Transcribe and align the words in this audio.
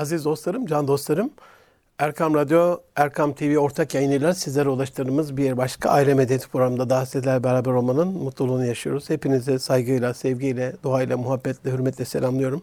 Aziz 0.00 0.24
dostlarım, 0.24 0.66
can 0.66 0.88
dostlarım, 0.88 1.30
Erkam 1.98 2.34
Radyo, 2.34 2.78
Erkam 2.96 3.32
TV 3.32 3.58
ortak 3.58 3.94
yayınıyla 3.94 4.34
sizlere 4.34 4.68
ulaştırdığımız 4.68 5.36
bir 5.36 5.56
başka 5.56 5.90
aile 5.90 6.14
medeniyeti 6.14 6.48
programında 6.48 6.90
daha 6.90 7.06
sizlerle 7.06 7.44
beraber 7.44 7.70
olmanın 7.70 8.08
mutluluğunu 8.08 8.64
yaşıyoruz. 8.64 9.10
Hepinize 9.10 9.58
saygıyla, 9.58 10.14
sevgiyle, 10.14 10.76
duayla, 10.82 11.16
muhabbetle, 11.16 11.72
hürmetle 11.72 12.04
selamlıyorum. 12.04 12.62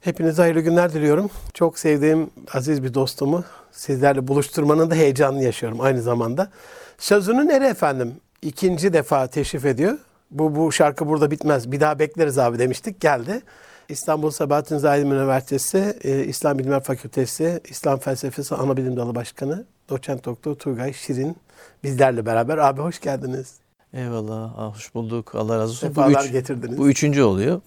Hepinize 0.00 0.42
hayırlı 0.42 0.60
günler 0.60 0.92
diliyorum. 0.92 1.30
Çok 1.54 1.78
sevdiğim 1.78 2.30
aziz 2.54 2.82
bir 2.82 2.94
dostumu 2.94 3.44
sizlerle 3.72 4.28
buluşturmanın 4.28 4.90
da 4.90 4.94
heyecanını 4.94 5.42
yaşıyorum 5.44 5.80
aynı 5.80 6.02
zamanda. 6.02 6.50
Sözünün 6.98 7.48
eri 7.48 7.64
efendim 7.64 8.14
ikinci 8.42 8.92
defa 8.92 9.26
teşrif 9.26 9.64
ediyor. 9.64 9.98
Bu, 10.30 10.56
bu 10.56 10.72
şarkı 10.72 11.08
burada 11.08 11.30
bitmez. 11.30 11.72
Bir 11.72 11.80
daha 11.80 11.98
bekleriz 11.98 12.38
abi 12.38 12.58
demiştik. 12.58 13.00
Geldi. 13.00 13.42
İstanbul 13.88 14.30
Sabahattin 14.30 14.78
Zahid 14.78 15.02
Üniversitesi 15.02 15.94
e, 16.04 16.24
İslam 16.24 16.58
Bilimler 16.58 16.82
Fakültesi 16.82 17.60
İslam 17.68 17.98
Felsefesi 17.98 18.54
Anabilim 18.54 18.96
Dalı 18.96 19.14
Başkanı 19.14 19.64
Doçent 19.90 20.24
Doktor 20.24 20.54
Turgay 20.54 20.92
Şirin 20.92 21.36
bizlerle 21.84 22.26
beraber. 22.26 22.58
Abi 22.58 22.80
hoş 22.80 23.00
geldiniz. 23.00 23.54
Eyvallah. 23.94 24.52
Ah, 24.58 24.74
hoş 24.74 24.94
bulduk. 24.94 25.34
Allah 25.34 25.54
razı 25.58 25.70
olsun. 25.72 25.88
Sefalar 25.88 26.14
bu, 26.22 26.24
üç, 26.26 26.32
getirdiniz. 26.32 26.78
bu 26.78 26.88
üçüncü 26.88 27.22
oluyor. 27.22 27.60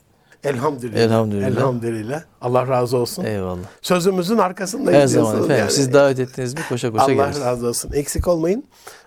Elhamdülillah. 0.43 0.99
Elhamdülillah. 0.99 1.47
Elhamdülillah. 1.47 2.23
Allah 2.41 2.67
razı 2.67 2.97
olsun. 2.97 3.23
Eyvallah. 3.25 3.59
Sözümüzün 3.81 4.37
arkasındayız 4.37 5.01
Her 5.01 5.07
zaman 5.07 5.35
efendim. 5.35 5.55
yani. 5.59 5.71
Siz 5.71 5.93
davet 5.93 6.19
ettiniz 6.19 6.53
mi 6.53 6.59
koşa 6.69 6.91
koşa 6.91 7.03
Allah 7.03 7.13
geliriz. 7.13 7.41
razı 7.41 7.67
olsun. 7.67 7.91
Eksik 7.93 8.27
olmayın. 8.27 8.63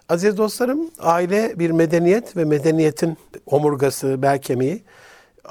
Aziz 0.08 0.36
dostlarım, 0.38 0.80
aile 0.98 1.58
bir 1.58 1.70
medeniyet 1.70 2.36
ve 2.36 2.44
medeniyetin 2.44 3.16
omurgası, 3.46 4.22
bel 4.22 4.38
kemiği. 4.42 4.82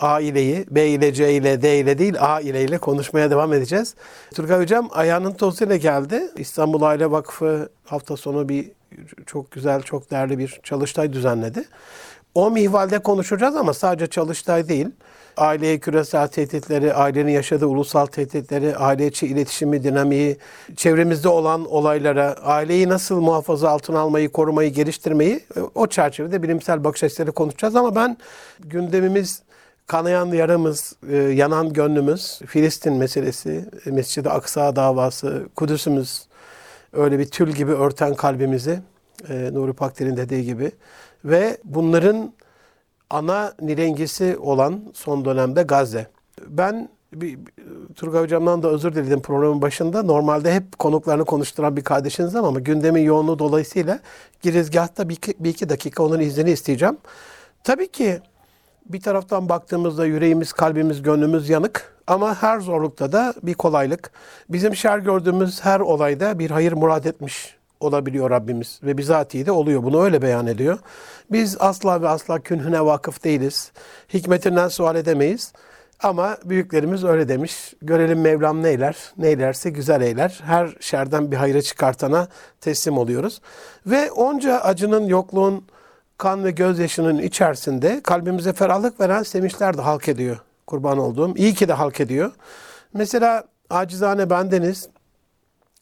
Aileyi 0.01 0.65
B 0.71 0.87
ile 0.87 1.13
C 1.13 1.33
ile 1.33 1.61
D 1.61 1.79
ile 1.79 1.97
değil 1.97 2.15
A 2.19 2.41
ile 2.41 2.63
ile 2.63 2.77
konuşmaya 2.77 3.31
devam 3.31 3.53
edeceğiz. 3.53 3.95
Turgay 4.35 4.61
Hocam 4.61 4.89
ayağının 4.91 5.33
tozuyla 5.33 5.75
geldi. 5.75 6.31
İstanbul 6.37 6.81
Aile 6.81 7.11
Vakfı 7.11 7.69
hafta 7.85 8.17
sonu 8.17 8.49
bir 8.49 8.71
çok 9.25 9.51
güzel, 9.51 9.81
çok 9.81 10.11
değerli 10.11 10.37
bir 10.37 10.59
çalıştay 10.63 11.13
düzenledi. 11.13 11.65
O 12.35 12.51
mihvalde 12.51 12.99
konuşacağız 12.99 13.55
ama 13.55 13.73
sadece 13.73 14.07
çalıştay 14.07 14.69
değil. 14.69 14.87
Aileye 15.37 15.79
küresel 15.79 16.27
tehditleri, 16.27 16.93
ailenin 16.93 17.31
yaşadığı 17.31 17.65
ulusal 17.65 18.05
tehditleri, 18.05 18.77
aile 18.77 19.07
içi 19.07 19.27
iletişimi, 19.27 19.83
dinamiği, 19.83 20.37
çevremizde 20.75 21.29
olan 21.29 21.65
olaylara, 21.65 22.33
aileyi 22.43 22.89
nasıl 22.89 23.21
muhafaza 23.21 23.69
altına 23.69 23.99
almayı, 23.99 24.29
korumayı, 24.29 24.73
geliştirmeyi 24.73 25.43
o 25.75 25.87
çerçevede 25.87 26.43
bilimsel 26.43 26.83
bakış 26.83 27.03
açıları 27.03 27.31
konuşacağız. 27.31 27.75
Ama 27.75 27.95
ben 27.95 28.17
gündemimiz 28.59 29.41
kanayan 29.87 30.25
yaramız, 30.27 30.95
e, 31.09 31.15
yanan 31.15 31.73
gönlümüz, 31.73 32.39
Filistin 32.45 32.93
meselesi, 32.93 33.65
Mescid-i 33.85 34.29
Aksa 34.29 34.75
davası, 34.75 35.49
Kudüs'ümüz, 35.55 36.27
öyle 36.93 37.19
bir 37.19 37.25
tül 37.25 37.51
gibi 37.51 37.71
örten 37.71 38.15
kalbimizi, 38.15 38.79
e, 39.29 39.49
Nuri 39.53 39.73
Pakder'in 39.73 40.17
dediği 40.17 40.43
gibi 40.45 40.71
ve 41.25 41.57
bunların 41.63 42.33
ana 43.09 43.53
nirengisi 43.61 44.37
olan 44.37 44.81
son 44.93 45.25
dönemde 45.25 45.63
Gazze. 45.63 46.07
Ben 46.47 46.89
bir- 47.13 47.39
Turgay 47.95 48.23
Hocam'dan 48.23 48.63
da 48.63 48.67
özür 48.69 48.95
diledim 48.95 49.21
programın 49.21 49.61
başında. 49.61 50.03
Normalde 50.03 50.53
hep 50.53 50.79
konuklarını 50.79 51.25
konuşturan 51.25 51.77
bir 51.77 51.83
kardeşiniz 51.83 52.35
ama 52.35 52.59
gündemin 52.59 53.01
yoğunluğu 53.01 53.39
dolayısıyla 53.39 53.99
girizgahta 54.41 55.09
bir, 55.09 55.15
iki- 55.15 55.35
bir 55.39 55.49
iki 55.49 55.69
dakika 55.69 56.03
onun 56.03 56.19
iznini 56.19 56.51
isteyeceğim. 56.51 56.97
Tabii 57.63 57.87
ki 57.87 58.19
bir 58.89 59.01
taraftan 59.01 59.49
baktığımızda 59.49 60.05
yüreğimiz, 60.05 60.53
kalbimiz, 60.53 61.01
gönlümüz 61.01 61.49
yanık 61.49 61.93
ama 62.07 62.41
her 62.41 62.59
zorlukta 62.59 63.11
da 63.11 63.33
bir 63.43 63.53
kolaylık. 63.53 64.11
Bizim 64.49 64.75
şer 64.75 64.99
gördüğümüz 64.99 65.65
her 65.65 65.79
olayda 65.79 66.39
bir 66.39 66.51
hayır 66.51 66.73
murad 66.73 67.05
etmiş 67.05 67.57
olabiliyor 67.79 68.29
Rabbimiz 68.29 68.79
ve 68.83 68.97
bizatihi 68.97 69.45
de 69.45 69.51
oluyor. 69.51 69.83
Bunu 69.83 70.03
öyle 70.03 70.21
beyan 70.21 70.47
ediyor. 70.47 70.79
Biz 71.31 71.57
asla 71.59 72.01
ve 72.01 72.09
asla 72.09 72.39
künhüne 72.39 72.85
vakıf 72.85 73.23
değiliz. 73.23 73.71
Hikmetinden 74.13 74.67
sual 74.67 74.95
edemeyiz. 74.95 75.53
Ama 76.03 76.37
büyüklerimiz 76.45 77.03
öyle 77.03 77.27
demiş. 77.27 77.73
Görelim 77.81 78.21
Mevlam 78.21 78.63
neyler, 78.63 78.97
neylerse 79.17 79.69
güzel 79.69 80.01
eyler. 80.01 80.39
Her 80.45 80.75
şerden 80.79 81.31
bir 81.31 81.37
hayra 81.37 81.61
çıkartana 81.61 82.27
teslim 82.61 82.97
oluyoruz. 82.97 83.41
Ve 83.85 84.11
onca 84.11 84.59
acının, 84.59 85.05
yokluğun, 85.07 85.63
kan 86.17 86.43
ve 86.43 86.51
gözyaşının 86.51 87.17
içerisinde 87.17 88.01
kalbimize 88.03 88.53
ferahlık 88.53 88.99
veren 88.99 89.23
sevinçler 89.23 89.77
de 89.77 89.81
halk 89.81 90.09
ediyor. 90.09 90.37
Kurban 90.67 90.97
olduğum. 90.97 91.37
İyi 91.37 91.53
ki 91.53 91.67
de 91.67 91.73
halk 91.73 91.99
ediyor. 91.99 92.31
Mesela 92.93 93.43
acizane 93.69 94.29
bendeniz 94.29 94.89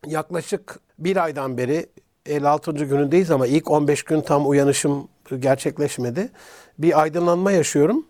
yaklaşık 0.06 0.80
bir 1.00 1.18
aydan 1.18 1.58
beri 1.58 1.86
56. 2.26 2.72
günündeyiz 2.72 3.32
ama 3.32 3.48
ilk 3.48 3.72
15 3.72 4.04
gün 4.04 4.22
tam 4.22 4.50
uyanışım 4.50 5.08
gerçekleşmedi. 5.40 6.30
Bir 6.80 7.02
aydınlanma 7.02 7.52
yaşıyorum. 7.52 8.06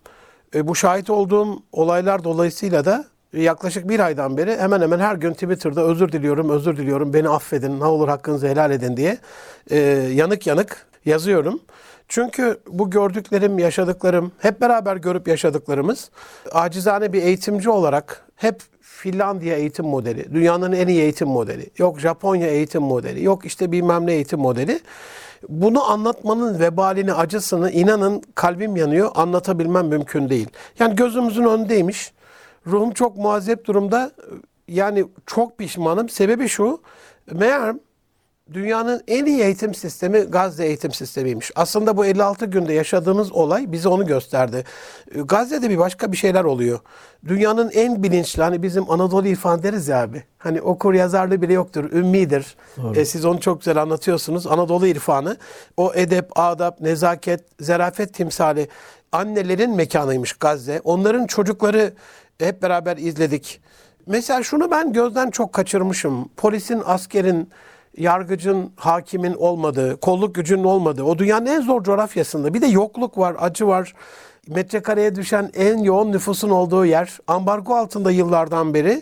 E, 0.56 0.68
bu 0.68 0.76
şahit 0.76 1.10
olduğum 1.10 1.64
olaylar 1.72 2.24
dolayısıyla 2.24 2.86
da 2.86 3.06
yaklaşık 3.34 3.90
bir 3.90 4.00
aydan 4.00 4.38
beri 4.38 4.58
hemen 4.58 4.82
hemen 4.82 5.00
her 5.00 5.16
gün 5.16 5.34
Twitter'da 5.34 5.82
özür 5.82 6.12
diliyorum, 6.12 6.50
özür 6.50 6.78
diliyorum, 6.78 7.14
beni 7.14 7.30
affedin, 7.30 7.80
ne 7.80 7.86
olur 7.86 8.08
hakkınızı 8.08 8.48
helal 8.48 8.72
edin 8.72 8.98
diye 8.98 9.18
e, 9.70 9.78
yanık 10.14 10.48
yanık 10.48 10.88
yazıyorum. 11.06 11.60
Çünkü 12.08 12.58
bu 12.68 12.90
gördüklerim, 12.90 13.60
yaşadıklarım, 13.60 14.32
hep 14.40 14.62
beraber 14.62 14.96
görüp 14.96 15.28
yaşadıklarımız 15.28 16.10
acizane 16.52 17.14
bir 17.14 17.24
eğitimci 17.24 17.70
olarak 17.70 18.26
hep 18.36 18.62
Finlandiya 18.82 19.58
eğitim 19.58 19.86
modeli, 19.86 20.34
dünyanın 20.34 20.72
en 20.72 20.88
iyi 20.88 21.02
eğitim 21.02 21.28
modeli, 21.28 21.70
yok 21.78 22.00
Japonya 22.00 22.48
eğitim 22.48 22.82
modeli, 22.82 23.24
yok 23.24 23.46
işte 23.46 23.72
bilmem 23.72 24.08
ne 24.08 24.14
eğitim 24.14 24.40
modeli. 24.40 24.80
Bunu 25.50 25.92
anlatmanın 25.92 26.60
vebalini, 26.60 27.14
acısını 27.14 27.72
inanın 27.72 28.24
kalbim 28.36 28.76
yanıyor, 28.76 29.12
anlatabilmem 29.16 29.88
mümkün 29.88 30.30
değil. 30.30 30.48
Yani 30.80 30.96
gözümüzün 30.96 31.44
önündeymiş. 31.44 32.14
Ruhum 32.68 32.92
çok 32.92 33.18
muazzep 33.18 33.66
durumda. 33.66 34.12
Yani 34.68 35.06
çok 35.26 35.58
pişmanım. 35.58 36.10
Sebebi 36.10 36.48
şu. 36.48 36.82
Meğer 37.32 37.76
dünyanın 38.54 39.04
en 39.08 39.26
iyi 39.26 39.42
eğitim 39.42 39.74
sistemi 39.74 40.20
Gazze 40.20 40.66
eğitim 40.66 40.92
sistemiymiş. 40.92 41.52
Aslında 41.56 41.98
bu 41.98 42.06
56 42.06 42.46
günde 42.46 42.74
yaşadığımız 42.74 43.32
olay 43.32 43.72
bize 43.72 43.90
onu 43.90 44.06
gösterdi. 44.06 44.64
Ee, 45.16 45.22
Gazze'de 45.22 45.70
bir 45.70 45.78
başka 45.78 46.12
bir 46.12 46.18
şeyler 46.18 46.44
oluyor. 46.44 46.80
Dünyanın 47.28 47.72
en 47.74 48.04
bilinçli 48.04 48.44
hani 48.44 48.64
bizim 48.64 48.92
Anadolu 48.92 49.28
irfan 49.28 49.64
deriz 49.64 49.88
ya 49.88 50.02
abi. 50.02 50.24
Hani 50.38 50.62
okur 50.62 50.94
yazarlı 50.94 51.42
bile 51.42 51.54
yoktur, 51.54 51.92
ümmidir. 51.92 52.56
Ee, 52.96 53.06
siz 53.06 53.26
onu 53.26 53.40
çok 53.40 53.60
güzel 53.60 53.82
anlatıyorsunuz. 53.82 54.48
Anadolu 54.48 54.88
irfanı. 54.88 55.38
O 55.78 55.92
edep, 55.96 56.40
adap, 56.40 56.82
nezaket, 56.82 57.44
zerafet 57.60 58.14
timsali 58.14 58.68
annelerin 59.12 59.76
mekanıymış 59.76 60.34
Gazze. 60.34 60.82
Onların 60.84 61.28
çocukları 61.28 61.94
hep 62.40 62.62
beraber 62.62 62.98
izledik. 62.98 63.62
Mesela 64.08 64.44
şunu 64.44 64.72
ben 64.72 64.94
gözden 64.94 65.30
çok 65.30 65.54
kaçırmışım. 65.54 66.30
Polisin, 66.38 66.82
askerin, 66.86 67.50
yargıcın, 67.98 68.72
hakimin 68.76 69.34
olmadığı, 69.34 70.00
kolluk 70.00 70.36
gücünün 70.36 70.64
olmadığı, 70.64 71.04
o 71.04 71.18
dünyanın 71.18 71.46
en 71.46 71.62
zor 71.62 71.84
coğrafyasında 71.84 72.54
bir 72.54 72.62
de 72.62 72.68
yokluk 72.68 73.18
var, 73.18 73.36
acı 73.40 73.68
var. 73.68 73.94
Metrekareye 74.48 75.16
düşen 75.16 75.52
en 75.54 75.78
yoğun 75.78 76.12
nüfusun 76.12 76.50
olduğu 76.50 76.86
yer, 76.86 77.18
ambargo 77.28 77.76
altında 77.76 78.12
yıllardan 78.12 78.74
beri 78.74 79.02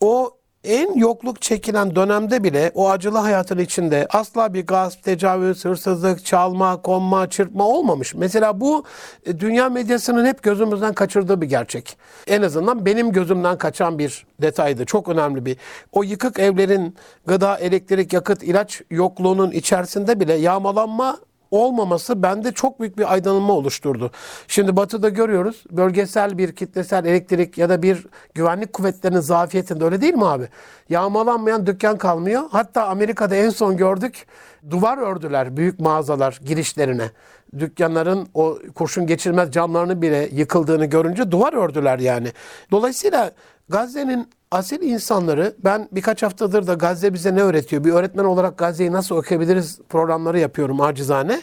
o 0.00 0.37
en 0.64 0.94
yokluk 0.94 1.42
çekilen 1.42 1.96
dönemde 1.96 2.44
bile 2.44 2.72
o 2.74 2.90
acılı 2.90 3.18
hayatın 3.18 3.58
içinde 3.58 4.06
asla 4.10 4.54
bir 4.54 4.66
gasp, 4.66 5.02
tecavüz, 5.02 5.64
hırsızlık, 5.64 6.24
çalma, 6.24 6.82
konma, 6.82 7.30
çırpma 7.30 7.68
olmamış. 7.68 8.14
Mesela 8.14 8.60
bu 8.60 8.84
e, 9.26 9.40
dünya 9.40 9.68
medyasının 9.68 10.26
hep 10.26 10.42
gözümüzden 10.42 10.94
kaçırdığı 10.94 11.40
bir 11.40 11.46
gerçek. 11.46 11.96
En 12.26 12.42
azından 12.42 12.86
benim 12.86 13.12
gözümden 13.12 13.58
kaçan 13.58 13.98
bir 13.98 14.26
detaydı. 14.42 14.84
Çok 14.84 15.08
önemli 15.08 15.46
bir. 15.46 15.56
O 15.92 16.02
yıkık 16.02 16.38
evlerin 16.38 16.96
gıda, 17.26 17.58
elektrik, 17.58 18.12
yakıt, 18.12 18.42
ilaç 18.42 18.82
yokluğunun 18.90 19.50
içerisinde 19.50 20.20
bile 20.20 20.34
yağmalanma 20.34 21.18
olmaması 21.50 22.22
bende 22.22 22.52
çok 22.52 22.80
büyük 22.80 22.98
bir 22.98 23.12
aydınlanma 23.12 23.52
oluşturdu. 23.52 24.10
Şimdi 24.48 24.76
batıda 24.76 25.08
görüyoruz 25.08 25.64
bölgesel 25.70 26.38
bir 26.38 26.52
kitlesel 26.52 27.04
elektrik 27.04 27.58
ya 27.58 27.68
da 27.68 27.82
bir 27.82 28.06
güvenlik 28.34 28.72
kuvvetlerinin 28.72 29.20
zafiyetinde 29.20 29.84
öyle 29.84 30.00
değil 30.00 30.14
mi 30.14 30.26
abi? 30.26 30.48
Yağmalanmayan 30.88 31.66
dükkan 31.66 31.98
kalmıyor. 31.98 32.42
Hatta 32.50 32.86
Amerika'da 32.86 33.34
en 33.34 33.50
son 33.50 33.76
gördük 33.76 34.26
duvar 34.70 34.98
ördüler 34.98 35.56
büyük 35.56 35.80
mağazalar 35.80 36.40
girişlerine. 36.44 37.10
Dükkanların 37.58 38.28
o 38.34 38.58
kurşun 38.74 39.06
geçirmez 39.06 39.50
camlarını 39.50 40.02
bile 40.02 40.28
yıkıldığını 40.32 40.84
görünce 40.84 41.30
duvar 41.30 41.52
ördüler 41.52 41.98
yani. 41.98 42.32
Dolayısıyla 42.70 43.32
Gazze'nin 43.68 44.30
asil 44.50 44.82
insanları 44.82 45.56
ben 45.64 45.88
birkaç 45.92 46.22
haftadır 46.22 46.66
da 46.66 46.74
Gazze 46.74 47.14
bize 47.14 47.34
ne 47.34 47.42
öğretiyor? 47.42 47.84
Bir 47.84 47.92
öğretmen 47.92 48.24
olarak 48.24 48.58
Gazze'yi 48.58 48.92
nasıl 48.92 49.16
okuyabiliriz 49.16 49.78
programları 49.88 50.38
yapıyorum 50.38 50.80
acizane. 50.80 51.42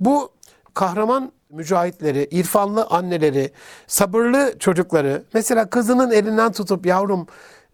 Bu 0.00 0.32
kahraman 0.74 1.32
mücahitleri, 1.50 2.28
irfanlı 2.30 2.84
anneleri, 2.84 3.50
sabırlı 3.86 4.58
çocukları 4.58 5.22
mesela 5.34 5.70
kızının 5.70 6.10
elinden 6.10 6.52
tutup 6.52 6.86
yavrum 6.86 7.26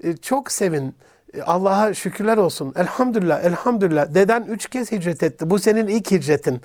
E, 0.04 0.16
çok 0.16 0.52
sevin. 0.52 0.94
E, 1.34 1.42
Allah'a 1.42 1.94
şükürler 1.94 2.36
olsun. 2.36 2.72
Elhamdülillah, 2.76 3.44
elhamdülillah. 3.44 4.14
Deden 4.14 4.42
üç 4.42 4.66
kez 4.66 4.92
hicret 4.92 5.22
etti. 5.22 5.50
Bu 5.50 5.58
senin 5.58 5.86
ilk 5.86 6.10
hicretin. 6.10 6.60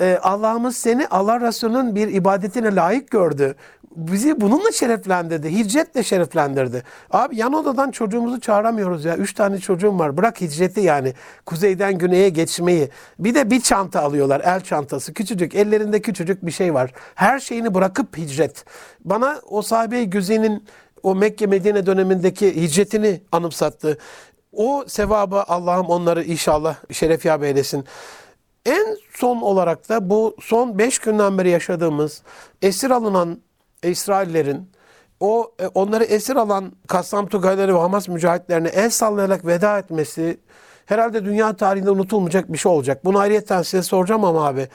E, 0.00 0.18
Allah'ımız 0.22 0.76
seni 0.76 1.08
Allah 1.08 1.40
Resulü'nün 1.40 1.94
bir 1.94 2.08
ibadetine 2.08 2.74
layık 2.74 3.10
gördü. 3.10 3.54
Bizi 3.96 4.40
bununla 4.40 4.72
şereflendirdi. 4.72 5.50
Hicretle 5.50 6.02
şereflendirdi. 6.02 6.82
Abi 7.10 7.36
yan 7.36 7.52
odadan 7.52 7.90
çocuğumuzu 7.90 8.40
çağıramıyoruz 8.40 9.04
ya. 9.04 9.16
Üç 9.16 9.34
tane 9.34 9.58
çocuğum 9.58 9.98
var. 9.98 10.16
Bırak 10.16 10.40
hicreti 10.40 10.80
yani. 10.80 11.14
Kuzeyden 11.46 11.98
güneye 11.98 12.28
geçmeyi. 12.28 12.88
Bir 13.18 13.34
de 13.34 13.50
bir 13.50 13.60
çanta 13.60 14.00
alıyorlar. 14.00 14.42
El 14.44 14.60
çantası. 14.60 15.14
Küçücük. 15.14 15.54
Ellerinde 15.54 16.02
küçücük 16.02 16.46
bir 16.46 16.50
şey 16.50 16.74
var. 16.74 16.92
Her 17.14 17.38
şeyini 17.38 17.74
bırakıp 17.74 18.18
hicret. 18.18 18.64
Bana 19.04 19.40
o 19.48 19.62
sahabe-i 19.62 20.10
güzenin 20.10 20.64
o 21.02 21.14
Mekke 21.14 21.46
Medine 21.46 21.86
dönemindeki 21.86 22.62
hicretini 22.62 23.20
anımsattı. 23.32 23.98
O 24.52 24.84
sevabı 24.86 25.42
Allah'ım 25.42 25.86
onları 25.86 26.24
inşallah 26.24 26.76
şeref 26.92 27.24
yap 27.24 27.44
eylesin. 27.44 27.84
En 28.66 28.96
son 29.14 29.40
olarak 29.40 29.88
da 29.88 30.10
bu 30.10 30.36
son 30.40 30.78
beş 30.78 30.98
günden 30.98 31.38
beri 31.38 31.50
yaşadığımız 31.50 32.22
esir 32.62 32.90
alınan 32.90 33.38
İsraillerin 33.82 34.70
o 35.20 35.52
e, 35.60 35.66
onları 35.66 36.04
esir 36.04 36.36
alan 36.36 36.72
Kassam 36.88 37.26
Tugayları 37.26 37.74
ve 37.74 37.78
Hamas 37.78 38.08
mücahitlerine 38.08 38.68
el 38.68 38.90
sallayarak 38.90 39.46
veda 39.46 39.78
etmesi 39.78 40.40
herhalde 40.86 41.24
dünya 41.24 41.56
tarihinde 41.56 41.90
unutulmayacak 41.90 42.52
bir 42.52 42.58
şey 42.58 42.72
olacak. 42.72 43.04
Bunu 43.04 43.18
ayrıyeten 43.18 43.62
size 43.62 43.82
soracağım 43.82 44.24
ama 44.24 44.46
abi. 44.46 44.68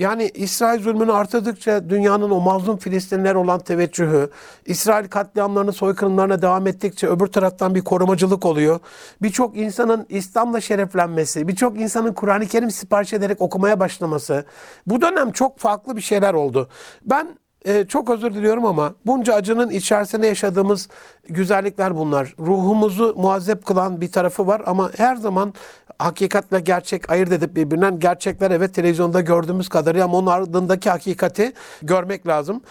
Yani 0.00 0.30
İsrail 0.34 0.82
zulmünü 0.82 1.12
artırdıkça 1.12 1.90
dünyanın 1.90 2.30
o 2.30 2.40
mazlum 2.40 2.76
Filistinler 2.76 3.34
olan 3.34 3.60
teveccühü, 3.60 4.30
İsrail 4.66 5.08
katliamlarını, 5.08 5.72
soykırımlarına 5.72 6.42
devam 6.42 6.66
ettikçe 6.66 7.06
öbür 7.06 7.26
taraftan 7.26 7.74
bir 7.74 7.80
korumacılık 7.80 8.46
oluyor. 8.46 8.80
Birçok 9.22 9.56
insanın 9.56 10.06
İslam'la 10.08 10.60
şereflenmesi, 10.60 11.48
birçok 11.48 11.80
insanın 11.80 12.12
Kur'an-ı 12.12 12.46
Kerim 12.46 12.70
sipariş 12.70 13.12
ederek 13.12 13.40
okumaya 13.40 13.80
başlaması. 13.80 14.44
Bu 14.86 15.00
dönem 15.00 15.32
çok 15.32 15.58
farklı 15.58 15.96
bir 15.96 16.02
şeyler 16.02 16.34
oldu. 16.34 16.68
Ben 17.04 17.28
e, 17.64 17.84
çok 17.84 18.10
özür 18.10 18.34
diliyorum 18.34 18.66
ama 18.66 18.94
bunca 19.06 19.34
acının 19.34 19.70
içerisinde 19.70 20.26
yaşadığımız 20.26 20.88
güzellikler 21.28 21.96
bunlar. 21.96 22.34
Ruhumuzu 22.38 23.14
muazzep 23.16 23.66
kılan 23.66 24.00
bir 24.00 24.12
tarafı 24.12 24.46
var 24.46 24.62
ama 24.66 24.90
her 24.96 25.16
zaman 25.16 25.54
hakikatle 26.00 26.60
gerçek 26.60 27.10
ayırt 27.10 27.32
edip 27.32 27.56
birbirinden 27.56 27.98
gerçekler 27.98 28.50
evet 28.50 28.74
televizyonda 28.74 29.20
gördüğümüz 29.20 29.68
kadarıyla 29.68 30.04
ama 30.04 30.18
onun 30.18 30.26
ardındaki 30.26 30.90
hakikati 30.90 31.52
görmek 31.82 32.26
lazım. 32.26 32.62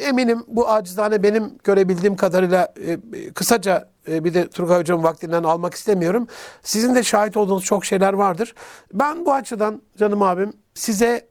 Eminim 0.00 0.44
bu 0.48 0.68
acizane 0.68 1.22
benim 1.22 1.58
görebildiğim 1.64 2.16
kadarıyla 2.16 2.74
e, 2.86 2.98
kısaca 3.32 3.88
e, 4.08 4.24
bir 4.24 4.34
de 4.34 4.48
Turgay 4.48 4.78
Hocam 4.80 5.02
vaktinden 5.02 5.42
almak 5.42 5.74
istemiyorum. 5.74 6.26
Sizin 6.62 6.94
de 6.94 7.02
şahit 7.02 7.36
olduğunuz 7.36 7.64
çok 7.64 7.84
şeyler 7.84 8.12
vardır. 8.12 8.54
Ben 8.92 9.26
bu 9.26 9.32
açıdan 9.32 9.82
canım 9.98 10.22
abim 10.22 10.52
size 10.74 11.28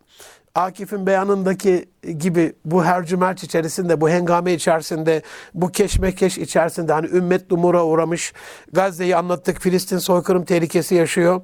Akif'in 0.55 1.05
beyanındaki 1.05 1.85
gibi 2.17 2.53
bu 2.65 2.83
hercümerç 2.83 3.43
içerisinde, 3.43 4.01
bu 4.01 4.09
hengame 4.09 4.53
içerisinde, 4.53 5.21
bu 5.53 5.71
keşmekeş 5.71 6.37
içerisinde 6.37 6.93
hani 6.93 7.07
ümmet 7.07 7.49
dumura 7.49 7.85
uğramış, 7.85 8.33
Gazze'yi 8.71 9.15
anlattık, 9.15 9.61
Filistin 9.61 9.97
soykırım 9.97 10.45
tehlikesi 10.45 10.95
yaşıyor. 10.95 11.41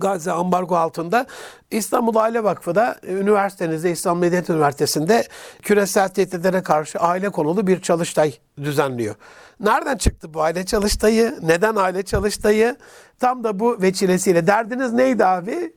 Gazze 0.00 0.32
ambargo 0.32 0.76
altında 0.76 1.26
İstanbul 1.70 2.16
Aile 2.16 2.44
Vakfı 2.44 2.74
da 2.74 2.96
e, 3.06 3.12
üniversitenizde 3.12 3.90
İstanbul 3.90 4.20
Medeniyet 4.20 4.50
Üniversitesi'nde 4.50 5.24
küresel 5.62 6.08
tehditlere 6.08 6.62
karşı 6.62 6.98
aile 6.98 7.28
konulu 7.28 7.66
bir 7.66 7.80
çalıştay 7.82 8.34
düzenliyor. 8.62 9.14
Nereden 9.60 9.96
çıktı 9.96 10.34
bu 10.34 10.42
aile 10.42 10.66
çalıştayı? 10.66 11.34
Neden 11.42 11.76
aile 11.76 12.02
çalıştayı? 12.02 12.76
Tam 13.18 13.44
da 13.44 13.60
bu 13.60 13.82
veçilesiyle. 13.82 14.46
Derdiniz 14.46 14.92
neydi 14.92 15.24
abi? 15.24 15.72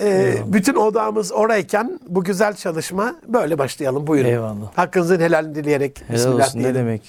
Ee, 0.00 0.34
bütün 0.46 0.74
odamız 0.74 1.32
orayken 1.32 2.00
bu 2.08 2.24
güzel 2.24 2.54
çalışma 2.54 3.14
böyle 3.28 3.58
başlayalım. 3.58 4.06
Buyurun. 4.06 4.28
Eyvallah. 4.28 4.72
Hakkınızın 4.76 5.20
helalini 5.20 5.54
dileyerek. 5.54 6.00
Helal 6.06 6.14
Bismillah 6.18 6.46
olsun 6.46 6.58
ne 6.58 6.62
diyelim. 6.62 6.80
demek. 6.80 7.02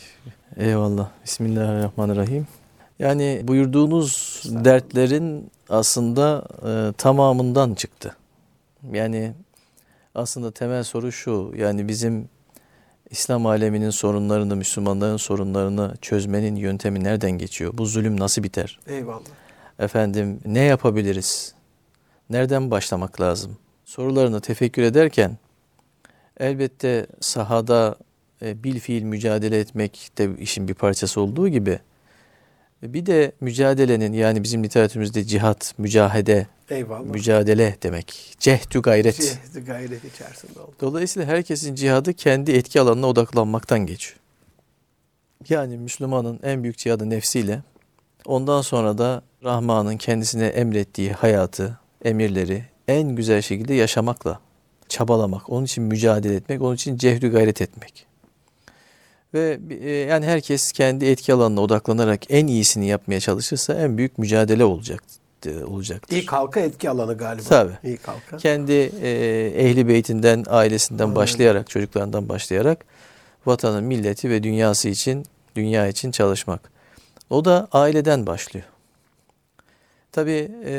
Eyvallah. 0.58 1.08
Bismillahirrahmanirrahim. 1.26 2.48
Yani 3.00 3.42
buyurduğunuz 3.44 4.27
dertlerin 4.46 5.52
aslında 5.70 6.48
e, 6.68 6.94
tamamından 6.94 7.74
çıktı. 7.74 8.16
Yani 8.92 9.34
aslında 10.16 10.52
temel 10.52 10.84
soru 10.84 11.12
şu. 11.12 11.54
Yani 11.58 11.88
bizim 11.88 12.30
İslam 13.10 13.46
aleminin 13.46 13.90
sorunlarını, 13.90 14.56
Müslümanların 14.56 15.18
sorunlarını 15.18 15.94
çözmenin 16.02 16.56
yöntemi 16.56 17.04
nereden 17.04 17.32
geçiyor? 17.32 17.74
Bu 17.78 17.86
zulüm 17.86 18.20
nasıl 18.20 18.44
biter? 18.44 18.80
Eyvallah. 18.88 19.22
Efendim 19.80 20.40
ne 20.46 20.60
yapabiliriz? 20.60 21.54
Nereden 22.30 22.72
başlamak 22.72 23.22
lazım? 23.22 23.58
Sorularını 23.86 24.42
tefekkür 24.42 24.82
ederken 24.82 25.38
elbette 26.40 27.08
sahada 27.20 27.96
e, 28.42 28.64
bil 28.64 28.80
fiil 28.80 29.04
mücadele 29.04 29.60
etmek 29.60 30.12
de 30.18 30.30
işin 30.40 30.68
bir 30.68 30.74
parçası 30.74 31.22
olduğu 31.22 31.48
gibi 31.48 31.80
bir 32.84 33.06
de 33.06 33.32
mücadelenin 33.42 34.14
yani 34.14 34.44
bizim 34.44 34.64
literatürümüzde 34.64 35.24
cihat, 35.24 35.74
mücahede, 35.78 36.48
Eyvallah. 36.70 37.06
mücadele 37.06 37.76
demek. 37.84 38.36
Cehdü 38.40 38.82
gayret. 38.82 39.16
Cihdi 39.16 39.66
gayret 39.66 40.06
içerisinde 40.06 40.60
oldu. 40.60 40.74
Dolayısıyla 40.82 41.28
herkesin 41.28 41.76
cihadı 41.76 42.14
kendi 42.14 42.52
etki 42.52 42.82
alanına 42.82 43.08
odaklanmaktan 43.08 43.86
geçiyor. 43.86 44.20
Yani 45.50 45.78
Müslümanın 45.78 46.40
en 46.44 46.64
büyük 46.64 46.78
cihadı 46.78 47.10
nefsiyle, 47.10 47.62
ondan 48.26 48.62
sonra 48.62 48.98
da 48.98 49.22
Rahman'ın 49.44 49.98
kendisine 49.98 50.46
emrettiği 50.46 51.12
hayatı, 51.12 51.80
emirleri 52.06 52.64
en 52.88 53.16
güzel 53.16 53.42
şekilde 53.42 53.74
yaşamakla 53.74 54.40
çabalamak, 54.90 55.50
onun 55.50 55.66
için 55.66 55.84
mücadele 55.84 56.36
etmek, 56.36 56.62
onun 56.62 56.76
için 56.76 56.98
cehdü 56.98 57.32
gayret 57.32 57.62
etmek. 57.62 58.07
Ve 59.34 59.60
e, 59.82 59.90
yani 59.90 60.26
herkes 60.26 60.72
kendi 60.72 61.06
etki 61.06 61.34
alanına 61.34 61.62
odaklanarak 61.62 62.22
en 62.30 62.48
iyisini 62.48 62.88
yapmaya 62.88 63.20
çalışırsa 63.20 63.74
en 63.74 63.98
büyük 63.98 64.18
mücadele 64.18 64.64
olacak 64.64 65.04
e, 65.46 65.64
olacaktır. 65.64 66.18
İlk 66.18 66.34
halka 66.34 66.60
etki 66.60 66.90
alanı 66.90 67.18
galiba. 67.18 67.44
Tabii. 67.50 67.78
İlk 67.84 68.08
halka. 68.08 68.38
Kendi 68.38 68.92
e, 69.02 69.10
ehli 69.56 69.88
beytinden, 69.88 70.46
ailesinden 70.48 71.04
Aynen. 71.04 71.16
başlayarak, 71.16 71.70
çocuklarından 71.70 72.30
başlayarak 72.30 72.86
vatanın, 73.46 73.84
milleti 73.84 74.30
ve 74.30 74.44
dünyası 74.44 74.90
için, 74.90 75.26
dünya 75.56 75.88
için 75.88 76.12
çalışmak. 76.12 76.72
O 77.30 77.46
da 77.46 77.68
aileden 77.72 78.28
başlıyor. 78.28 78.66
Tabii 80.12 80.52
e, 80.66 80.74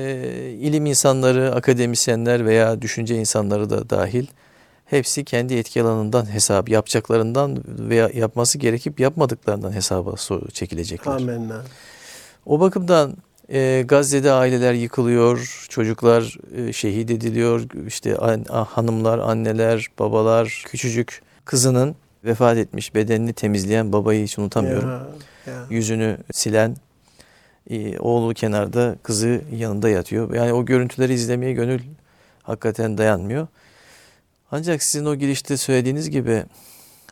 ilim 0.60 0.86
insanları, 0.86 1.54
akademisyenler 1.54 2.46
veya 2.46 2.82
düşünce 2.82 3.16
insanları 3.16 3.70
da 3.70 3.90
dahil 3.90 4.26
hepsi 4.90 5.24
kendi 5.24 5.54
etki 5.54 5.82
alanından 5.82 6.32
hesap 6.32 6.68
yapacaklarından 6.68 7.62
veya 7.66 8.10
yapması 8.14 8.58
gerekip 8.58 9.00
yapmadıklarından 9.00 9.72
hesaba 9.72 10.14
çekilecekler. 10.52 11.12
Amenna. 11.12 11.62
O 12.46 12.60
bakımdan 12.60 13.16
e, 13.52 13.84
Gazze'de 13.88 14.32
aileler 14.32 14.72
yıkılıyor, 14.72 15.66
çocuklar 15.68 16.38
e, 16.56 16.72
şehit 16.72 17.10
ediliyor, 17.10 17.66
işte 17.86 18.16
an- 18.16 18.44
hanımlar, 18.64 19.18
anneler, 19.18 19.86
babalar, 19.98 20.64
küçücük 20.66 21.22
kızının 21.44 21.96
vefat 22.24 22.56
etmiş 22.56 22.94
bedenini 22.94 23.32
temizleyen 23.32 23.92
babayı 23.92 24.24
hiç 24.24 24.38
unutamıyorum. 24.38 24.88
Ya, 24.88 25.06
ya. 25.46 25.64
Yüzünü 25.70 26.18
silen 26.32 26.76
e, 27.70 27.98
oğlu 27.98 28.34
kenarda, 28.34 28.96
kızı 29.02 29.40
yanında 29.56 29.88
yatıyor. 29.88 30.34
Yani 30.34 30.52
o 30.52 30.64
görüntüleri 30.64 31.12
izlemeye 31.14 31.52
gönül 31.52 31.80
hakikaten 32.42 32.98
dayanmıyor. 32.98 33.46
Ancak 34.52 34.82
sizin 34.82 35.06
o 35.06 35.16
girişte 35.16 35.56
söylediğiniz 35.56 36.10
gibi 36.10 36.44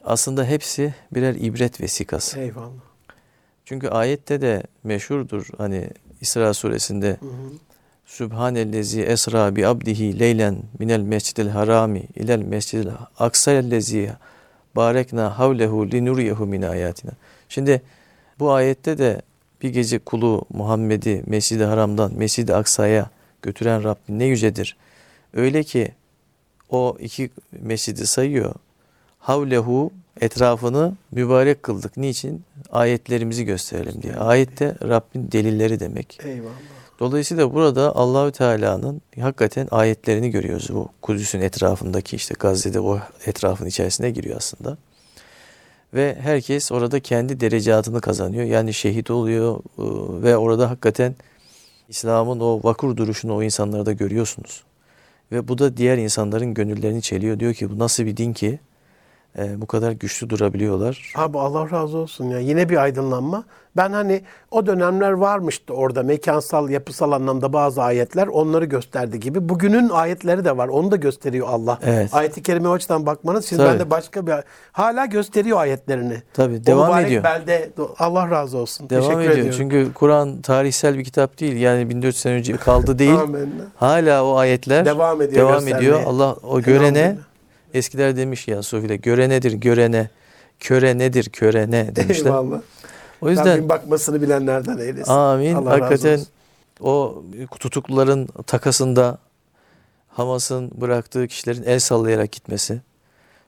aslında 0.05 0.45
hepsi 0.45 0.95
birer 1.13 1.35
ibret 1.35 1.81
vesikası. 1.81 2.41
Eyvallah. 2.41 2.87
Çünkü 3.65 3.89
ayette 3.89 4.41
de 4.41 4.63
meşhurdur 4.85 5.47
hani 5.59 5.91
İsra 6.21 6.55
suresinde 6.55 7.17
Hı 7.21 7.27
hı. 7.27 7.53
Sübhanellezi 8.07 9.03
esra 9.03 9.57
bi 9.57 9.67
abdihi 9.67 10.19
leylen 10.19 10.63
minel 10.79 11.01
mescidil 11.01 11.49
harami 11.49 12.03
ilel 12.17 12.39
mescidil 12.39 12.89
aksayellezi 13.19 14.13
barekna 14.77 15.39
havlehu 15.39 15.91
linuriyehu 15.91 16.47
min 16.47 16.63
ayatina. 16.63 17.11
Şimdi 17.49 17.83
bu 18.39 18.53
ayette 18.53 18.99
de 18.99 19.23
bir 19.63 19.71
gece 19.71 19.99
kulu 19.99 20.43
Muhammed'i 20.51 21.23
Mescid-i 21.27 21.65
Haram'dan 21.65 22.15
Mescid-i 22.15 22.55
Aksa'ya 22.55 23.11
götüren 23.43 23.85
Rabbim 23.85 24.19
ne 24.19 24.25
yücedir. 24.25 24.77
Öyle 25.35 25.63
ki 25.63 25.95
o 26.71 26.97
iki 27.01 27.31
mescidi 27.61 28.07
sayıyor. 28.07 28.55
Havlehu 29.19 29.91
etrafını 30.21 30.93
mübarek 31.11 31.63
kıldık. 31.63 31.97
Niçin? 31.97 32.45
Ayetlerimizi 32.71 33.45
gösterelim 33.45 34.03
diye. 34.03 34.15
Ayette 34.17 34.77
Rabbin 34.83 35.33
delilleri 35.33 35.81
demek. 35.81 36.19
Eyvallah. 36.25 36.51
Dolayısıyla 37.01 37.55
burada 37.55 37.97
Allahü 37.97 38.33
Teala'nın 38.33 39.03
hakikaten 39.21 39.69
ayetlerini 39.71 40.31
görüyoruz. 40.31 40.69
Bu 40.73 40.89
Kudüs'ün 41.03 41.41
etrafındaki 41.41 42.17
işte 42.17 42.35
Gazze'de 42.39 42.81
o 42.81 42.99
etrafın 43.27 43.67
içerisine 43.67 44.11
giriyor 44.11 44.37
aslında. 44.37 44.77
ve 45.95 46.17
herkes 46.21 46.73
orada 46.73 47.01
kendi 47.01 47.41
derecatını 47.41 48.01
kazanıyor. 48.01 48.45
Yani 48.45 48.75
şehit 48.75 49.11
oluyor 49.11 49.57
e, 49.57 49.63
ve 50.23 50.37
orada 50.37 50.71
hakikaten 50.71 51.15
İslam'ın 51.89 52.41
o 52.41 52.61
vakur 52.65 52.97
duruşunu 52.97 53.35
o 53.35 53.43
insanlarda 53.43 53.93
görüyorsunuz. 53.93 54.65
Ve 55.33 55.49
bu 55.49 55.59
da 55.59 55.77
diğer 55.77 55.99
insanların 55.99 56.55
gönüllerini 56.55 57.03
çeliyor. 57.03 57.41
Diyor 57.41 57.55
ki 57.55 57.71
bu 57.71 57.79
nasıl 57.79 58.07
bir 58.07 58.17
din 58.17 58.33
ki 58.33 58.61
e, 59.39 59.61
bu 59.61 59.67
kadar 59.67 59.93
güçlü 59.93 60.31
durabiliyorlar. 60.31 61.13
Abi 61.17 61.39
Allah 61.39 61.71
razı 61.71 61.99
olsun 61.99 62.25
ya. 62.25 62.39
Yine 62.39 62.69
bir 62.69 62.77
aydınlanma. 62.77 63.45
Ben 63.77 63.93
hani 63.93 64.23
o 64.51 64.67
dönemler 64.67 65.11
varmıştı 65.13 65.75
orada 65.75 66.03
mekansal, 66.03 66.69
yapısal 66.69 67.13
anlamda 67.13 67.53
bazı 67.53 67.83
ayetler 67.83 68.27
onları 68.27 68.65
gösterdi 68.65 69.21
gibi. 69.21 69.49
Bugünün 69.49 69.89
ayetleri 69.89 70.45
de 70.45 70.57
var. 70.57 70.69
Onu 70.69 70.91
da 70.91 70.97
gösteriyor 70.97 71.47
Allah. 71.51 71.79
Evet. 71.87 72.15
Ayeti 72.15 72.43
kerime 72.43 72.69
o 72.69 72.73
açıdan 72.73 73.07
bakmanız. 73.07 73.47
Şimdi 73.47 73.63
Tabii. 73.63 73.73
ben 73.73 73.79
de 73.87 73.91
başka 73.91 74.27
bir 74.27 74.35
hala 74.73 75.07
gösteriyor 75.07 75.59
ayetlerini. 75.59 76.23
Tabii 76.35 76.61
O 76.63 76.67
devam 76.67 76.87
mübarek 76.89 77.07
ediyor. 77.07 77.25
Belde 77.25 77.71
Allah 77.99 78.31
razı 78.31 78.59
olsun. 78.59 78.91
Devam 78.91 79.03
Teşekkür 79.03 79.21
ediyor. 79.21 79.33
ediyorum. 79.33 79.55
Çünkü 79.59 79.93
Kur'an 79.95 80.41
tarihsel 80.43 80.99
bir 80.99 81.05
kitap 81.05 81.41
değil. 81.41 81.57
Yani 81.57 81.89
1400 81.91 82.21
sene 82.21 82.35
önce 82.35 82.57
kaldı 82.57 82.99
değil. 82.99 83.15
Amin. 83.21 83.53
Hala 83.77 84.25
o 84.25 84.37
ayetler 84.37 84.85
Devam 84.85 85.23
ediyor 85.23 85.49
devam 85.49 85.69
ediyor. 85.69 86.01
Allah 86.07 86.37
o 86.43 86.61
görene 86.61 86.99
Elhamdülillah. 86.99 87.36
Eskiler 87.77 88.17
demiş 88.17 88.49
ya 88.49 88.63
Sufi'de 88.63 88.97
görenedir 88.97 89.53
görene 89.53 90.11
köre 90.61 90.99
nedir 90.99 91.29
körene 91.29 91.97
demişler. 91.97 92.31
Eyvallah. 92.31 92.61
O 93.21 93.31
yüzden 93.31 93.47
Rabbim 93.47 93.69
bakmasını 93.69 94.23
bilenlerden 94.23 94.79
eylesin. 94.79 95.13
Amin. 95.13 95.55
Allah 95.55 95.71
Hakikaten 95.71 96.21
o 96.81 97.23
tutukluların 97.61 98.29
takasında 98.47 99.19
Hamas'ın 100.09 100.71
bıraktığı 100.81 101.27
kişilerin 101.27 101.63
el 101.63 101.79
sallayarak 101.79 102.33
gitmesi, 102.33 102.81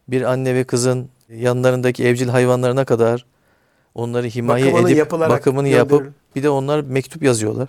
bir 0.08 0.22
anne 0.22 0.54
ve 0.54 0.64
kızın 0.64 1.08
yanlarındaki 1.28 2.04
evcil 2.04 2.28
hayvanlarına 2.28 2.84
kadar 2.84 3.26
onları 3.94 4.26
himaye 4.26 4.66
Bakımını 4.66 4.88
edip 4.88 4.98
yapılarak 4.98 5.30
bakımını 5.30 5.68
yapıp 5.68 6.12
bir 6.36 6.42
de 6.42 6.50
onlar 6.50 6.80
mektup 6.80 7.22
yazıyorlar. 7.22 7.68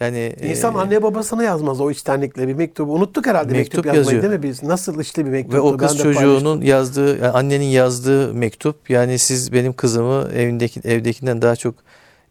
Yani 0.00 0.34
İnsan 0.42 0.74
e, 0.74 0.78
anne 0.78 1.02
babasına 1.02 1.42
yazmaz 1.42 1.80
o 1.80 1.90
içtenlikle 1.90 2.48
bir 2.48 2.54
mektubu. 2.54 2.92
Unuttuk 2.92 3.26
herhalde 3.26 3.52
mektup, 3.52 3.74
Mektup 3.74 3.86
yazmayı 3.86 4.04
yazıyor. 4.16 4.22
değil 4.22 4.34
mi 4.34 4.42
biz? 4.42 4.62
Nasıl 4.62 5.00
işte 5.00 5.24
bir 5.24 5.30
mektup? 5.30 5.54
ve 5.54 5.60
o 5.60 5.76
kız 5.76 5.98
çocuğunun 5.98 6.60
yazdığı, 6.60 7.08
yani 7.18 7.28
annenin 7.28 7.64
yazdığı 7.64 8.34
mektup 8.34 8.90
yani 8.90 9.18
siz 9.18 9.52
benim 9.52 9.72
kızımı 9.72 10.28
evindeki 10.34 10.80
evdekinden 10.84 11.42
daha 11.42 11.56
çok 11.56 11.74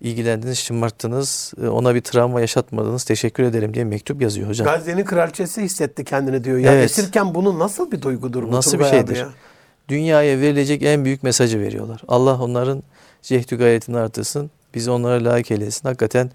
ilgilendiniz, 0.02 0.58
şımarttınız, 0.60 1.54
e, 1.64 1.68
ona 1.68 1.96
bir 1.96 2.02
travma 2.02 2.42
yaşatmadınız, 2.42 3.04
teşekkür 3.04 3.44
ederim 3.44 3.74
diye 3.74 3.86
mektup 3.86 4.22
yazıyor 4.22 4.50
hocam. 4.50 4.66
Gazze'nin 4.66 5.06
kraliçesi 5.06 5.62
hissetti 5.62 6.04
kendini 6.04 6.44
diyor. 6.44 6.58
Ya 6.58 6.74
Evet. 6.74 6.86
esirken 6.86 7.36
bunu 7.36 7.60
nasıl 7.60 7.92
bir 7.92 8.02
duygudur 8.02 8.44
bu 8.44 8.52
Nasıl 8.52 8.80
bir 8.80 8.86
şeydir? 8.86 9.16
ya? 9.16 9.30
Dünyaya 9.90 10.40
verilecek 10.40 10.84
en 10.84 11.06
büyük 11.06 11.24
mesajı 11.24 11.60
veriyorlar. 11.60 12.02
Allah 12.08 12.42
onların 12.42 12.84
cehdü 13.22 13.58
gayretini 13.58 13.98
artırsın, 13.98 14.52
bizi 14.76 14.92
onlara 14.92 15.24
layık 15.24 15.52
eylesin. 15.52 15.88
Hakikaten 15.88 16.32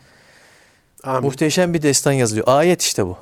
Amin. 1.04 1.22
muhteşem 1.22 1.74
bir 1.74 1.82
destan 1.82 2.12
yazılıyor. 2.12 2.46
Ayet 2.48 2.82
işte 2.82 3.06
bu. 3.06 3.16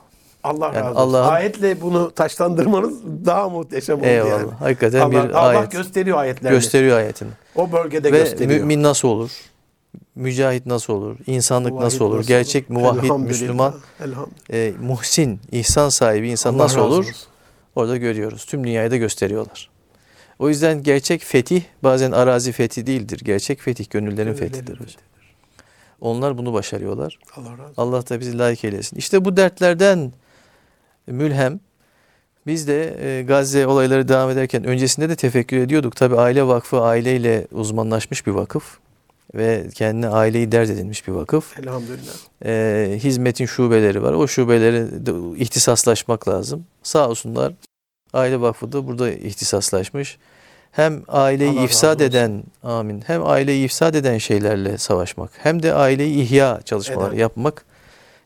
Allah 0.45 0.67
Yani 0.67 0.77
razı 0.77 1.01
olsun. 1.01 1.15
Ayetle 1.15 1.81
bunu 1.81 2.11
taşlandırmanız 2.11 2.95
daha 3.27 3.49
muhteşem 3.49 3.99
oldu 3.99 4.07
Eyvallah. 4.07 4.31
yani. 4.31 4.51
Hakikaten 4.59 5.01
Allah, 5.01 5.11
bir 5.13 5.19
Allah 5.19 5.39
ayet. 5.41 5.71
gösteriyor 5.73 6.19
ayetlerini. 6.19 6.57
gösteriyor 6.57 6.97
ayetini. 6.99 7.29
o 7.57 7.73
bölgede 7.73 8.13
Ve 8.13 8.19
gösteriyor. 8.19 8.61
mümin 8.61 8.83
nasıl 8.83 9.09
olur? 9.09 9.31
Mücahit 10.15 10.67
nasıl 10.67 10.93
olur? 10.93 11.17
İnsanlık 11.27 11.71
Muvahhid 11.73 11.85
nasıl 11.85 12.05
olur? 12.05 12.27
Gerçek 12.27 12.71
muvahhid 12.71 13.03
Elhamdülillah, 13.05 13.29
Müslüman, 13.31 13.75
Elhamdülillah. 14.01 14.27
e, 14.53 14.73
muhsin, 14.81 15.41
ihsan 15.53 15.89
sahibi 15.89 16.31
insan 16.31 16.55
Allah 16.55 16.63
nasıl 16.65 16.81
olur? 16.81 16.99
olsun. 16.99 17.15
Orada 17.77 17.97
görüyoruz. 17.97 18.45
Tüm 18.45 18.65
dünyayı 18.65 18.91
da 18.91 18.97
gösteriyorlar. 18.97 19.71
O 20.39 20.49
yüzden 20.49 20.83
gerçek 20.83 21.23
fetih 21.25 21.63
bazen 21.83 22.13
arazi 22.13 22.53
fethi 22.53 22.87
değildir. 22.87 23.21
Gerçek 23.25 23.61
fetih 23.61 23.91
gönüllerin 23.91 24.17
Gönüllerin 24.17 24.53
fethidir 24.53 24.75
hocam. 24.81 25.03
Onlar 26.01 26.39
bunu 26.39 26.53
başarıyorlar. 26.53 27.19
Allah 27.37 27.53
razı 27.53 27.63
olsun. 27.63 27.75
Allah 27.77 28.09
da 28.09 28.21
bizi 28.21 28.39
layık 28.39 28.65
eylesin. 28.65 28.97
İşte 28.97 29.25
bu 29.25 29.37
dertlerden 29.37 30.13
mülhem 31.07 31.61
biz 32.47 32.69
de 32.69 32.97
e, 33.01 33.23
Gazze 33.23 33.67
olayları 33.67 34.09
devam 34.09 34.31
ederken 34.31 34.65
öncesinde 34.65 35.09
de 35.09 35.17
tefekkür 35.17 35.57
ediyorduk. 35.57 35.97
Tabi 35.97 36.17
aile 36.17 36.47
vakfı 36.47 36.81
aileyle 36.81 37.47
uzmanlaşmış 37.53 38.27
bir 38.27 38.33
vakıf 38.33 38.79
ve 39.35 39.67
kendine 39.75 40.09
aileyi 40.09 40.53
dert 40.53 40.71
edinmiş 40.71 41.09
bir 41.09 41.13
vakıf. 41.13 41.59
Elhamdülillah. 41.59 42.15
E, 42.45 42.99
hizmetin 43.03 43.47
şubeleri 43.47 44.03
var. 44.03 44.13
O 44.13 44.29
şubeleri 44.29 45.07
de 45.07 45.39
ihtisaslaşmak 45.39 46.29
lazım. 46.29 46.67
Sağ 46.83 47.09
olsunlar 47.09 47.53
aile 48.13 48.41
vakfı 48.41 48.73
da 48.73 48.87
burada 48.87 49.11
ihtisaslaşmış. 49.11 50.19
Hem 50.77 51.03
aileyi 51.09 51.51
Allah 51.51 51.65
ifsad 51.65 52.01
eden 52.01 52.45
amin 52.63 53.03
hem 53.07 53.27
aileyi 53.27 53.65
ifsad 53.65 53.95
eden 53.95 54.19
şeylerle 54.19 54.79
savaşmak 54.79 55.31
hem 55.39 55.63
de 55.63 55.75
aileyi 55.75 56.23
ihya 56.23 56.61
çalışmaları 56.65 57.15
Eden. 57.15 57.21
yapmak 57.21 57.65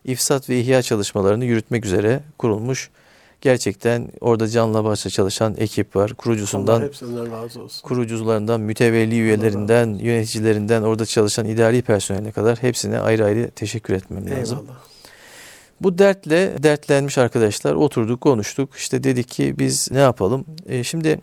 ifsat 0.05 0.49
ve 0.49 0.59
ihya 0.59 0.81
çalışmalarını 0.81 1.45
yürütmek 1.45 1.85
üzere 1.85 2.19
kurulmuş. 2.37 2.89
Gerçekten 3.41 4.07
orada 4.21 4.47
canla 4.47 4.83
başla 4.83 5.09
çalışan 5.09 5.55
ekip 5.57 5.95
var. 5.95 6.05
Allah 6.09 6.15
Kurucusundan, 6.15 6.81
hepsinden 6.81 7.31
razı 7.31 7.61
olsun. 7.61 7.87
kurucularından, 7.87 8.61
mütevelli 8.61 9.19
üyelerinden, 9.19 9.93
yöneticilerinden, 9.93 10.81
orada 10.81 11.05
çalışan 11.05 11.45
idari 11.45 11.81
personeline 11.81 12.31
kadar 12.31 12.57
hepsine 12.57 12.99
ayrı 12.99 13.25
ayrı 13.25 13.51
teşekkür 13.55 13.93
etmem 13.93 14.29
lazım. 14.29 14.59
Eyvallah. 14.59 14.79
Bu 15.81 15.97
dertle 15.97 16.63
dertlenmiş 16.63 17.17
arkadaşlar 17.17 17.73
oturduk 17.73 18.21
konuştuk. 18.21 18.75
İşte 18.75 19.03
dedik 19.03 19.29
ki 19.29 19.55
biz 19.59 19.91
ne 19.91 19.99
yapalım? 19.99 20.45
E, 20.65 20.83
şimdi 20.83 21.19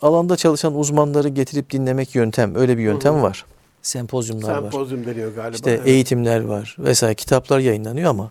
alanda 0.00 0.36
çalışan 0.36 0.74
uzmanları 0.74 1.28
getirip 1.28 1.70
dinlemek 1.70 2.14
yöntem. 2.14 2.56
Öyle 2.56 2.78
bir 2.78 2.82
yöntem 2.82 3.14
Hı 3.14 3.22
var. 3.22 3.44
Sempozyumlar 3.82 4.54
var. 4.54 4.60
Sempozyum 4.60 5.06
deniyor 5.06 5.34
galiba. 5.34 5.54
İşte 5.54 5.70
evet. 5.70 5.86
eğitimler 5.86 6.40
var 6.40 6.76
vesaire 6.78 7.14
kitaplar 7.14 7.58
yayınlanıyor 7.58 8.10
ama 8.10 8.30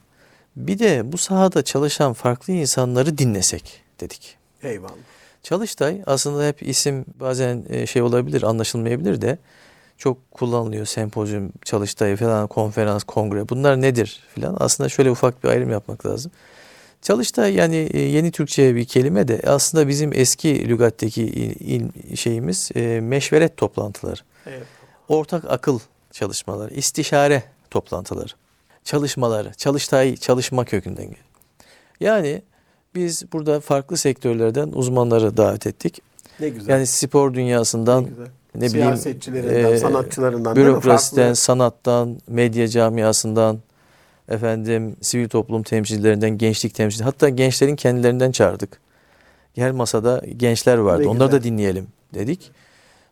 bir 0.55 0.79
de 0.79 1.11
bu 1.11 1.17
sahada 1.17 1.63
çalışan 1.63 2.13
farklı 2.13 2.53
insanları 2.53 3.17
dinlesek 3.17 3.81
dedik. 3.99 4.37
Eyvallah. 4.63 4.91
Çalıştay 5.43 6.01
aslında 6.05 6.47
hep 6.47 6.63
isim 6.63 7.05
bazen 7.19 7.63
e, 7.69 7.87
şey 7.87 8.01
olabilir 8.01 8.43
anlaşılmayabilir 8.43 9.21
de 9.21 9.37
çok 9.97 10.31
kullanılıyor 10.31 10.85
sempozyum, 10.85 11.51
çalıştay 11.65 12.15
falan, 12.15 12.47
konferans, 12.47 13.03
kongre 13.03 13.49
bunlar 13.49 13.81
nedir 13.81 14.23
filan 14.35 14.57
aslında 14.59 14.89
şöyle 14.89 15.11
ufak 15.11 15.43
bir 15.43 15.49
ayrım 15.49 15.71
yapmak 15.71 16.05
lazım. 16.05 16.31
Çalıştay 17.01 17.53
yani 17.53 17.75
e, 17.75 17.99
yeni 17.99 18.31
Türkçe 18.31 18.75
bir 18.75 18.85
kelime 18.85 19.27
de 19.27 19.41
aslında 19.47 19.87
bizim 19.87 20.13
eski 20.13 20.69
lügatteki 20.69 21.23
il, 21.23 21.55
il- 21.59 22.15
şeyimiz 22.15 22.69
e, 22.75 22.99
meşveret 23.01 23.57
toplantıları 23.57 24.21
Evet. 24.47 24.63
ortak 25.09 25.45
akıl 25.51 25.79
çalışmaları, 26.11 26.73
istişare 26.73 27.43
toplantıları, 27.71 28.33
çalışmaları, 28.83 29.53
çalıştay 29.53 30.15
çalışma 30.15 30.65
kökünden 30.65 31.03
geliyor. 31.03 31.25
Yani 31.99 32.41
biz 32.95 33.31
burada 33.33 33.59
farklı 33.59 33.97
sektörlerden 33.97 34.69
uzmanları 34.73 35.37
davet 35.37 35.67
ettik. 35.67 36.01
Ne 36.39 36.49
güzel. 36.49 36.69
Yani 36.73 36.87
spor 36.87 37.33
dünyasından, 37.33 38.03
ne 38.03 38.07
ne 38.55 38.69
bileyim 38.69 38.85
Siyasetçilerinden, 38.97 39.71
e, 39.73 39.77
sanatçılarından 39.77 40.55
bürokrasiden, 40.55 41.33
sanattan, 41.33 42.19
medya 42.27 42.67
camiasından, 42.67 43.59
efendim 44.29 44.95
sivil 45.01 45.29
toplum 45.29 45.63
temsilcilerinden, 45.63 46.37
gençlik 46.37 46.75
temsilcileri, 46.75 47.05
hatta 47.05 47.29
gençlerin 47.29 47.75
kendilerinden 47.75 48.31
çağırdık. 48.31 48.79
Her 49.55 49.71
masada 49.71 50.21
gençler 50.37 50.77
vardı. 50.77 51.09
Onları 51.09 51.31
da 51.31 51.43
dinleyelim 51.43 51.87
dedik. 52.13 52.51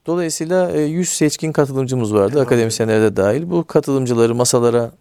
Dolayısıyla 0.06 0.72
e, 0.72 0.82
100 0.82 1.10
seçkin 1.10 1.52
katılımcımız 1.52 2.14
vardı. 2.14 2.20
Elhamdülillah. 2.20 2.46
Akademisyenler 2.46 3.02
de 3.02 3.16
dahil. 3.18 3.50
Bu 3.50 3.64
katılımcıları 3.64 4.36
masalara 4.36 4.92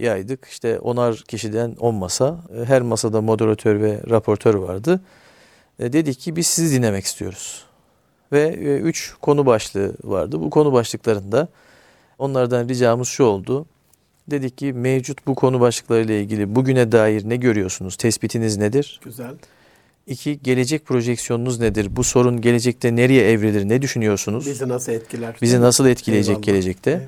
yaydık. 0.00 0.44
İşte 0.50 0.78
onar 0.78 1.16
kişiden 1.28 1.76
10 1.80 1.94
masa. 1.94 2.36
E, 2.60 2.64
Her 2.64 2.82
masada 2.82 3.20
moderatör 3.20 3.80
ve 3.80 4.00
raportör 4.10 4.54
vardı. 4.54 5.00
E, 5.78 5.92
Dedik 5.92 6.20
ki 6.20 6.36
biz 6.36 6.46
sizi 6.46 6.76
dinlemek 6.78 7.04
istiyoruz. 7.04 7.64
Ve 8.32 8.54
3 8.78 9.14
konu 9.22 9.46
başlığı 9.46 9.92
vardı. 10.04 10.40
Bu 10.40 10.50
konu 10.50 10.72
başlıklarında 10.72 11.48
onlardan 12.18 12.68
ricamız 12.68 13.08
şu 13.08 13.24
oldu. 13.24 13.66
Dedik 14.30 14.58
ki 14.58 14.72
mevcut 14.72 15.26
bu 15.26 15.34
konu 15.34 15.60
başlıklarıyla 15.60 16.14
ilgili 16.14 16.54
bugüne 16.54 16.92
dair 16.92 17.28
ne 17.28 17.36
görüyorsunuz? 17.36 17.96
Tespitiniz 17.96 18.56
nedir? 18.56 19.00
Güzel. 19.04 19.34
İki, 20.06 20.42
gelecek 20.42 20.86
projeksiyonunuz 20.86 21.60
nedir? 21.60 21.96
Bu 21.96 22.04
sorun 22.04 22.40
gelecekte 22.40 22.96
nereye 22.96 23.30
evrilir? 23.30 23.68
Ne 23.68 23.82
düşünüyorsunuz? 23.82 24.46
Bizi 24.46 24.68
nasıl 24.68 24.92
etkiler? 24.92 25.36
Bizi 25.42 25.60
nasıl 25.60 25.86
etkileyecek 25.86 26.30
Eyvallah. 26.32 26.46
gelecekte? 26.46 26.90
Eyvallah. 26.90 27.06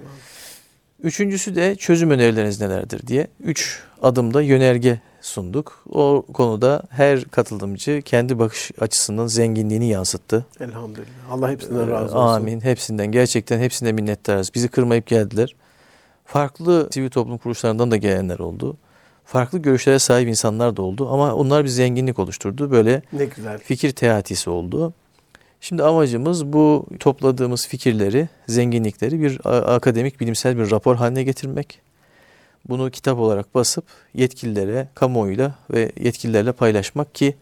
Üçüncüsü 1.02 1.54
de 1.54 1.76
çözüm 1.76 2.10
önerileriniz 2.10 2.60
nelerdir 2.60 3.06
diye. 3.06 3.26
Üç 3.44 3.80
adımda 4.02 4.42
yönerge 4.42 5.00
sunduk. 5.20 5.84
O 5.90 6.26
konuda 6.32 6.82
her 6.90 7.24
katılımcı 7.24 8.02
kendi 8.04 8.38
bakış 8.38 8.70
açısının 8.80 9.26
zenginliğini 9.26 9.88
yansıttı. 9.88 10.46
Elhamdülillah. 10.60 11.08
Allah 11.30 11.50
hepsinden 11.50 11.88
Ee, 11.88 11.90
razı 11.90 12.18
olsun. 12.18 12.34
Amin. 12.34 12.60
Hepsinden 12.60 13.06
gerçekten 13.12 13.58
hepsine 13.58 13.92
minnettarız. 13.92 14.50
Bizi 14.54 14.68
kırmayıp 14.68 15.06
geldiler. 15.06 15.54
Farklı 16.28 16.88
sivil 16.90 17.10
toplum 17.10 17.38
kuruluşlarından 17.38 17.90
da 17.90 17.96
gelenler 17.96 18.38
oldu. 18.38 18.76
Farklı 19.24 19.58
görüşlere 19.58 19.98
sahip 19.98 20.28
insanlar 20.28 20.76
da 20.76 20.82
oldu 20.82 21.08
ama 21.12 21.34
onlar 21.34 21.64
bir 21.64 21.68
zenginlik 21.68 22.18
oluşturdu. 22.18 22.70
Böyle 22.70 23.02
Ne 23.12 23.24
güzel. 23.24 23.58
fikir 23.58 23.90
teatisi 23.92 24.50
oldu. 24.50 24.92
Şimdi 25.60 25.82
amacımız 25.82 26.46
bu 26.46 26.86
topladığımız 27.00 27.66
fikirleri, 27.68 28.28
zenginlikleri 28.48 29.20
bir 29.22 29.40
akademik, 29.74 30.20
bilimsel 30.20 30.58
bir 30.58 30.70
rapor 30.70 30.96
haline 30.96 31.22
getirmek. 31.22 31.80
Bunu 32.68 32.90
kitap 32.90 33.18
olarak 33.18 33.54
basıp 33.54 33.84
yetkililere, 34.14 34.88
kamuoyuyla 34.94 35.54
ve 35.70 35.92
yetkililerle 36.00 36.52
paylaşmak 36.52 37.14
ki 37.14 37.36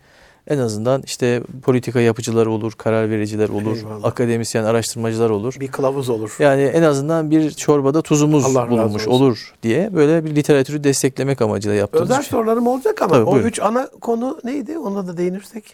en 0.47 0.59
azından 0.59 1.03
işte 1.07 1.43
politika 1.63 2.01
yapıcılar 2.01 2.47
olur, 2.47 2.73
karar 2.73 3.11
vericiler 3.11 3.49
olur, 3.49 3.77
Eyvallah. 3.77 4.05
akademisyen, 4.05 4.65
araştırmacılar 4.65 5.31
olur. 5.31 5.57
Bir 5.61 5.69
kılavuz 5.69 6.09
olur. 6.09 6.37
Yani 6.39 6.63
en 6.63 6.83
azından 6.83 7.31
bir 7.31 7.51
çorbada 7.51 8.03
tuzumuz 8.03 8.45
Allah 8.57 8.71
bulunmuş 8.71 9.09
olur 9.09 9.55
diye 9.63 9.95
böyle 9.95 10.25
bir 10.25 10.37
literatürü 10.37 10.85
desteklemek 10.85 11.43
amacıyla 11.43 11.77
yaptığımız 11.77 12.11
Özel 12.11 12.23
şey. 12.23 12.31
sorularım 12.31 12.67
olacak 12.67 13.03
ama 13.03 13.15
Tabii, 13.15 13.25
o 13.25 13.33
buyurun. 13.33 13.49
üç 13.49 13.61
ana 13.61 13.91
konu 14.01 14.39
neydi? 14.45 14.79
Ona 14.79 15.07
da 15.07 15.17
değinirsek. 15.17 15.65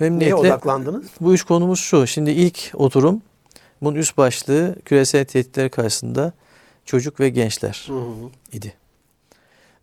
Neye 0.00 0.10
Memnuniyetle 0.10 0.36
odaklandınız? 0.36 1.04
bu 1.20 1.34
üç 1.34 1.42
konumuz 1.42 1.80
şu. 1.80 2.06
Şimdi 2.06 2.30
ilk 2.30 2.70
oturum 2.74 3.22
bunun 3.82 3.96
üst 3.96 4.16
başlığı 4.16 4.76
küresel 4.84 5.24
tehditler 5.24 5.70
karşısında 5.70 6.32
çocuk 6.84 7.20
ve 7.20 7.28
gençler 7.28 7.84
Hı 7.88 7.92
hı. 7.94 8.02
idi. 8.52 8.74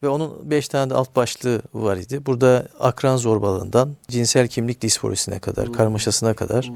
Ve 0.03 0.09
onun 0.09 0.49
beş 0.49 0.67
tane 0.67 0.89
de 0.89 0.93
alt 0.93 1.15
başlığı 1.15 1.61
var 1.73 1.97
idi. 1.97 2.25
Burada 2.25 2.67
akran 2.79 3.17
zorbalığından 3.17 3.95
cinsel 4.07 4.47
kimlik 4.47 4.81
disforisine 4.81 5.39
kadar, 5.39 5.67
Hı. 5.67 5.71
karmaşasına 5.71 6.33
kadar, 6.33 6.65
Hı 6.65 6.71
hı. 6.71 6.75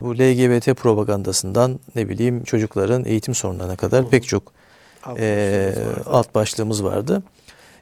bu 0.00 0.14
LGBT 0.14 0.74
propagandasından 0.74 1.80
ne 1.94 2.08
bileyim 2.08 2.44
çocukların 2.44 3.04
eğitim 3.04 3.34
sorunlarına 3.34 3.76
kadar 3.76 4.04
Hı. 4.04 4.08
pek 4.08 4.26
çok 4.28 4.52
Alt 5.04 5.20
e, 5.20 5.72
vardı. 5.86 6.02
alt 6.06 6.34
başlığımız 6.34 6.84
vardı. 6.84 7.22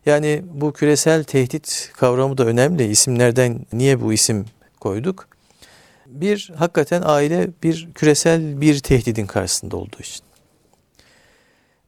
Yani 0.06 0.42
bu 0.54 0.72
küresel 0.72 1.24
tehdit 1.24 1.90
kavramı 1.96 2.38
da 2.38 2.44
önemli. 2.46 2.86
İsimlerden 2.86 3.66
niye 3.72 4.00
bu 4.00 4.12
isim 4.12 4.44
koyduk? 4.80 5.28
Bir, 6.06 6.52
hakikaten 6.56 7.02
aile 7.04 7.48
bir 7.62 7.88
küresel 7.94 8.60
bir 8.60 8.78
tehdidin 8.78 9.26
karşısında 9.26 9.76
olduğu 9.76 10.00
için. 10.00 10.24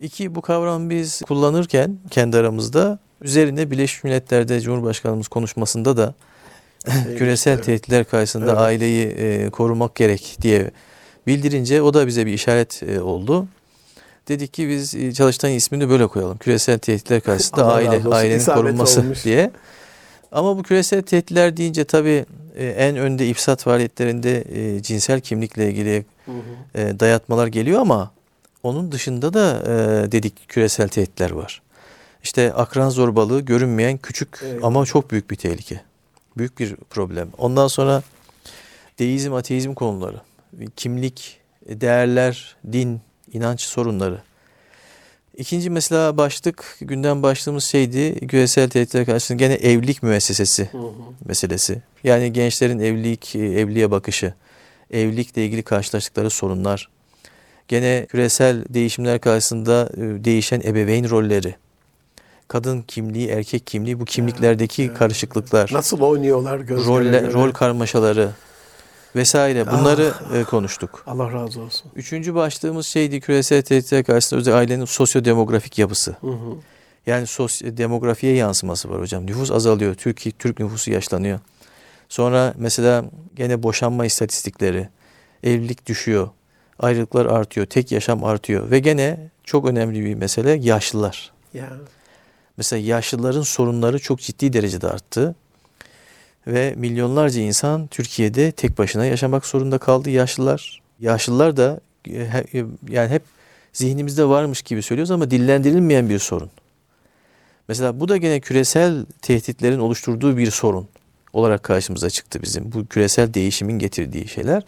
İki, 0.00 0.34
bu 0.34 0.40
kavramı 0.42 0.90
biz 0.90 1.22
kullanırken 1.28 1.98
kendi 2.10 2.36
aramızda 2.36 2.98
üzerine 3.22 3.70
Birleşmiş 3.70 4.04
Milletler'de 4.04 4.60
Cumhurbaşkanımız 4.60 5.28
konuşmasında 5.28 5.96
da 5.96 6.14
küresel 7.18 7.52
Evet. 7.52 7.64
tehditler 7.64 8.04
karşısında 8.04 8.44
Evet. 8.50 8.58
aileyi 8.58 9.06
e, 9.06 9.50
korumak 9.50 9.94
gerek 9.94 10.36
diye 10.42 10.70
bildirince 11.26 11.82
o 11.82 11.94
da 11.94 12.06
bize 12.06 12.26
bir 12.26 12.32
işaret 12.32 12.82
e, 12.82 13.00
oldu. 13.00 13.46
Dedik 14.28 14.54
ki 14.54 14.68
biz 14.68 14.94
e, 14.94 15.12
çalıştayın 15.12 15.56
ismini 15.56 15.88
böyle 15.88 16.06
koyalım. 16.06 16.38
Küresel 16.38 16.78
tehditler 16.78 17.20
karşısında 17.20 17.64
Allah 17.64 17.72
aile, 17.74 17.96
olsun. 17.98 18.10
ailenin 18.10 18.44
korunması 18.44 19.00
olmuş. 19.00 19.24
diye. 19.24 19.50
Ama 20.32 20.56
bu 20.58 20.62
küresel 20.62 21.02
tehditler 21.02 21.56
deyince 21.56 21.84
tabii 21.84 22.24
e, 22.56 22.66
en 22.66 22.96
önde 22.96 23.28
ifsat 23.28 23.62
faaliyetlerinde 23.62 24.44
e, 24.76 24.82
cinsel 24.82 25.20
kimlikle 25.20 25.70
ilgili 25.70 26.04
Hı 26.26 26.32
hı. 26.32 26.78
e, 26.80 27.00
dayatmalar 27.00 27.46
geliyor 27.46 27.80
ama 27.80 28.10
onun 28.66 28.92
dışında 28.92 29.34
da 29.34 29.62
e, 29.66 30.12
dedik 30.12 30.48
küresel 30.48 30.88
tehditler 30.88 31.30
var. 31.30 31.62
İşte 32.22 32.52
akran 32.52 32.88
zorbalığı 32.88 33.40
görünmeyen 33.40 33.98
küçük 33.98 34.40
Evet. 34.44 34.64
ama 34.64 34.86
çok 34.86 35.10
büyük 35.10 35.30
bir 35.30 35.36
tehlike. 35.36 35.80
Büyük 36.36 36.58
bir 36.58 36.76
problem. 36.76 37.28
Ondan 37.38 37.68
sonra 37.68 38.02
deizm, 38.98 39.32
ateizm 39.34 39.74
konuları, 39.74 40.20
kimlik, 40.76 41.40
değerler, 41.68 42.56
din, 42.72 43.00
inanç 43.32 43.60
sorunları. 43.60 44.20
İkinci 45.36 45.70
mesela 45.70 46.16
başlık, 46.16 46.76
gündem 46.80 47.22
başlığımız 47.22 47.64
şeydi, 47.64 48.26
küresel 48.26 48.70
tehditler 48.70 49.06
karşısında 49.06 49.38
gene 49.38 49.54
evlilik 49.54 50.02
müessesesi 50.02 50.68
Hı 50.72 50.78
hı. 50.78 50.92
meselesi. 51.24 51.82
Yani 52.04 52.32
gençlerin 52.32 52.78
evlilik, 52.78 53.36
evliliğe 53.36 53.90
bakışı, 53.90 54.34
evlilikle 54.90 55.44
ilgili 55.46 55.62
karşılaştıkları 55.62 56.30
sorunlar. 56.30 56.88
Gene 57.68 58.06
küresel 58.10 58.64
değişimler 58.68 59.20
karşısında 59.20 59.88
e, 59.96 60.24
değişen 60.24 60.60
ebeveyn 60.60 61.10
rolleri. 61.10 61.54
Kadın 62.48 62.82
kimliği, 62.82 63.28
erkek 63.28 63.66
kimliği, 63.66 64.00
bu 64.00 64.04
kimliklerdeki 64.04 64.84
evet, 64.84 64.98
karışıklıklar, 64.98 65.70
Nasıl 65.72 66.00
oynuyorlar 66.00 66.68
rolle, 66.68 67.18
göre. 67.18 67.32
rol 67.32 67.52
karmaşaları 67.52 68.30
vesaire 69.16 69.66
bunları 69.66 70.12
e, 70.34 70.44
konuştuk. 70.44 71.02
Allah 71.06 71.32
razı 71.32 71.60
olsun. 71.60 71.90
Üçüncü 71.96 72.34
başlığımız 72.34 72.86
şeydi 72.86 73.20
küresel 73.20 73.62
tehditler 73.62 74.04
karşısında 74.04 74.40
özellikle 74.40 74.58
ailenin 74.58 74.84
sosyodemografik 74.84 75.78
yapısı. 75.78 76.16
Hı 76.20 76.26
hı. 76.26 76.54
Yani 77.06 77.26
sos 77.26 77.60
demografiye 77.62 78.34
yansıması 78.34 78.90
var 78.90 79.00
hocam. 79.00 79.26
Nüfus 79.26 79.50
azalıyor. 79.50 79.94
Türkiye 79.94 80.32
Türk 80.38 80.58
nüfusu 80.60 80.90
yaşlanıyor. 80.90 81.40
Sonra 82.08 82.54
mesela 82.56 83.04
gene 83.36 83.62
boşanma 83.62 84.06
istatistikleri, 84.06 84.88
evlilik 85.42 85.86
düşüyor, 85.86 86.28
ayrılıklar 86.78 87.26
artıyor, 87.26 87.66
tek 87.66 87.92
yaşam 87.92 88.24
artıyor 88.24 88.70
ve 88.70 88.78
gene 88.78 89.30
çok 89.44 89.66
önemli 89.66 90.04
bir 90.04 90.14
mesele 90.14 90.50
yaşlılar. 90.50 91.32
Ya. 91.54 91.68
Mesela 92.56 92.82
yaşlıların 92.86 93.42
sorunları 93.42 93.98
çok 93.98 94.20
ciddi 94.20 94.52
derecede 94.52 94.88
arttı. 94.88 95.34
Ve 96.46 96.74
milyonlarca 96.76 97.40
insan 97.40 97.86
Türkiye'de 97.86 98.52
tek 98.52 98.78
başına 98.78 99.04
yaşamak 99.06 99.46
zorunda 99.46 99.78
kaldı 99.78 100.10
yaşlılar. 100.10 100.82
Yaşlılar 101.00 101.56
da 101.56 101.80
e, 102.10 102.26
he- 102.26 102.64
yani 102.88 103.10
hep 103.10 103.22
zihnimizde 103.72 104.24
varmış 104.28 104.62
gibi 104.62 104.82
söylüyoruz 104.82 105.10
ama 105.10 105.30
dillendirilmeyen 105.30 106.08
bir 106.08 106.18
sorun. 106.18 106.50
Mesela 107.68 108.00
bu 108.00 108.08
da 108.08 108.16
gene 108.16 108.40
küresel 108.40 109.06
tehditlerin 109.22 109.78
oluşturduğu 109.78 110.36
bir 110.36 110.50
sorun 110.50 110.88
olarak 111.32 111.62
karşımıza 111.62 112.10
çıktı 112.10 112.42
bizim. 112.42 112.72
Bu 112.72 112.86
küresel 112.86 113.34
değişimin 113.34 113.78
getirdiği 113.78 114.28
şeyler. 114.28 114.62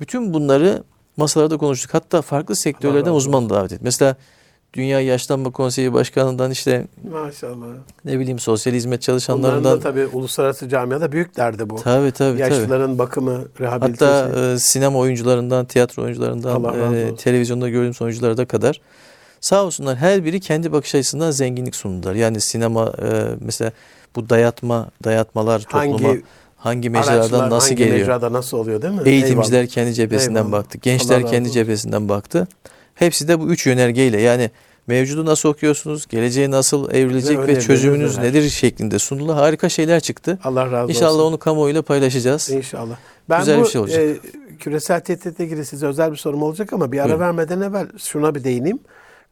Bütün 0.00 0.34
bunları 0.34 0.82
masalarda 1.16 1.56
konuştuk. 1.56 1.94
Hatta 1.94 2.22
farklı 2.22 2.56
sektörlerden 2.56 3.10
uzman 3.10 3.50
davet 3.50 3.72
ettik. 3.72 3.84
Mesela 3.84 4.16
Dünya 4.74 5.00
Yaşlanma 5.00 5.50
Konseyi 5.50 5.92
Başkanı'ndan 5.92 6.50
işte 6.50 6.86
Maşallah. 7.10 7.66
ne 8.04 8.18
bileyim 8.18 8.38
sosyal 8.38 8.74
hizmet 8.74 8.90
Onların 8.90 9.00
çalışanlarından 9.00 9.64
da 9.76 9.80
tabii 9.80 10.06
uluslararası 10.06 10.68
camiada 10.68 11.12
büyük 11.12 11.36
derdi 11.36 11.70
bu. 11.70 11.76
tabii 11.76 12.10
tabii 12.10 12.12
tabii. 12.12 12.40
Yaşlıların 12.40 12.98
bakımı, 12.98 13.44
rehabilitasyonu. 13.60 14.28
Hatta 14.28 14.52
e, 14.52 14.58
sinema 14.58 14.98
oyuncularından, 14.98 15.66
tiyatro 15.66 16.02
oyuncularından, 16.02 16.94
e, 16.94 17.16
televizyonda 17.16 17.68
gördüğümüz 17.68 18.02
oyunculara 18.02 18.36
da 18.36 18.46
kadar 18.46 18.80
sağ 19.40 19.64
olsunlar 19.64 19.96
her 19.96 20.24
biri 20.24 20.40
kendi 20.40 20.72
bakış 20.72 20.94
açısından 20.94 21.30
zenginlik 21.30 21.76
sundular. 21.76 22.14
Yani 22.14 22.40
sinema 22.40 22.92
e, 23.02 23.24
mesela 23.40 23.72
bu 24.16 24.28
dayatma, 24.28 24.90
dayatmalar 25.04 25.60
topluma 25.60 26.08
hangi, 26.08 26.22
hangi 26.56 26.90
mecradan 26.90 27.50
nasıl 27.50 27.68
hangi 27.68 27.76
geliyor? 27.76 27.98
mecrada 27.98 28.32
nasıl 28.32 28.56
oluyor 28.58 28.82
değil 28.82 28.94
mi? 28.94 29.00
Eğitimciler 29.04 29.56
Eyvallah. 29.58 29.70
kendi 29.72 29.94
cephesinden 29.94 30.38
Eyvallah. 30.44 30.52
baktı. 30.52 30.78
Gençler 30.82 31.20
Allah 31.20 31.30
kendi 31.30 31.48
olsun. 31.48 31.52
cephesinden 31.54 32.08
baktı. 32.08 32.48
Hepsi 32.94 33.28
de 33.28 33.40
bu 33.40 33.48
üç 33.48 33.66
yönergeyle 33.66 34.20
yani 34.20 34.50
mevcudu 34.86 35.26
nasıl 35.26 35.48
okuyorsunuz, 35.48 36.06
geleceğe 36.06 36.50
nasıl 36.50 36.90
evrilecek 36.90 37.38
ve 37.38 37.60
çözümünüz 37.60 38.18
neler? 38.18 38.28
nedir 38.28 38.50
şeklinde 38.50 38.98
sunuldu. 38.98 39.34
Harika 39.36 39.68
şeyler 39.68 40.00
çıktı. 40.00 40.38
Allah 40.44 40.70
razı 40.72 40.92
İnşallah 40.92 41.14
olsun. 41.14 41.24
onu 41.26 41.38
kamuoyuyla 41.38 41.82
paylaşacağız. 41.82 42.50
İnşallah. 42.50 42.96
Ben 43.28 43.38
Güzel 43.40 43.60
bu 43.60 43.64
bir 43.64 43.68
şey 43.68 43.80
olacak. 43.80 44.00
e, 44.00 44.16
küresel 44.58 45.00
tehditle 45.00 45.44
ilgili 45.44 45.64
size 45.64 45.86
özel 45.86 46.10
bir 46.12 46.16
sorum 46.16 46.42
olacak 46.42 46.72
ama 46.72 46.92
bir 46.92 46.98
ara 46.98 47.04
Buyurun. 47.08 47.20
vermeden 47.20 47.60
evvel 47.60 47.86
şuna 47.98 48.34
bir 48.34 48.44
değineyim. 48.44 48.78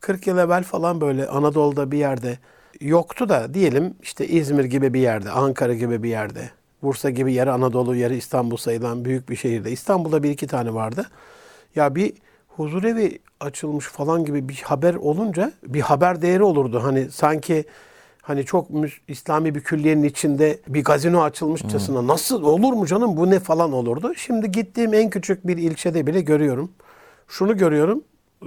40 0.01 0.27
yıl 0.27 0.39
evvel 0.39 0.63
falan 0.65 1.01
böyle 1.01 1.27
Anadolu'da 1.27 1.91
bir 1.93 1.99
yerde 1.99 2.39
yoktu 2.81 3.29
da 3.29 3.55
diyelim 3.55 3.95
işte 4.03 4.29
İzmir 4.29 4.65
gibi 4.65 4.95
bir 4.95 5.01
yerde, 5.01 5.31
Ankara 5.31 5.75
gibi 5.75 6.03
bir 6.03 6.09
yerde, 6.09 6.51
Bursa 6.85 7.11
gibi 7.11 7.33
yarı 7.33 7.53
Anadolu, 7.53 7.97
yarı 7.97 8.15
İstanbul 8.15 8.57
sayılan 8.57 9.05
büyük 9.05 9.31
bir 9.31 9.37
şehirde. 9.37 9.71
İstanbul'da 9.71 10.23
bir 10.23 10.31
iki 10.31 10.47
tane 10.47 10.75
vardı. 10.75 11.07
Ya 11.75 11.95
bir 11.95 12.13
huzurevi 12.49 13.19
açılmış 13.41 13.87
falan 13.87 14.25
gibi 14.25 14.49
bir 14.49 14.63
haber 14.65 14.95
olunca 14.95 15.53
bir 15.67 15.81
haber 15.81 16.23
değeri 16.23 16.43
olurdu. 16.43 16.81
Hani 16.83 17.11
sanki 17.11 17.65
hani 18.23 18.45
çok 18.45 18.69
İslami 19.09 19.55
bir 19.55 19.61
külliyenin 19.61 20.03
içinde 20.03 20.59
bir 20.69 20.85
gazino 20.85 21.23
açılmışçasına 21.23 22.07
nasıl 22.07 22.43
olur 22.43 22.73
mu 22.73 22.87
canım 22.87 23.17
bu 23.17 23.31
ne 23.31 23.41
falan 23.41 23.73
olurdu. 23.73 24.15
Şimdi 24.15 24.53
gittiğim 24.53 24.95
en 24.95 25.11
küçük 25.11 25.47
bir 25.47 25.57
ilçede 25.57 26.07
bile 26.07 26.21
görüyorum. 26.21 26.73
Şunu 27.29 27.57
görüyorum 27.57 28.05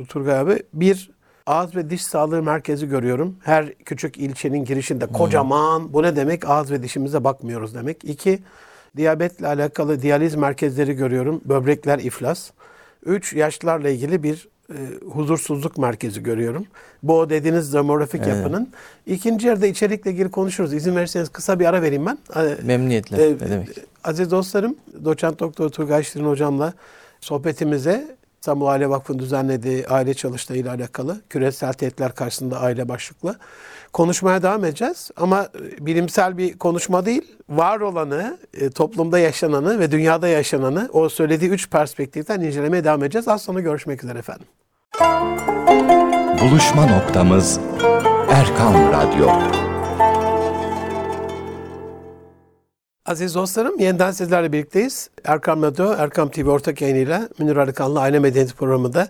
Turgay 0.08 0.40
abi. 0.40 0.64
Bir 0.74 1.12
ağız 1.48 1.76
ve 1.76 1.90
diş 1.90 2.04
sağlığı 2.04 2.44
merkezi 2.44 2.88
görüyorum. 2.90 3.36
Her 3.44 3.74
küçük 3.74 4.18
ilçenin 4.18 4.66
girişinde 4.66 5.06
kocaman. 5.06 5.94
Bu 5.94 6.04
ne 6.04 6.16
demek? 6.16 6.50
Ağız 6.50 6.72
ve 6.72 6.84
dişimize 6.84 7.24
bakmıyoruz 7.24 7.76
demek. 7.76 8.04
İki, 8.04 8.40
diyabetle 8.98 9.48
alakalı 9.48 10.02
diyaliz 10.02 10.36
merkezleri 10.36 10.94
görüyorum. 10.94 11.42
Böbrekler 11.46 12.00
iflas. 12.00 12.52
Üç, 13.06 13.34
yaşlılarla 13.34 13.90
ilgili 13.90 14.24
bir 14.24 14.48
e, 14.70 14.76
huzursuzluk 15.10 15.78
merkezi 15.78 16.24
görüyorum. 16.24 16.66
Bu 17.04 17.20
o 17.20 17.30
dediğiniz 17.30 17.74
demografik 17.74 18.22
Evet. 18.24 18.36
yapının. 18.36 18.70
İkinci 19.06 19.48
yarıda 19.48 19.68
içerikle 19.68 20.12
ilgili 20.12 20.32
konuşuruz. 20.32 20.74
İzin 20.74 20.96
verirseniz 20.96 21.30
kısa 21.30 21.60
bir 21.60 21.66
ara 21.66 21.82
vereyim 21.82 22.06
ben. 22.06 22.18
Memnuniyetle. 22.64 23.28
e, 23.28 23.34
ne 23.34 23.40
demek? 23.40 23.70
Aziz 24.04 24.32
dostlarım, 24.32 24.76
doçent 25.06 25.40
doktor 25.40 25.70
Turgay 25.70 26.04
Şirin 26.04 26.26
hocamla 26.26 26.74
sohbetimize 27.22 28.18
İstanbul 28.48 28.66
Aile 28.66 28.90
Vakfı'nın 28.90 29.20
düzenlediği 29.20 29.88
aile 29.88 30.14
çalıştayı 30.14 30.62
ile 30.62 30.70
alakalı 30.70 31.22
küresel 31.30 31.74
tehditler 31.74 32.16
karşısında 32.16 32.60
aile 32.60 32.90
başlıklı 32.90 33.36
konuşmaya 33.94 34.44
devam 34.44 34.66
edeceğiz. 34.66 35.12
Ama 35.18 35.44
e, 35.44 35.86
bilimsel 35.86 36.38
bir 36.38 36.58
konuşma 36.58 37.06
değil, 37.06 37.36
var 37.50 37.80
olanı, 37.80 38.38
e, 38.54 38.70
toplumda 38.70 39.20
yaşananı 39.20 39.80
ve 39.80 39.92
dünyada 39.92 40.28
yaşananı 40.28 40.90
o 40.94 41.10
söylediği 41.10 41.52
üç 41.52 41.70
perspektiften 41.70 42.42
incelemeye 42.42 42.84
devam 42.84 43.04
edeceğiz. 43.04 43.28
Az 43.28 43.42
sonra 43.42 43.60
görüşmek 43.60 44.04
üzere 44.04 44.20
efendim. 44.20 44.48
Buluşma 46.42 46.86
noktamız 46.86 47.60
Erkam 48.30 48.74
Radyo. 48.92 49.67
Aziz 53.08 53.36
dostlarım, 53.36 53.80
yeniden 53.80 54.12
sizlerle 54.12 54.52
birlikteyiz. 54.52 55.10
Erkam 55.24 55.64
Radyo, 55.64 55.94
Erkam 55.98 56.30
TV 56.32 56.48
ortak 56.48 56.82
yayınıyla 56.82 57.30
Münir 57.40 57.58
Arıkanlı 57.58 58.00
Aile 58.00 58.20
Medeniyeti 58.20 58.54
programında 58.54 59.08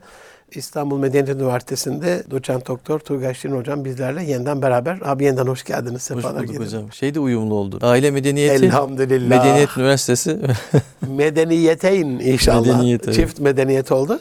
İstanbul 0.52 1.00
Medeniyet 1.00 1.30
Üniversitesi'nde 1.42 2.24
doçent 2.32 2.68
doktor 2.68 3.00
Turgay 3.00 3.34
Şirin 3.34 3.56
hocam 3.56 3.86
bizlerle 3.86 4.24
yeniden 4.24 4.62
beraber. 4.62 5.00
Abi 5.06 5.24
yeniden 5.24 5.48
hoş 5.48 5.64
geldiniz. 5.64 5.94
Hoş 5.94 6.04
Sefalar 6.04 6.34
bulduk 6.36 6.48
getirdiniz. 6.48 6.74
hocam. 6.74 6.92
Şey 6.92 7.16
de 7.16 7.20
uyumlu 7.20 7.54
oldu. 7.56 7.80
Aile 7.82 8.12
medeniyeti, 8.12 8.66
Elhamdülillah. 8.66 9.30
medeniyet 9.30 9.78
üniversitesi. 9.78 10.40
Medeniyeteyn 11.08 12.08
inşallah. 12.08 12.66
Medeniyet, 12.68 13.04
evet. 13.06 13.16
Çift 13.16 13.40
medeniyet 13.40 13.92
oldu. 13.92 14.20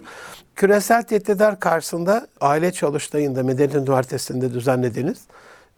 Küresel 0.55 1.03
tehditler 1.03 1.61
karşısında 1.61 2.27
aile 2.41 2.73
çalıştayında 2.73 3.43
Medeniyet 3.43 3.75
Üniversitesi'nde 3.75 4.55
düzenlediğiniz 4.55 5.19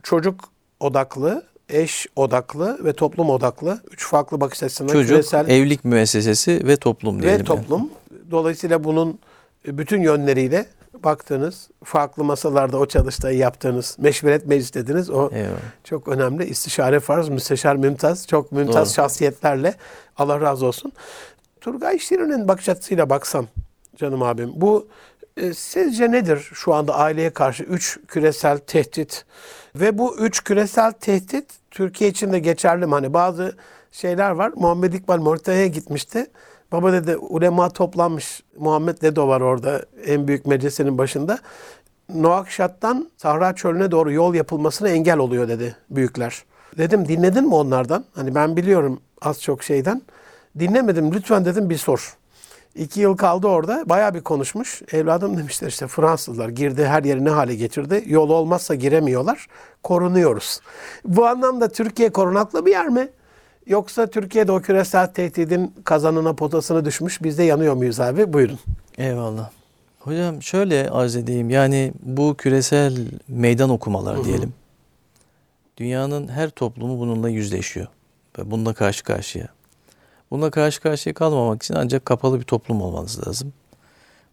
çocuk 0.03 0.41
odaklı, 0.81 1.43
eş 1.69 2.07
odaklı 2.17 2.85
ve 2.85 2.93
toplum 2.93 3.31
odaklı 3.31 3.81
üç 3.93 4.07
farklı 4.07 4.41
bakış 4.41 4.63
açısından 4.63 4.93
Çocuk, 4.93 5.11
küresel 5.11 5.49
evlilik 5.49 5.85
müessesesi 5.85 6.67
ve 6.67 6.77
toplum 6.77 7.23
diyelim. 7.23 7.29
ve 7.29 7.33
yani. 7.33 7.45
toplum. 7.45 7.91
Dolayısıyla 8.31 8.85
bunun 8.85 9.19
bütün 9.67 10.03
yönleriyle 10.03 10.67
baktığınız, 11.05 11.69
farklı 11.85 12.25
masalarda 12.25 12.79
o 12.79 12.87
çalıştayı 12.87 13.39
yaptığınız, 13.39 13.97
meşveret 13.99 14.47
meclis 14.47 14.75
dediniz. 14.75 15.11
O 15.11 15.31
Eyvallah. 15.33 15.51
çok 15.85 16.09
önemli. 16.09 16.45
İstişare 16.45 17.01
farz, 17.01 17.29
müsteşar 17.29 17.77
mümtaz. 17.77 18.27
Çok 18.27 18.53
mümtaz 18.53 18.89
Doğru. 18.89 18.95
şahsiyetlerle 18.95 19.75
Allah 20.17 20.41
razı 20.41 20.67
olsun. 20.67 20.93
Turgay 21.61 21.99
Şirin'in 21.99 22.49
bakış 22.49 22.69
açısıyla 22.69 23.11
baksam 23.11 23.47
canım 23.97 24.23
abim. 24.23 24.51
Bu 24.55 24.87
e, 25.39 25.55
sizce 25.55 26.11
nedir 26.11 26.51
şu 26.53 26.75
anda 26.75 26.95
aileye 26.95 27.31
karşı 27.31 27.63
üç 27.63 27.99
küresel 28.09 28.59
tehdit? 28.59 29.25
Ve 29.75 29.99
bu 29.99 30.19
üç 30.19 30.45
küresel 30.45 30.93
tehdit 30.93 31.45
Türkiye 31.71 32.11
için 32.11 32.33
de 32.33 32.39
geçerli 32.39 32.87
mi? 32.87 32.93
Hani 32.93 33.15
bazı 33.15 33.57
şeyler 33.93 34.31
var. 34.31 34.53
Muhammed 34.57 34.93
İkbal 34.93 35.19
Moritanya'ya 35.19 35.67
gitmişti. 35.67 36.27
Baba 36.73 36.93
dedi 36.93 37.17
ulema 37.17 37.71
toplanmış. 37.71 38.43
Muhammed 38.59 39.03
Dedo 39.03 39.29
var 39.29 39.41
orada 39.41 39.83
en 40.07 40.29
büyük 40.29 40.47
meclisinin 40.47 40.99
başında. 40.99 41.39
Noakşat'tan 42.15 43.11
Sahra 43.17 43.55
Çölü'ne 43.55 43.91
doğru 43.91 44.13
yol 44.13 44.35
yapılmasına 44.35 44.89
engel 44.89 45.19
oluyor 45.19 45.49
dedi 45.49 45.77
büyükler. 45.91 46.43
Dedim 46.79 47.09
dinledin 47.09 47.45
mi 47.45 47.55
onlardan? 47.55 48.05
Hani 48.15 48.35
ben 48.35 48.57
biliyorum 48.57 49.01
az 49.23 49.43
çok 49.43 49.63
şeyden. 49.63 50.03
Dinlemedim 50.59 51.13
lütfen 51.13 51.45
dedim 51.45 51.71
bir 51.71 51.77
sor. 51.77 52.17
İki 52.75 53.01
yıl 53.01 53.17
kaldı 53.17 53.47
orada. 53.47 53.85
Bayağı 53.89 54.15
bir 54.15 54.21
konuşmuş. 54.21 54.83
Evladım 54.93 55.37
demişler 55.39 55.69
işte 55.69 55.87
Fransızlar 55.87 56.49
girdi 56.49 56.87
her 56.87 57.05
yeri 57.05 57.25
ne 57.25 57.31
hale 57.31 57.55
getirdi. 57.55 58.05
Yol 58.07 58.31
olmazsa 58.31 58.75
giremiyorlar. 58.75 59.47
Korunuyoruz. 59.83 60.61
Bu 61.05 61.27
anlamda 61.27 61.69
Türkiye 61.69 62.11
korunaklı 62.11 62.67
bir 62.67 62.71
yer 62.71 62.89
mi? 62.89 63.09
Yoksa 63.67 64.07
Türkiye'de 64.07 64.53
o 64.53 64.61
küresel 64.61 65.07
tehdidin 65.07 65.75
kazanına 65.85 66.33
potasına 66.33 66.85
düşmüş. 66.85 67.23
Biz 67.23 67.39
de 67.39 67.43
yanıyor 67.43 67.75
muyuz 67.75 68.01
abi? 68.01 68.33
Buyurun. 68.33 68.59
Eyvallah. 68.99 69.51
Hocam 69.99 70.43
şöyle 70.43 70.91
arz 70.91 71.17
edeyim. 71.17 71.51
Yani 71.51 71.93
bu 72.03 72.35
küresel 72.39 73.07
meydan 73.29 73.71
okumalar 73.71 74.25
diyelim. 74.25 74.55
Dünyanın 75.77 76.29
her 76.29 76.51
toplumu 76.51 76.99
bununla 77.01 77.29
yüzleşiyor. 77.29 77.87
Ve 78.39 78.51
bununla 78.51 78.75
karşı 78.75 79.05
karşıya. 79.05 79.49
Bununla 80.31 80.51
karşı 80.51 80.81
karşıya 80.81 81.15
kalmamak 81.15 81.63
için 81.63 81.75
ancak 81.75 82.05
kapalı 82.07 82.39
bir 82.41 82.45
toplum 82.45 82.83
olmanız 82.83 83.29
lazım. 83.29 83.53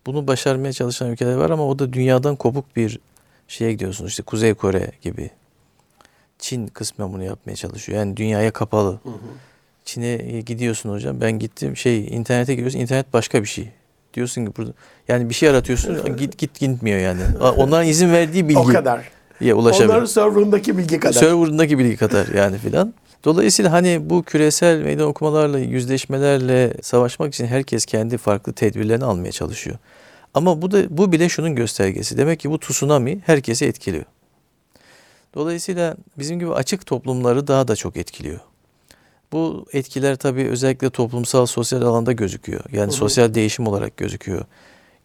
Bunu 0.05 0.27
başarmaya 0.27 0.73
çalışan 0.73 1.09
ülkeler 1.11 1.35
var 1.35 1.49
ama 1.49 1.67
o 1.67 1.79
da 1.79 1.93
dünyadan 1.93 2.35
kopuk 2.35 2.75
bir 2.75 2.99
şeye 3.47 3.71
gidiyorsunuz. 3.73 4.09
İşte 4.11 4.23
Kuzey 4.23 4.53
Kore 4.53 4.91
gibi. 5.01 5.29
Çin 6.39 6.67
kısmen 6.67 7.13
bunu 7.13 7.23
yapmaya 7.23 7.55
çalışıyor. 7.55 7.99
Yani 7.99 8.17
dünyaya 8.17 8.51
kapalı. 8.51 8.99
Çin'e 9.85 10.41
gidiyorsun 10.41 10.89
hocam. 10.89 11.21
Ben 11.21 11.39
gittim 11.39 11.77
şey 11.77 12.07
internete 12.07 12.55
giriyorsun. 12.55 12.79
internet 12.79 13.13
başka 13.13 13.41
bir 13.43 13.47
şey. 13.47 13.69
Diyorsun 14.13 14.45
ki 14.45 14.51
burada 14.57 14.71
yani 15.07 15.29
bir 15.29 15.33
şey 15.33 15.49
aratıyorsun. 15.49 16.17
git 16.17 16.37
git 16.37 16.59
gitmiyor 16.59 16.99
yani. 16.99 17.21
Onların 17.57 17.87
izin 17.87 18.11
verdiği 18.11 18.43
bilgi 18.49 18.59
O 18.59 18.63
kadar. 18.63 19.09
ulaşabilir. 19.41 19.89
Onların 19.89 20.05
serverındaki 20.05 20.77
bilgi 20.77 20.99
kadar. 20.99 21.13
Server'ındaki 21.13 21.79
bilgi 21.79 21.97
kadar 21.97 22.27
yani 22.27 22.57
filan. 22.57 22.93
Dolayısıyla 23.25 23.71
hani 23.71 24.09
bu 24.09 24.23
küresel 24.23 24.81
meydan 24.81 25.07
okumalarla, 25.07 25.59
yüzleşmelerle 25.59 26.73
savaşmak 26.81 27.33
için 27.33 27.45
herkes 27.45 27.85
kendi 27.85 28.17
farklı 28.17 28.53
tedbirlerini 28.53 29.05
almaya 29.05 29.31
çalışıyor. 29.31 29.77
Ama 30.33 30.61
bu 30.61 30.71
da 30.71 30.97
bu 30.97 31.11
bile 31.11 31.29
şunun 31.29 31.55
göstergesi. 31.55 32.17
Demek 32.17 32.39
ki 32.39 32.51
bu 32.51 32.59
tsunami 32.59 33.21
herkesi 33.25 33.65
etkiliyor. 33.65 34.05
Dolayısıyla 35.33 35.95
bizim 36.19 36.39
gibi 36.39 36.53
açık 36.53 36.85
toplumları 36.85 37.47
daha 37.47 37.67
da 37.67 37.75
çok 37.75 37.97
etkiliyor. 37.97 38.39
Bu 39.31 39.65
etkiler 39.73 40.15
tabii 40.15 40.47
özellikle 40.47 40.89
toplumsal, 40.89 41.45
sosyal 41.45 41.81
alanda 41.81 42.11
gözüküyor. 42.11 42.61
Yani 42.71 42.91
sosyal 42.91 43.33
değişim 43.33 43.67
olarak 43.67 43.97
gözüküyor. 43.97 44.45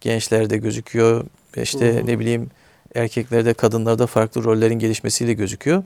Gençlerde 0.00 0.56
gözüküyor. 0.56 1.24
İşte 1.56 2.02
ne 2.06 2.18
bileyim 2.18 2.50
erkeklerde, 2.94 3.54
kadınlarda 3.54 4.06
farklı 4.06 4.44
rollerin 4.44 4.78
gelişmesiyle 4.78 5.32
gözüküyor. 5.32 5.82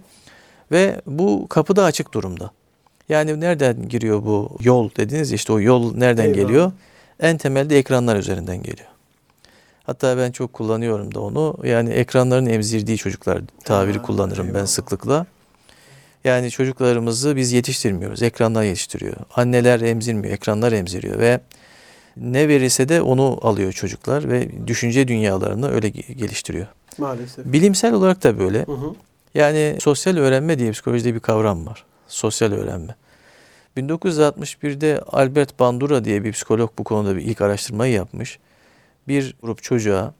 Ve 0.72 1.00
bu 1.06 1.46
kapı 1.48 1.76
da 1.76 1.84
açık 1.84 2.14
durumda. 2.14 2.50
Yani 3.08 3.40
nereden 3.40 3.88
giriyor 3.88 4.22
bu 4.24 4.56
yol 4.60 4.90
dediniz 4.96 5.30
ya, 5.30 5.34
işte 5.34 5.52
o 5.52 5.60
yol 5.60 5.96
nereden 5.96 6.24
Eyvallah. 6.24 6.36
geliyor? 6.40 6.72
En 7.20 7.36
temelde 7.38 7.78
ekranlar 7.78 8.16
üzerinden 8.16 8.56
geliyor. 8.62 8.88
Hatta 9.84 10.16
ben 10.18 10.30
çok 10.32 10.52
kullanıyorum 10.52 11.14
da 11.14 11.20
onu. 11.20 11.56
Yani 11.64 11.90
ekranların 11.90 12.46
emzirdiği 12.46 12.96
çocuklar 12.98 13.42
tabiri 13.64 13.96
Ha, 13.98 14.02
kullanırım 14.02 14.46
ben 14.46 14.50
eyvallah. 14.52 14.66
sıklıkla. 14.66 15.26
Yani 16.24 16.50
çocuklarımızı 16.50 17.36
biz 17.36 17.52
yetiştirmiyoruz. 17.52 18.22
Ekranlar 18.22 18.62
yetiştiriyor. 18.62 19.16
Anneler 19.36 19.80
emzirmiyor, 19.80 20.34
ekranlar 20.34 20.72
emziriyor 20.72 21.18
ve 21.18 21.40
ne 22.16 22.48
verirse 22.48 22.88
de 22.88 23.02
onu 23.02 23.38
alıyor 23.42 23.72
çocuklar 23.72 24.30
ve 24.30 24.66
düşünce 24.66 25.08
dünyalarını 25.08 25.70
öyle 25.70 25.88
ge- 25.88 26.12
geliştiriyor. 26.12 26.66
Maalesef. 26.98 27.44
Bilimsel 27.46 27.92
olarak 27.94 28.22
da 28.24 28.38
böyle. 28.38 28.58
Hı 28.58 28.72
hı. 28.72 28.94
Yani 29.34 29.76
sosyal 29.80 30.16
öğrenme 30.16 30.58
diye 30.58 30.70
psikolojide 30.70 31.14
bir 31.14 31.20
kavram 31.20 31.66
var. 31.66 31.84
Sosyal 32.08 32.52
öğrenme. 32.52 32.94
1961'de 33.76 35.00
Albert 35.06 35.58
Bandura 35.60 36.04
diye 36.04 36.24
bir 36.24 36.32
psikolog 36.32 36.70
bu 36.78 36.84
konuda 36.84 37.16
bir 37.16 37.22
ilk 37.22 37.40
araştırmayı 37.40 37.92
yapmış. 37.92 38.38
Bir 39.08 39.36
grup 39.42 39.62
çocuğa 39.62 40.14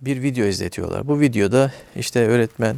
bir 0.00 0.22
video 0.22 0.46
izletiyorlar. 0.46 1.08
Bu 1.08 1.20
videoda 1.20 1.72
işte 1.96 2.26
öğretmen 2.26 2.76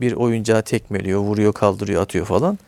bir 0.00 0.12
oyuncağı 0.12 0.62
tekmeliyor, 0.62 1.20
vuruyor, 1.20 1.52
kaldırıyor, 1.52 2.02
atıyor 2.02 2.26
falan. 2.26 2.58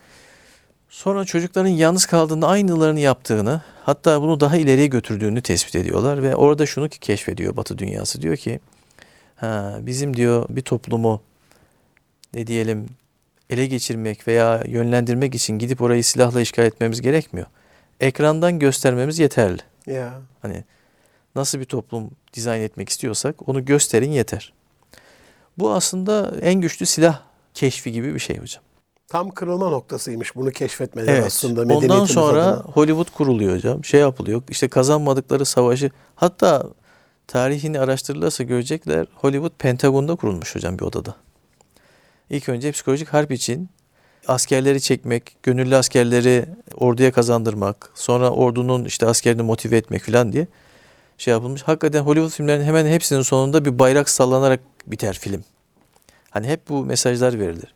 Sonra 0.89 1.25
çocukların 1.25 1.69
yalnız 1.69 2.05
kaldığında 2.05 2.47
aynılarını 2.47 2.99
yaptığını, 2.99 3.61
hatta 3.83 4.21
bunu 4.21 4.39
daha 4.39 4.57
ileriye 4.57 4.87
götürdüğünü 4.87 5.41
tespit 5.41 5.75
ediyorlar 5.75 6.23
ve 6.23 6.35
orada 6.35 6.65
şunu 6.65 6.89
ki 6.89 6.99
keşfediyor 6.99 7.57
Batı 7.57 7.77
dünyası 7.77 8.21
diyor 8.21 8.37
ki, 8.37 8.59
ha, 9.35 9.77
bizim 9.81 10.17
diyor 10.17 10.45
bir 10.49 10.61
toplumu 10.61 11.21
ne 12.35 12.47
diyelim 12.47 12.85
ele 13.49 13.65
geçirmek 13.65 14.27
veya 14.27 14.63
yönlendirmek 14.67 15.35
için 15.35 15.59
gidip 15.59 15.81
orayı 15.81 16.03
silahla 16.03 16.41
işgal 16.41 16.65
etmemiz 16.65 17.01
gerekmiyor. 17.01 17.47
Ekrandan 17.99 18.59
göstermemiz 18.59 19.19
yeterli. 19.19 19.61
Ya. 19.87 20.21
Hani 20.41 20.63
nasıl 21.35 21.59
bir 21.59 21.65
toplum 21.65 22.11
dizayn 22.33 22.61
etmek 22.61 22.89
istiyorsak 22.89 23.49
onu 23.49 23.65
gösterin 23.65 24.11
yeter. 24.11 24.53
Bu 25.57 25.71
aslında 25.73 26.33
en 26.41 26.61
güçlü 26.61 26.85
silah 26.85 27.21
keşfi 27.53 27.91
gibi 27.91 28.13
bir 28.13 28.19
şey 28.19 28.37
hocam. 28.37 28.63
Tam 29.07 29.31
kırılma 29.31 29.69
noktasıymış 29.69 30.35
bunu 30.35 30.51
keşfetmeleri 30.51 31.11
Evet. 31.11 31.25
aslında. 31.25 31.75
Ondan 31.75 32.05
sonra 32.05 32.45
adına. 32.45 32.63
Hollywood 32.73 33.11
kuruluyor 33.17 33.55
hocam. 33.55 33.85
Şey 33.85 33.99
yapılıyor. 33.99 34.41
İşte 34.49 34.67
kazanmadıkları 34.67 35.45
savaşı 35.45 35.91
hatta 36.15 36.69
tarihini 37.27 37.79
araştırılırsa 37.79 38.43
görecekler 38.43 39.07
Hollywood 39.15 39.51
Pentagon'da 39.59 40.15
kurulmuş 40.15 40.55
hocam 40.55 40.79
bir 40.79 40.83
odada. 40.83 41.15
İlk 42.29 42.49
önce 42.49 42.71
psikolojik 42.71 43.07
harp 43.07 43.31
için 43.31 43.69
askerleri 44.27 44.81
çekmek, 44.81 45.35
gönüllü 45.43 45.75
askerleri 45.75 46.45
orduya 46.77 47.11
kazandırmak, 47.11 47.91
sonra 47.95 48.29
ordunun 48.29 48.85
işte 48.85 49.05
askerini 49.05 49.41
motive 49.41 49.77
etmek 49.77 50.03
falan 50.03 50.33
diye 50.33 50.47
şey 51.17 51.31
yapılmış. 51.31 51.61
Hakikaten 51.63 52.01
Hollywood 52.01 52.31
filmlerinin 52.31 52.65
hemen 52.65 52.85
hepsinin 52.85 53.21
sonunda 53.21 53.65
bir 53.65 53.79
bayrak 53.79 54.09
sallanarak 54.09 54.59
biter 54.87 55.17
film. 55.19 55.43
Hani 56.29 56.47
hep 56.47 56.69
bu 56.69 56.85
mesajlar 56.85 57.39
verilir. 57.39 57.73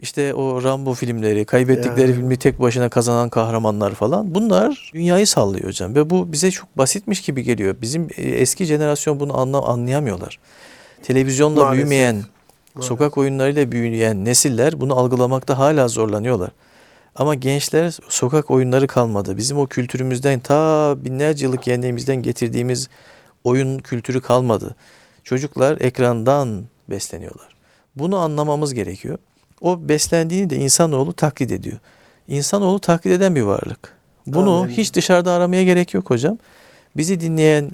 işte 0.00 0.34
o 0.34 0.62
Rambo 0.62 0.94
filmleri, 0.94 1.44
kaybettikleri 1.44 2.08
Ya. 2.10 2.14
filmi 2.16 2.36
tek 2.36 2.60
başına 2.60 2.88
kazanan 2.88 3.28
kahramanlar 3.28 3.94
falan 3.94 4.34
bunlar 4.34 4.90
dünyayı 4.94 5.26
sallıyor 5.26 5.66
hocam 5.68 5.94
ve 5.94 6.10
bu 6.10 6.32
bize 6.32 6.50
çok 6.50 6.78
basitmiş 6.78 7.20
gibi 7.22 7.42
geliyor. 7.42 7.76
Bizim 7.82 8.08
e, 8.16 8.22
eski 8.22 8.64
jenerasyon 8.64 9.20
bunu 9.20 9.38
anla, 9.38 9.62
anlayamıyorlar. 9.62 10.38
Televizyonla 11.02 11.60
Maalesef. 11.60 11.76
büyümeyen, 11.76 12.22
Maalesef. 12.74 12.88
sokak 12.88 13.18
oyunlarıyla 13.18 13.72
büyüyen 13.72 14.24
nesiller 14.24 14.80
bunu 14.80 14.96
algılamakta 14.98 15.58
hala 15.58 15.88
zorlanıyorlar. 15.88 16.50
Ama 17.16 17.34
gençler 17.34 17.98
sokak 18.08 18.50
oyunları 18.50 18.86
kalmadı. 18.86 19.36
Bizim 19.36 19.58
o 19.58 19.66
kültürümüzden 19.66 20.40
ta 20.40 20.94
binlerce 21.04 21.46
yıllık 21.46 21.62
geleneğimizden 21.62 22.22
getirdiğimiz 22.22 22.88
oyun 23.44 23.78
kültürü 23.78 24.20
kalmadı. 24.20 24.76
Çocuklar 25.24 25.80
ekrandan 25.80 26.64
besleniyorlar. 26.90 27.48
Bunu 27.96 28.18
anlamamız 28.18 28.74
gerekiyor. 28.74 29.18
O 29.60 29.88
beslendiğini 29.88 30.50
de 30.50 30.56
insanoğlu 30.56 31.12
taklit 31.12 31.52
ediyor. 31.52 31.78
İnsanoğlu 32.28 32.78
taklit 32.78 33.12
eden 33.12 33.34
bir 33.34 33.42
varlık. 33.42 33.96
Bunu 34.26 34.60
Amin. 34.60 34.72
hiç 34.72 34.94
dışarıda 34.94 35.32
aramaya 35.32 35.64
gerek 35.64 35.94
yok 35.94 36.10
hocam. 36.10 36.38
Bizi 36.96 37.20
dinleyen 37.20 37.70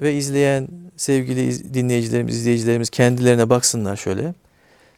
ve 0.00 0.14
izleyen 0.14 0.68
sevgili 0.96 1.46
iz- 1.46 1.74
dinleyicilerimiz, 1.74 2.36
izleyicilerimiz 2.36 2.90
kendilerine 2.90 3.50
baksınlar 3.50 3.96
şöyle. 3.96 4.34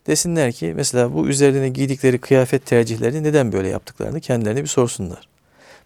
Desinler 0.06 0.52
ki 0.52 0.72
mesela 0.76 1.14
bu 1.14 1.28
üzerine 1.28 1.68
giydikleri 1.68 2.18
kıyafet 2.18 2.66
tercihlerini 2.66 3.22
neden 3.22 3.52
böyle 3.52 3.68
yaptıklarını 3.68 4.20
kendilerine 4.20 4.62
bir 4.62 4.66
sorsunlar. 4.68 5.28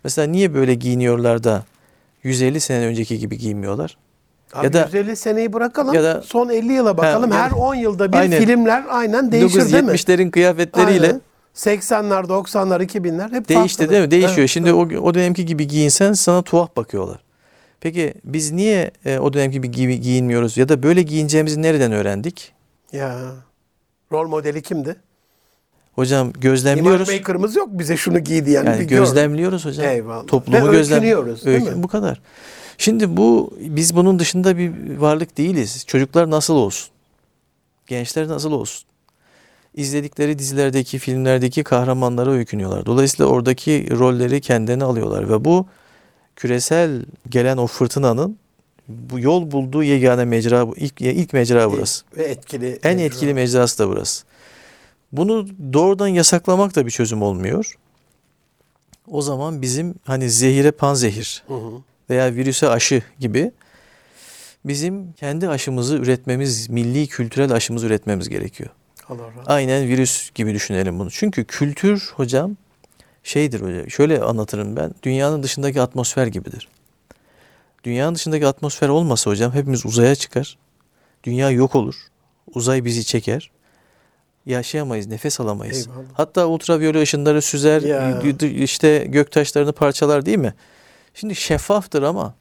Mesela 0.05 0.27
niye 0.27 0.55
böyle 0.55 0.75
giyiniyorlar 0.75 1.45
da 1.45 1.65
150 2.23 2.61
sene 2.61 2.87
önceki 2.87 3.19
gibi 3.19 3.39
giyinmiyorlar? 3.39 3.97
Abi 4.55 4.65
Ya 4.67 4.73
da- 4.73 4.85
150 4.93 5.17
seneyi 5.17 5.53
bırakalım. 5.53 5.95
ya 5.95 6.03
da- 6.05 6.23
son 6.23 6.49
50 6.49 6.73
yıla 6.73 6.97
bakalım. 6.97 7.31
Ha, 7.31 7.39
Her 7.39 7.51
10 7.51 7.75
yılda 7.75 8.13
bir 8.13 8.17
Aynen. 8.19 8.45
filmler 8.45 8.85
aynen 8.91 9.33
değişir 9.33 9.55
değil 9.73 9.85
mi? 9.85 9.91
1970'lerin 9.93 10.31
kıyafetleriyle 10.31 11.07
Aynen. 11.07 11.21
80'ler, 11.55 12.29
90'lar, 12.29 12.81
2000'ler 12.83 13.33
hep 13.33 13.49
değişti 13.49 13.79
farklı. 13.79 13.93
değil 13.93 14.05
mi? 14.05 14.11
Değişiyor. 14.11 14.39
Evet, 14.39 14.51
Şimdi 14.51 14.73
o, 14.73 14.81
o 14.81 15.15
dönemki 15.15 15.47
gibi 15.47 15.67
giyinsen 15.69 16.13
sana 16.13 16.43
tuhaf 16.43 16.77
bakıyorlar. 16.77 17.19
Peki 17.85 18.15
biz 18.25 18.53
niye 18.53 18.91
e, 19.05 19.19
o 19.19 19.33
dönemki 19.33 19.61
gibi 19.61 19.67
gi- 19.67 19.95
giyinmiyoruz 20.01 20.57
ya 20.57 20.69
da 20.69 20.83
böyle 20.83 21.03
giyineceğimizi 21.03 21.63
nereden 21.63 21.93
öğrendik? 21.93 22.53
Ya. 22.93 23.19
Rol 24.13 24.29
modeli 24.29 24.63
kimdi? 24.63 24.97
Hocam 25.95 26.33
gözlemliyoruz. 26.33 27.09
maker'ımız 27.09 27.57
yok 27.57 27.69
bize 27.73 27.97
şunu 27.97 28.19
giy 28.19 28.47
diyen. 28.47 28.65
Yani 28.65 28.81
bir 28.81 28.85
gözlemliyoruz 28.85 29.65
hocam. 29.65 29.87
Eyvallah. 29.87 30.27
Toplumu 30.27 30.69
Ve 30.69 30.77
gözlem. 30.77 30.97
öykünüyoruz, 30.97 31.45
değil 31.45 31.63
mi? 31.63 31.83
Bu 31.83 31.89
kadar. 31.89 32.21
Şimdi 32.79 33.17
bu 33.17 33.55
biz 33.61 33.97
bunun 33.97 34.19
dışında 34.19 34.59
bir 34.59 34.97
varlık 34.99 35.39
değiliz. 35.39 35.85
Çocuklar 35.87 36.31
nasıl 36.31 36.55
olsun? 36.55 36.91
Gençler 37.87 38.29
nasıl 38.29 38.53
olsun? 38.53 38.85
İzledikleri 39.75 40.39
dizilerdeki, 40.39 40.99
filmlerdeki 40.99 41.63
kahramanlara 41.65 42.31
öykünüyorlar. 42.31 42.87
Dolayısıyla 42.87 43.27
oradaki 43.27 43.89
rolleri 43.99 44.41
kendilerine 44.41 44.85
alıyorlar 44.85 45.31
ve 45.31 45.45
bu 45.45 45.67
küresel 46.37 47.03
gelen 47.29 47.57
o 47.57 47.67
fırtınanın 47.67 48.39
bu 48.89 49.21
yol 49.21 49.51
bulduğu 49.51 49.83
yegane 49.83 50.25
mecra 50.25 50.67
ilk 50.77 51.01
ilk 51.01 51.33
mecra 51.33 51.73
burası. 51.73 52.05
Ve 52.17 52.25
etkili. 52.25 52.79
En 52.83 52.99
etkili 52.99 53.35
mecrası 53.35 53.79
da 53.79 53.89
burası. 53.89 54.25
Bunu 55.13 55.47
doğrudan 55.73 56.09
yasaklamak 56.09 56.77
da 56.77 56.87
bir 56.87 56.91
çözüm 56.91 57.23
olmuyor. 57.23 57.77
O 59.09 59.23
zaman 59.23 59.63
bizim 59.63 59.95
hani 60.05 60.31
zehire 60.31 60.71
panzehir 60.71 61.43
Hı 61.47 61.55
hı. 61.55 61.73
veya 62.11 62.35
virüse 62.35 62.69
aşı 62.69 63.03
gibi 63.21 63.53
bizim 64.65 65.13
kendi 65.13 65.49
aşımızı 65.49 65.97
üretmemiz, 65.97 66.71
milli 66.71 67.07
kültürel 67.07 67.53
aşımızı 67.53 67.87
üretmemiz 67.87 68.29
gerekiyor. 68.29 68.71
Allah 69.09 69.23
razı 69.23 69.43
Aynen 69.47 69.89
virüs 69.89 70.31
gibi 70.35 70.55
düşünelim 70.55 70.99
bunu. 70.99 71.11
Çünkü 71.11 71.45
kültür 71.45 72.13
hocam 72.17 72.57
şeydir 73.25 73.61
hocam. 73.61 73.91
Şöyle 73.91 74.21
anlatırım 74.23 74.77
ben. 74.77 74.95
Dünyanın 75.03 75.43
dışındaki 75.43 75.81
atmosfer 75.81 76.27
gibidir. 76.27 76.69
Dünyanın 77.85 78.15
dışındaki 78.15 78.47
atmosfer 78.47 78.89
olmasa 78.89 79.31
hocam 79.31 79.53
hepimiz 79.53 79.87
uzaya 79.87 80.15
çıkar. 80.15 80.59
Dünya 81.25 81.51
yok 81.51 81.75
olur. 81.75 81.95
Uzay 82.55 82.85
bizi 82.85 83.05
çeker. 83.05 83.51
Yaşayamayız, 84.47 85.07
nefes 85.07 85.41
alamayız. 85.41 85.87
Eyvallah. 85.89 86.05
Hatta 86.13 86.47
ultraviyole 86.47 87.03
ışınları 87.03 87.43
süzer, 87.43 87.83
Ya. 87.83 88.23
işte 88.43 89.07
göktaşlarını 89.09 89.73
parçalar 89.73 90.27
değil 90.27 90.39
mi? 90.39 90.55
Şimdi 91.15 91.35
şeffaftır 91.35 92.03
ama 92.03 92.35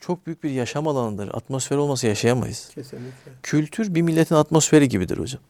çok 0.00 0.26
büyük 0.26 0.44
bir 0.44 0.50
yaşam 0.50 0.88
alanıdır. 0.88 1.28
Atmosfer 1.34 1.76
olmasa 1.76 2.06
yaşayamayız. 2.06 2.70
Kesinlikle. 2.74 3.32
Kültür 3.42 3.94
bir 3.94 4.02
milletin 4.02 4.34
atmosferi 4.34 4.88
gibidir 4.88 5.18
hocam. 5.18 5.40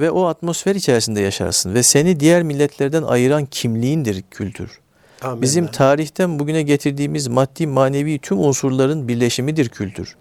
Ve 0.00 0.10
o 0.10 0.24
atmosfer 0.24 0.74
içerisinde 0.74 1.20
yaşarsın 1.20 1.74
ve 1.74 1.82
seni 1.82 2.20
diğer 2.20 2.42
milletlerden 2.42 3.02
ayıran 3.02 3.46
kimliğindir 3.46 4.22
kültür. 4.30 4.80
Amin. 5.22 5.42
Bizim 5.42 5.66
tarihten 5.66 6.38
bugüne 6.38 6.62
getirdiğimiz 6.62 7.28
maddi 7.28 7.66
manevi 7.66 8.18
tüm 8.18 8.38
unsurların 8.38 9.08
birleşimidir 9.08 9.68
kültür. 9.68 10.16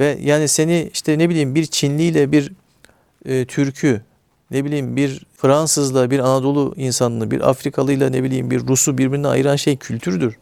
Ve 0.00 0.18
yani 0.20 0.48
seni 0.48 0.90
işte 0.92 1.18
ne 1.18 1.28
bileyim 1.28 1.54
bir 1.54 1.66
Çinli 1.66 2.02
ile 2.02 2.32
bir 2.32 2.52
e, 3.24 3.44
Türk'ü, 3.44 4.02
ne 4.50 4.64
bileyim 4.64 4.96
bir 4.96 5.26
Fransızla 5.36 6.10
bir 6.10 6.18
Anadolu 6.18 6.74
insanını, 6.76 7.30
bir 7.30 7.50
Afrikalıyla 7.50 8.10
ne 8.10 8.22
bileyim 8.22 8.50
bir 8.50 8.66
Rus'u 8.66 8.98
birbirine 8.98 9.28
ayıran 9.28 9.56
şey 9.56 9.76
kültürdür. 9.76 10.38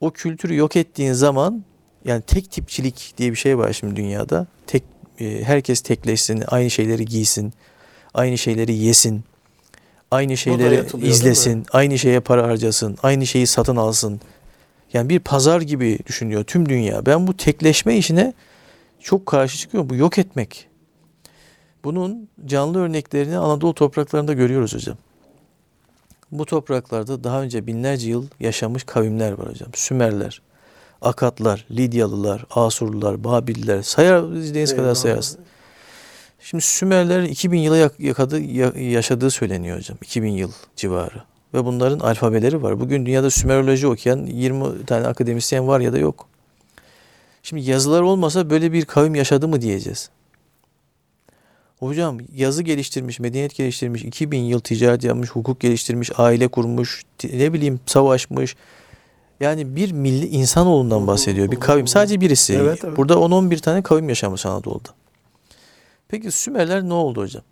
O 0.00 0.10
kültürü 0.10 0.56
yok 0.56 0.76
ettiğin 0.76 1.12
zaman 1.12 1.64
yani 2.04 2.22
tek 2.22 2.50
tipçilik 2.50 3.14
diye 3.16 3.30
bir 3.30 3.36
şey 3.36 3.58
var 3.58 3.72
şimdi 3.72 3.96
dünyada. 3.96 4.46
Tek 4.66 4.82
e, 5.20 5.44
herkes 5.44 5.80
tekleşsin, 5.80 6.44
aynı 6.46 6.70
şeyleri 6.70 7.04
giysin, 7.04 7.52
aynı 8.14 8.38
şeyleri 8.38 8.74
yesin, 8.74 9.24
aynı 10.10 10.36
şeyleri 10.36 11.06
izlesin, 11.06 11.66
aynı 11.72 11.98
şeye 11.98 12.20
para 12.20 12.42
harcasın, 12.42 12.98
aynı 13.02 13.26
şeyi 13.26 13.46
satın 13.46 13.76
alsın. 13.76 14.20
Yani 14.92 15.08
bir 15.08 15.20
pazar 15.20 15.60
gibi 15.60 15.98
düşünüyor 16.06 16.44
tüm 16.44 16.68
dünya. 16.68 17.06
Ben 17.06 17.26
bu 17.26 17.36
tekleşme 17.36 17.96
işine 17.96 18.34
çok 19.00 19.26
karşı 19.26 19.58
çıkıyorum. 19.58 19.90
Bu 19.90 19.94
yok 19.94 20.18
etmek. 20.18 20.66
Bunun 21.84 22.28
canlı 22.46 22.78
örneklerini 22.78 23.38
Anadolu 23.38 23.74
topraklarında 23.74 24.32
görüyoruz 24.32 24.74
hocam. 24.74 24.96
Bu 26.32 26.46
topraklarda 26.46 27.24
daha 27.24 27.42
önce 27.42 27.66
binlerce 27.66 28.08
yıl 28.08 28.26
yaşamış 28.40 28.84
kavimler 28.84 29.32
var 29.32 29.48
hocam. 29.48 29.68
Sümerler, 29.74 30.42
Akatlar, 31.02 31.66
Lidyalılar, 31.70 32.44
Asurlular, 32.50 33.24
Babiller 33.24 33.82
sayar 33.82 34.32
istediğiniz 34.36 34.76
kadar 34.76 34.94
sayarsın. 34.94 35.40
Şimdi 36.40 36.64
Sümerlerin 36.64 37.26
2000 37.26 37.58
yıla 37.58 37.76
yak- 37.76 38.00
yakadı, 38.00 38.40
ya- 38.40 38.72
yaşadığı 38.76 39.30
söyleniyor 39.30 39.76
hocam. 39.78 39.98
2000 40.02 40.30
yıl 40.32 40.52
civarı. 40.76 41.22
Ve 41.54 41.64
bunların 41.64 41.98
alfabeleri 42.00 42.62
var. 42.62 42.80
Bugün 42.80 43.06
dünyada 43.06 43.30
Sümeroloji 43.30 43.86
okuyan 43.86 44.26
20 44.26 44.84
tane 44.86 45.06
akademisyen 45.06 45.68
var 45.68 45.80
ya 45.80 45.92
da 45.92 45.98
yok. 45.98 46.26
Şimdi 47.42 47.70
yazılar 47.70 48.02
olmasa 48.02 48.50
böyle 48.50 48.72
bir 48.72 48.84
kavim 48.84 49.14
yaşadı 49.14 49.48
mı 49.48 49.60
diyeceğiz. 49.60 50.10
Hocam 51.78 52.18
yazı 52.36 52.62
geliştirmiş, 52.62 53.20
medeniyet 53.20 53.54
geliştirmiş, 53.54 54.04
2000 54.04 54.38
yıl 54.38 54.60
ticaret 54.60 55.04
yapmış, 55.04 55.30
hukuk 55.30 55.60
geliştirmiş, 55.60 56.10
aile 56.16 56.48
kurmuş, 56.48 57.02
ne 57.32 57.52
bileyim 57.52 57.80
savaşmış. 57.86 58.56
Yani 59.40 59.76
bir 59.76 59.92
milli 59.92 60.26
insanoğlundan 60.26 61.06
bahsediyor. 61.06 61.50
Bir 61.50 61.60
kavim. 61.60 61.86
Sadece 61.86 62.20
birisi. 62.20 62.54
Evet, 62.54 62.84
evet. 62.84 62.96
Burada 62.96 63.14
10-11 63.14 63.60
tane 63.60 63.82
kavim 63.82 64.08
yaşamış 64.08 64.46
Anadolu'da. 64.46 64.88
Peki 66.08 66.30
Sümerler 66.30 66.82
ne 66.82 66.92
oldu 66.92 67.20
hocam? 67.20 67.42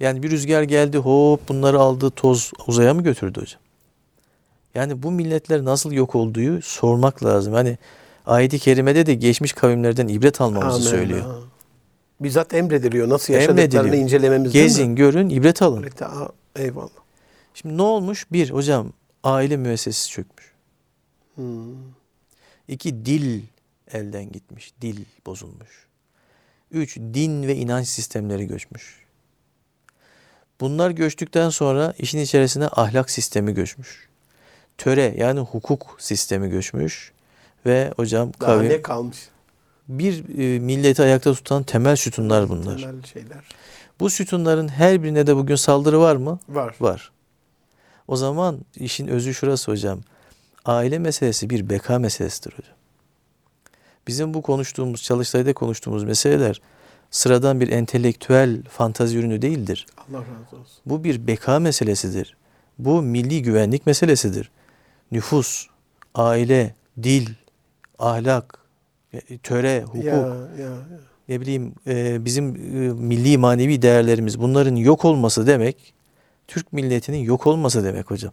Yani 0.00 0.22
bir 0.22 0.30
rüzgar 0.30 0.62
geldi 0.62 0.98
hop 0.98 1.48
bunları 1.48 1.80
aldı 1.80 2.10
toz 2.10 2.52
uzaya 2.66 2.94
mı 2.94 3.02
götürdü 3.02 3.40
hocam? 3.40 3.60
Yani 4.74 5.02
bu 5.02 5.10
milletler 5.10 5.64
nasıl 5.64 5.92
yok 5.92 6.14
olduğu 6.14 6.62
sormak 6.62 7.24
lazım. 7.24 7.52
Hani 7.52 7.78
ayet-i 8.26 8.58
kerimede 8.58 9.06
de 9.06 9.14
geçmiş 9.14 9.52
kavimlerden 9.52 10.08
ibret 10.08 10.40
almamızı 10.40 10.76
Amin. 10.76 10.86
söylüyor. 10.86 11.20
Ha. 11.20 11.34
Bizzat 12.20 12.54
emrediliyor. 12.54 13.08
Nasıl 13.08 13.32
yaşadıklarını 13.32 13.60
Emrediliyor. 13.60 14.04
incelememiz? 14.04 14.52
Gezin, 14.52 14.96
görün, 14.96 15.28
ibret 15.28 15.62
alın. 15.62 15.86
Eyvallah. 16.56 16.88
Şimdi 17.54 17.76
ne 17.76 17.82
olmuş? 17.82 18.26
Bir, 18.32 18.50
hocam 18.50 18.92
aile 19.24 19.56
müessesesi 19.56 20.10
çökmüş. 20.10 20.51
Hmm. 21.34 21.74
İki, 22.68 23.06
dil 23.06 23.42
elden 23.92 24.32
gitmiş. 24.32 24.72
Dil 24.80 25.04
bozulmuş. 25.26 25.86
Üç, 26.70 26.96
din 26.96 27.42
ve 27.46 27.56
inanç 27.56 27.88
sistemleri 27.88 28.46
göçmüş. 28.46 29.02
Bunlar 30.60 30.90
göçtükten 30.90 31.50
sonra 31.50 31.94
işin 31.98 32.18
içerisine 32.18 32.68
ahlak 32.68 33.10
sistemi 33.10 33.54
göçmüş. 33.54 34.08
Töre 34.78 35.14
yani 35.16 35.40
hukuk 35.40 35.96
sistemi 35.98 36.50
göçmüş. 36.50 37.12
Ve 37.66 37.92
hocam 37.96 38.32
Daha 38.40 38.56
kavim, 38.56 38.68
ne 38.68 38.82
kalmış? 38.82 39.28
bir 39.88 40.38
e, 40.38 40.58
milleti 40.58 41.02
ayakta 41.02 41.34
tutan 41.34 41.62
temel 41.62 41.96
sütunlar 41.96 42.48
bunlar. 42.48 42.78
Temel 42.78 43.02
şeyler. 43.02 43.44
Bu 44.00 44.10
sütunların 44.10 44.68
her 44.68 45.02
birine 45.02 45.26
de 45.26 45.36
bugün 45.36 45.56
saldırı 45.56 46.00
var 46.00 46.16
mı? 46.16 46.38
Var. 46.48 46.74
Var. 46.80 47.12
O 48.08 48.16
zaman 48.16 48.58
işin 48.76 49.08
özü 49.08 49.34
şurası 49.34 49.70
hocam. 49.70 50.00
Aile 50.64 50.98
meselesi 50.98 51.50
bir 51.50 51.70
beka 51.70 51.98
meselesidir 51.98 52.52
hocam. 52.58 52.74
Bizim 54.06 54.34
bu 54.34 54.42
konuştuğumuz, 54.42 55.02
çalıştayda 55.02 55.52
konuştuğumuz 55.52 56.04
meseleler 56.04 56.60
sıradan 57.10 57.60
bir 57.60 57.68
entelektüel 57.68 58.62
fantazi 58.62 59.18
ürünü 59.18 59.42
değildir. 59.42 59.86
Allah 59.98 60.18
razı 60.18 60.56
olsun. 60.56 60.82
Bu 60.86 61.04
bir 61.04 61.26
beka 61.26 61.58
meselesidir. 61.58 62.36
Bu 62.78 63.02
milli 63.02 63.42
güvenlik 63.42 63.86
meselesidir. 63.86 64.50
Nüfus, 65.12 65.66
aile, 66.14 66.74
dil, 67.02 67.28
ahlak, 67.98 68.58
e, 69.12 69.38
töre, 69.38 69.82
hukuk, 69.82 70.04
Ya, 70.04 70.16
ya, 70.16 70.64
ya. 70.64 70.72
ne 71.28 71.40
bileyim 71.40 71.74
e, 71.86 72.24
bizim 72.24 72.56
e, 72.56 72.92
milli 72.92 73.38
manevi 73.38 73.82
değerlerimiz 73.82 74.40
bunların 74.40 74.76
yok 74.76 75.04
olması 75.04 75.46
demek 75.46 75.94
Türk 76.48 76.72
milletinin 76.72 77.18
yok 77.18 77.46
olması 77.46 77.84
demek 77.84 78.10
hocam. 78.10 78.32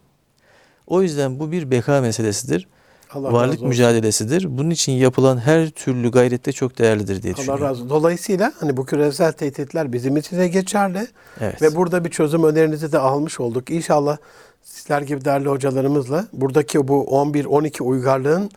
O 0.89 1.02
yüzden 1.02 1.39
bu 1.39 1.52
bir 1.52 1.71
beka 1.71 2.02
meselesidir. 2.02 2.67
Allah 3.13 3.34
varlık 3.34 3.62
mücadelesidir. 3.62 4.58
Bunun 4.58 4.69
için 4.69 4.91
yapılan 4.91 5.38
her 5.38 5.69
türlü 5.69 6.12
gayret 6.12 6.45
de 6.45 6.52
çok 6.52 6.78
değerlidir 6.78 7.23
diye 7.23 7.34
Allah 7.34 7.38
düşünüyorum. 7.38 7.65
razı 7.65 7.73
olsun. 7.73 7.89
Dolayısıyla 7.89 8.54
hani 8.60 8.78
bu 8.78 8.86
küresel 8.86 9.32
tehditler 9.32 9.93
bizim 9.93 10.17
için 10.17 10.38
de 10.38 10.47
geçerli. 10.47 11.08
Evet. 11.41 11.62
Ve 11.62 11.75
burada 11.75 12.06
bir 12.06 12.10
çözüm 12.10 12.43
önerinizi 12.43 12.91
de 12.91 12.97
almış 12.97 13.39
olduk. 13.39 13.69
İnşallah 13.69 14.17
sizler 14.63 15.02
gibi 15.02 15.25
değerli 15.25 15.49
hocalarımızla 15.49 16.28
buradaki 16.34 16.88
bu 16.88 17.06
11-12 17.12 17.84
uygarlığın 17.84 18.49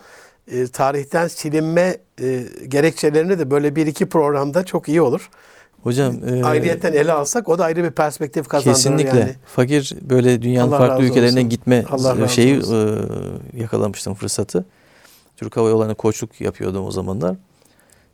e, 0.52 0.66
tarihten 0.66 1.28
silinme 1.28 1.96
e, 2.20 2.44
gerekçelerini 2.68 3.38
de 3.38 3.50
böyle 3.50 3.76
bir 3.76 3.86
iki 3.86 4.06
programda 4.06 4.64
çok 4.64 4.88
iyi 4.88 5.02
olur. 5.02 5.30
Hocam 5.82 6.28
e, 6.28 6.44
Ayrıyeten 6.44 6.92
ele 6.92 7.12
alsak 7.12 7.48
o 7.48 7.58
da 7.58 7.64
ayrı 7.64 7.84
bir 7.84 7.90
perspektif 7.90 8.48
kazandırır 8.48 8.74
kesinlikle 8.74 9.18
yani. 9.18 9.34
fakir 9.46 9.94
böyle 10.02 10.42
dünyanın 10.42 10.72
Allah 10.72 10.78
farklı 10.78 11.04
ülkelerine 11.04 11.38
olsun. 11.38 11.48
gitme 11.48 11.84
Allah 11.90 12.18
razı 12.18 12.34
şeyi 12.34 12.54
e, 12.54 12.98
yakalamıştım 13.60 14.14
fırsatı. 14.14 14.64
Türk 15.36 15.56
Hava 15.56 15.68
Yolları'na 15.68 15.94
koçluk 15.94 16.40
yapıyordum 16.40 16.86
o 16.86 16.90
zamanlar. 16.90 17.36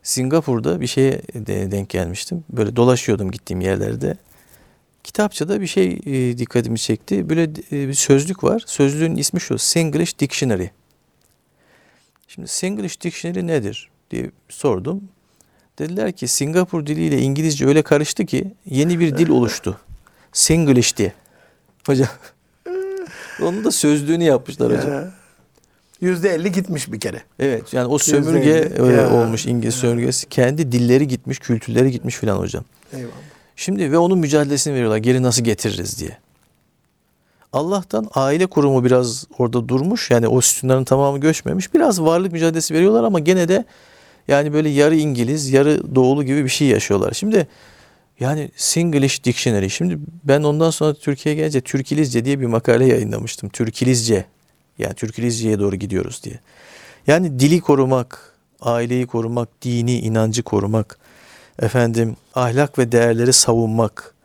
Singapur'da 0.03 0.81
bir 0.81 0.87
şeye 0.87 1.21
de 1.33 1.71
denk 1.71 1.89
gelmiştim. 1.89 2.43
Böyle 2.49 2.75
dolaşıyordum 2.75 3.31
gittiğim 3.31 3.61
yerlerde. 3.61 4.17
Kitapçıda 5.03 5.61
bir 5.61 5.67
şey 5.67 5.99
e, 6.05 6.37
dikkatimi 6.37 6.79
çekti. 6.79 7.29
Böyle 7.29 7.43
e, 7.43 7.87
bir 7.87 7.93
sözlük 7.93 8.43
var. 8.43 8.63
Sözlüğün 8.65 9.15
ismi 9.15 9.41
şu. 9.41 9.57
Singlish 9.57 10.19
Dictionary. 10.19 10.67
Şimdi 12.27 12.47
Singlish 12.47 13.01
Dictionary 13.01 13.47
nedir 13.47 13.89
diye 14.11 14.31
sordum. 14.49 15.03
Dediler 15.79 16.11
ki 16.11 16.27
Singapur 16.27 16.85
diliyle 16.85 17.21
İngilizce 17.21 17.67
öyle 17.67 17.81
karıştı 17.81 18.25
ki 18.25 18.53
yeni 18.65 18.99
bir 18.99 19.17
dil 19.17 19.29
oluştu. 19.29 19.77
Singlish 20.33 20.97
diye. 20.97 21.13
Hocam. 21.85 22.07
Onun 23.41 23.63
da 23.63 23.71
sözlüğünü 23.71 24.23
yapmışlar 24.23 24.77
hocam. 24.77 24.91
Ya. 24.93 25.11
Yüzde 26.01 26.29
elli 26.29 26.51
gitmiş 26.51 26.91
bir 26.91 26.99
kere. 26.99 27.23
Evet 27.39 27.73
yani 27.73 27.87
o 27.87 27.97
sömürge 27.97 28.49
elli. 28.49 28.91
e, 28.91 28.95
Ya. 28.95 29.13
olmuş 29.13 29.45
İngiliz 29.45 29.75
sömürgesi. 29.75 30.29
Kendi 30.29 30.71
dilleri 30.71 31.07
gitmiş, 31.07 31.39
kültürleri 31.39 31.91
gitmiş 31.91 32.15
filan 32.15 32.37
hocam. 32.37 32.63
Eyvallah. 32.93 33.11
Şimdi 33.55 33.91
ve 33.91 33.97
onun 33.97 34.19
mücadelesini 34.19 34.73
veriyorlar. 34.73 34.97
Geri 34.97 35.23
nasıl 35.23 35.43
getiririz 35.43 35.99
diye. 35.99 36.17
Allah'tan 37.53 38.07
aile 38.13 38.45
kurumu 38.45 38.85
biraz 38.85 39.25
orada 39.37 39.67
durmuş. 39.67 40.11
Yani 40.11 40.27
o 40.27 40.41
sütunların 40.41 40.83
tamamı 40.83 41.19
göçmemiş. 41.19 41.73
Biraz 41.73 42.01
varlık 42.01 42.31
mücadelesi 42.31 42.73
veriyorlar 42.73 43.03
ama 43.03 43.19
gene 43.19 43.47
de 43.47 43.65
yani 44.27 44.53
böyle 44.53 44.69
yarı 44.69 44.95
İngiliz, 44.95 45.49
yarı 45.49 45.95
doğulu 45.95 46.23
gibi 46.23 46.43
bir 46.43 46.49
şey 46.49 46.67
yaşıyorlar. 46.67 47.13
Şimdi 47.13 47.47
yani 48.19 48.49
Singlish 48.55 49.23
Dictionary. 49.23 49.69
Şimdi 49.69 49.99
ben 50.23 50.43
ondan 50.43 50.69
sonra 50.69 50.93
Türkiye'ye 50.93 51.41
gelince 51.41 51.61
Türkilizce 51.61 52.25
diye 52.25 52.39
bir 52.39 52.45
makale 52.45 52.85
yayınlamıştım. 52.85 53.49
Türkilizce. 53.49 54.25
Yani 54.79 54.93
Türkilizce'ye 54.93 55.59
doğru 55.59 55.75
gidiyoruz 55.75 56.23
diye. 56.23 56.39
Yani 57.07 57.39
dili 57.39 57.61
korumak, 57.61 58.33
aileyi 58.61 59.07
korumak, 59.07 59.49
dini 59.61 59.99
inancı 59.99 60.43
korumak, 60.43 60.99
efendim 61.61 62.15
ahlak 62.35 62.79
ve 62.79 62.91
değerleri 62.91 63.33
savunmak, 63.33 64.15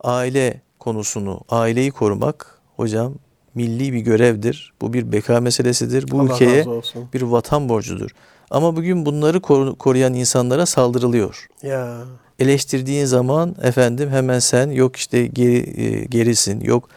aile 0.00 0.60
konusunu, 0.78 1.40
aileyi 1.48 1.90
korumak 1.90 2.58
hocam 2.76 3.14
milli 3.54 3.92
bir 3.92 3.98
görevdir. 3.98 4.72
Bu 4.82 4.92
bir 4.92 5.12
beka 5.12 5.40
meselesidir. 5.40 6.10
Bu 6.10 6.20
Allah 6.20 6.34
ülkeye 6.34 6.66
bir 7.14 7.22
vatan 7.22 7.68
borcudur. 7.68 8.10
Ama 8.50 8.76
bugün 8.76 9.06
bunları 9.06 9.38
koru- 9.40 9.76
koruyan 9.76 10.14
insanlara 10.14 10.66
saldırılıyor. 10.66 11.46
Ya. 11.62 11.98
Eleştirdiğin 12.38 13.04
zaman 13.04 13.54
efendim 13.62 14.10
hemen 14.10 14.38
sen 14.38 14.70
yok 14.70 14.96
işte 14.96 15.26
geri, 15.26 15.80
e, 15.82 16.04
gerisin, 16.04 16.60
yok 16.60 16.88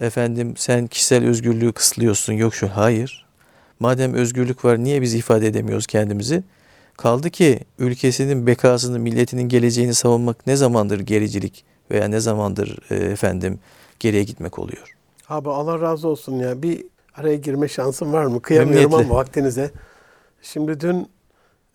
efendim 0.00 0.54
sen 0.56 0.86
kişisel 0.86 1.24
özgürlüğü 1.24 1.72
kısıtlıyorsun, 1.72 2.32
yok 2.32 2.54
şu 2.54 2.68
hayır. 2.68 3.26
Madem 3.80 4.14
özgürlük 4.14 4.64
var 4.64 4.78
niye 4.84 5.02
biz 5.02 5.14
ifade 5.14 5.46
edemiyoruz 5.46 5.86
kendimizi? 5.86 6.42
Kaldı 6.96 7.30
ki 7.30 7.60
ülkesinin 7.78 8.46
bekasını, 8.46 8.98
milletinin 8.98 9.48
geleceğini 9.48 9.94
savunmak 9.94 10.46
ne 10.46 10.56
zamandır 10.56 11.00
gericilik 11.00 11.64
veya 11.90 12.08
ne 12.08 12.20
zamandır 12.20 12.78
e, 12.90 12.94
efendim 12.94 13.58
geriye 14.00 14.22
gitmek 14.22 14.58
oluyor? 14.58 14.94
Abi 15.28 15.50
Allah 15.50 15.80
razı 15.80 16.08
olsun 16.08 16.34
ya. 16.38 16.62
Bir 16.62 16.84
araya 17.14 17.36
girme 17.36 17.68
şansım 17.68 18.12
var 18.12 18.24
mı? 18.24 18.42
Kıyamıyorum 18.42 18.86
ama 18.94 18.96
Memnuniyetle. 18.96 19.14
vaktinize. 19.18 19.70
Şimdi 20.42 20.80
dün 20.80 21.08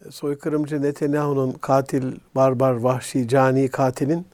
soykırımcı 0.09 0.81
Netanyahu'nun 0.81 1.51
katil, 1.51 2.15
barbar, 2.35 2.71
vahşi, 2.71 3.27
cani 3.27 3.67
katilin 3.67 4.27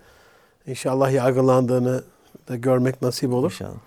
inşallah 0.67 1.11
yargılandığını 1.11 2.03
da 2.47 2.55
görmek 2.55 3.01
nasip 3.01 3.33
olur. 3.33 3.51
İnşallah. 3.51 3.79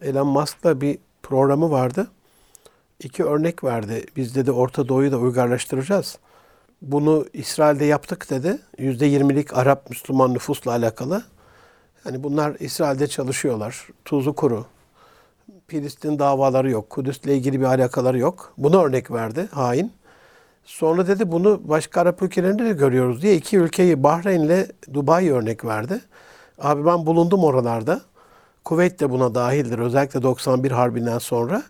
Elon 0.00 0.26
Musk'la 0.26 0.80
bir 0.80 0.98
programı 1.22 1.70
vardı. 1.70 2.08
İki 3.00 3.24
örnek 3.24 3.64
verdi. 3.64 4.06
Biz 4.16 4.34
dedi 4.34 4.52
Orta 4.52 4.88
Doğu'yu 4.88 5.12
da 5.12 5.18
uygarlaştıracağız. 5.18 6.18
Bunu 6.82 7.26
İsrail'de 7.32 7.84
yaptık 7.84 8.30
dedi. 8.30 8.58
Yüzde 8.78 9.06
yirmilik 9.06 9.56
Arap 9.56 9.90
Müslüman 9.90 10.34
nüfusla 10.34 10.70
alakalı. 10.70 11.22
Yani 12.04 12.22
bunlar 12.22 12.56
İsrail'de 12.60 13.06
çalışıyorlar. 13.06 13.88
Tuzu 14.04 14.32
kuru. 14.34 14.66
Filistin 15.68 16.18
davaları 16.18 16.70
yok. 16.70 16.90
Kudüs'le 16.90 17.26
ilgili 17.26 17.60
bir 17.60 17.64
alakaları 17.64 18.18
yok. 18.18 18.52
Bunu 18.58 18.82
örnek 18.82 19.10
verdi 19.10 19.48
hain. 19.50 19.92
Sonra 20.64 21.06
dedi 21.06 21.32
bunu 21.32 21.60
başka 21.64 22.00
Arap 22.00 22.22
ülkelerinde 22.22 22.64
de 22.64 22.72
görüyoruz 22.72 23.22
diye 23.22 23.36
iki 23.36 23.58
ülkeyi 23.58 24.02
Bahreyn'le 24.02 24.66
Dubai 24.94 25.32
örnek 25.32 25.64
verdi. 25.64 26.00
Abi 26.58 26.86
ben 26.86 27.06
bulundum 27.06 27.44
oralarda. 27.44 28.00
Kuveyt 28.64 29.00
de 29.00 29.10
buna 29.10 29.34
dahildir. 29.34 29.78
Özellikle 29.78 30.22
91 30.22 30.70
Harbi'nden 30.70 31.18
sonra. 31.18 31.62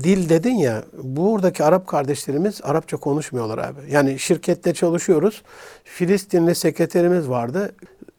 Dil 0.00 0.28
dedin 0.28 0.54
ya, 0.54 0.84
buradaki 1.02 1.64
Arap 1.64 1.86
kardeşlerimiz 1.86 2.60
Arapça 2.64 2.96
konuşmuyorlar 2.96 3.58
abi. 3.58 3.80
Yani 3.90 4.18
şirkette 4.18 4.74
çalışıyoruz. 4.74 5.42
Filistinli 5.84 6.54
sekreterimiz 6.54 7.28
vardı. 7.28 7.74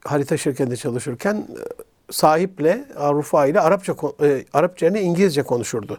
Harita 0.05 0.37
şirketinde 0.37 0.75
çalışırken 0.75 1.47
sahiple, 2.11 2.85
Rufa 2.95 3.45
ile 3.45 3.61
Arapça, 3.61 3.95
e, 4.23 4.45
Arapça 4.53 4.85
yerine 4.85 5.01
İngilizce 5.01 5.43
konuşurdu. 5.43 5.97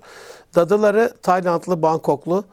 Dadıları 0.54 1.12
Taylandlı, 1.22 1.82
Bangkoklu, 1.82 2.44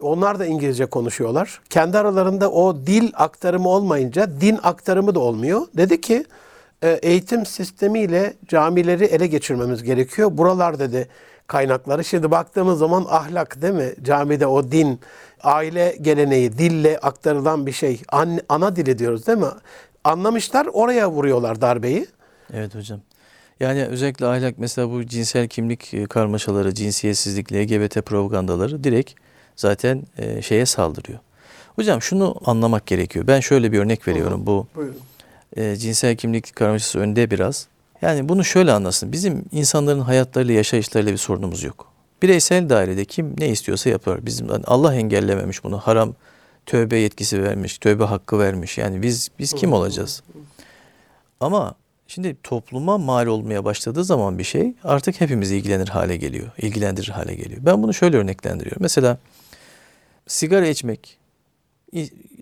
onlar 0.00 0.38
da 0.38 0.46
İngilizce 0.46 0.86
konuşuyorlar. 0.86 1.60
Kendi 1.70 1.98
aralarında 1.98 2.50
o 2.50 2.76
dil 2.76 3.12
aktarımı 3.14 3.68
olmayınca 3.68 4.40
din 4.40 4.58
aktarımı 4.62 5.14
da 5.14 5.20
olmuyor. 5.20 5.60
Dedi 5.76 6.00
ki 6.00 6.24
e, 6.82 6.90
eğitim 6.90 7.46
sistemiyle 7.46 8.34
camileri 8.48 9.04
ele 9.04 9.26
geçirmemiz 9.26 9.82
gerekiyor. 9.82 10.30
Buralar 10.32 10.78
dedi 10.78 11.08
kaynakları. 11.46 12.04
Şimdi 12.04 12.30
baktığımız 12.30 12.78
zaman 12.78 13.06
ahlak 13.08 13.62
değil 13.62 13.74
mi? 13.74 13.94
Camide 14.02 14.46
o 14.46 14.72
din, 14.72 15.00
aile 15.42 15.96
geleneği, 16.02 16.58
dille 16.58 16.98
aktarılan 16.98 17.66
bir 17.66 17.72
şey. 17.72 18.02
An- 18.12 18.40
ana 18.48 18.76
dili 18.76 18.98
diyoruz 18.98 19.26
değil 19.26 19.38
mi? 19.38 19.46
Anlamışlar 20.04 20.66
oraya 20.72 21.10
vuruyorlar 21.10 21.60
darbeyi. 21.60 22.06
Evet 22.52 22.74
hocam. 22.74 23.00
Yani 23.60 23.84
özellikle 23.84 24.26
ahlak 24.26 24.58
mesela 24.58 24.90
bu 24.90 25.06
cinsel 25.06 25.48
kimlik 25.48 25.94
e, 25.94 26.06
karmaşaları, 26.06 26.74
cinsiyetsizlik, 26.74 27.52
LGBT 27.52 27.94
propagandaları 28.06 28.84
direkt 28.84 29.12
zaten 29.56 30.02
e, 30.18 30.42
şeye 30.42 30.66
saldırıyor. 30.66 31.18
Hocam 31.76 32.02
şunu 32.02 32.34
anlamak 32.44 32.86
gerekiyor. 32.86 33.26
Ben 33.26 33.40
şöyle 33.40 33.72
bir 33.72 33.78
örnek 33.78 34.08
veriyorum. 34.08 34.46
Bu 34.46 34.66
Buyurun. 34.74 34.96
e, 35.56 35.76
cinsel 35.76 36.16
kimlik 36.16 36.56
karmaşası 36.56 36.98
önde 36.98 37.30
biraz. 37.30 37.66
Yani 38.02 38.28
bunu 38.28 38.44
şöyle 38.44 38.72
anlasın. 38.72 39.12
Bizim 39.12 39.44
insanların 39.52 40.00
hayatlarıyla, 40.00 40.54
yaşayışlarıyla 40.54 41.12
bir 41.12 41.18
sorunumuz 41.18 41.62
yok. 41.62 41.92
Bireysel 42.22 42.68
dairede 42.68 43.04
kim 43.04 43.34
ne 43.38 43.48
istiyorsa 43.48 43.90
yapar. 43.90 44.26
Bizim 44.26 44.48
hani 44.48 44.64
Allah 44.66 44.94
engellememiş 44.94 45.64
bunu. 45.64 45.78
Haram 45.78 46.14
tövbe 46.66 46.98
yetkisi 46.98 47.42
vermiş, 47.42 47.78
tövbe 47.78 48.04
hakkı 48.04 48.38
vermiş. 48.38 48.78
Yani 48.78 49.02
biz 49.02 49.28
biz 49.38 49.52
kim 49.52 49.72
olacağız? 49.72 50.22
Ama 51.40 51.74
şimdi 52.08 52.36
topluma 52.42 52.98
mal 52.98 53.26
olmaya 53.26 53.64
başladığı 53.64 54.04
zaman 54.04 54.38
bir 54.38 54.44
şey 54.44 54.74
artık 54.84 55.20
hepimizi 55.20 55.56
ilgilenir 55.56 55.88
hale 55.88 56.16
geliyor. 56.16 56.50
ilgilendirir 56.58 57.08
hale 57.08 57.34
geliyor. 57.34 57.60
Ben 57.64 57.82
bunu 57.82 57.94
şöyle 57.94 58.16
örneklendiriyorum. 58.16 58.82
Mesela 58.82 59.18
sigara 60.26 60.66
içmek 60.66 61.18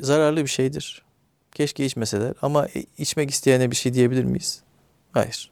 zararlı 0.01 0.43
bir 0.43 0.47
şeydir. 0.51 1.03
Keşke 1.53 1.85
içmeseler 1.85 2.35
ama 2.43 2.67
i- 2.69 2.87
içmek 2.99 3.31
isteyene 3.31 3.71
bir 3.71 3.77
şey 3.77 3.95
diyebilir 3.95 4.25
miyiz? 4.25 4.61
Hayır. 5.13 5.51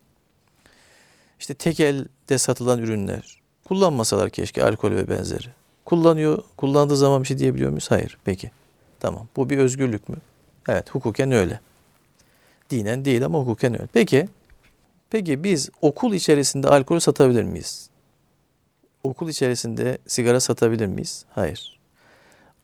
İşte 1.40 1.54
tek 1.54 1.80
elde 1.80 2.38
satılan 2.38 2.78
ürünler 2.78 3.38
kullanmasalar 3.64 4.30
keşke 4.30 4.64
alkol 4.64 4.90
ve 4.90 5.08
benzeri. 5.08 5.46
Kullanıyor, 5.84 6.42
kullandığı 6.56 6.96
zaman 6.96 7.22
bir 7.22 7.26
şey 7.28 7.38
diyebiliyor 7.38 7.70
muyuz? 7.70 7.90
Hayır. 7.90 8.18
Peki. 8.24 8.50
Tamam. 9.00 9.28
Bu 9.36 9.50
bir 9.50 9.58
özgürlük 9.58 10.08
mü? 10.08 10.16
Evet, 10.68 10.90
hukuken 10.90 11.32
öyle. 11.32 11.60
Dinen 12.72 13.04
değil 13.04 13.24
ama 13.24 13.38
hukuken 13.38 13.72
öyle. 13.72 13.88
Peki, 13.92 14.28
peki 15.10 15.44
biz 15.44 15.70
okul 15.82 16.14
içerisinde 16.14 16.68
alkol 16.68 16.98
satabilir 16.98 17.42
miyiz? 17.42 17.90
Okul 19.04 19.28
içerisinde 19.28 19.98
sigara 20.06 20.40
satabilir 20.40 20.86
miyiz? 20.86 21.24
Hayır. 21.30 21.78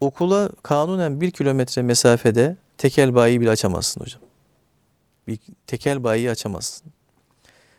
Okula 0.00 0.50
kanunen 0.62 1.20
bir 1.20 1.30
kilometre 1.30 1.82
mesafede 1.82 2.56
tekel 2.78 3.14
bayi 3.14 3.40
bile 3.40 3.50
açamazsın 3.50 4.00
hocam. 4.00 4.20
Bir 5.26 5.38
tekel 5.66 6.04
bayi 6.04 6.30
açamazsın. 6.30 6.92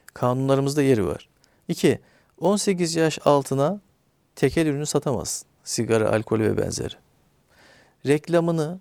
Kanunlarımızda 0.05 0.81
yeri 0.81 1.07
var. 1.07 1.29
İki, 1.67 1.99
18 2.39 2.95
yaş 2.95 3.19
altına 3.25 3.81
tekel 4.35 4.65
ürünü 4.65 4.85
satamazsın. 4.85 5.47
Sigara, 5.63 6.11
alkol 6.11 6.39
ve 6.39 6.57
benzeri. 6.57 6.93
Reklamını 8.05 8.79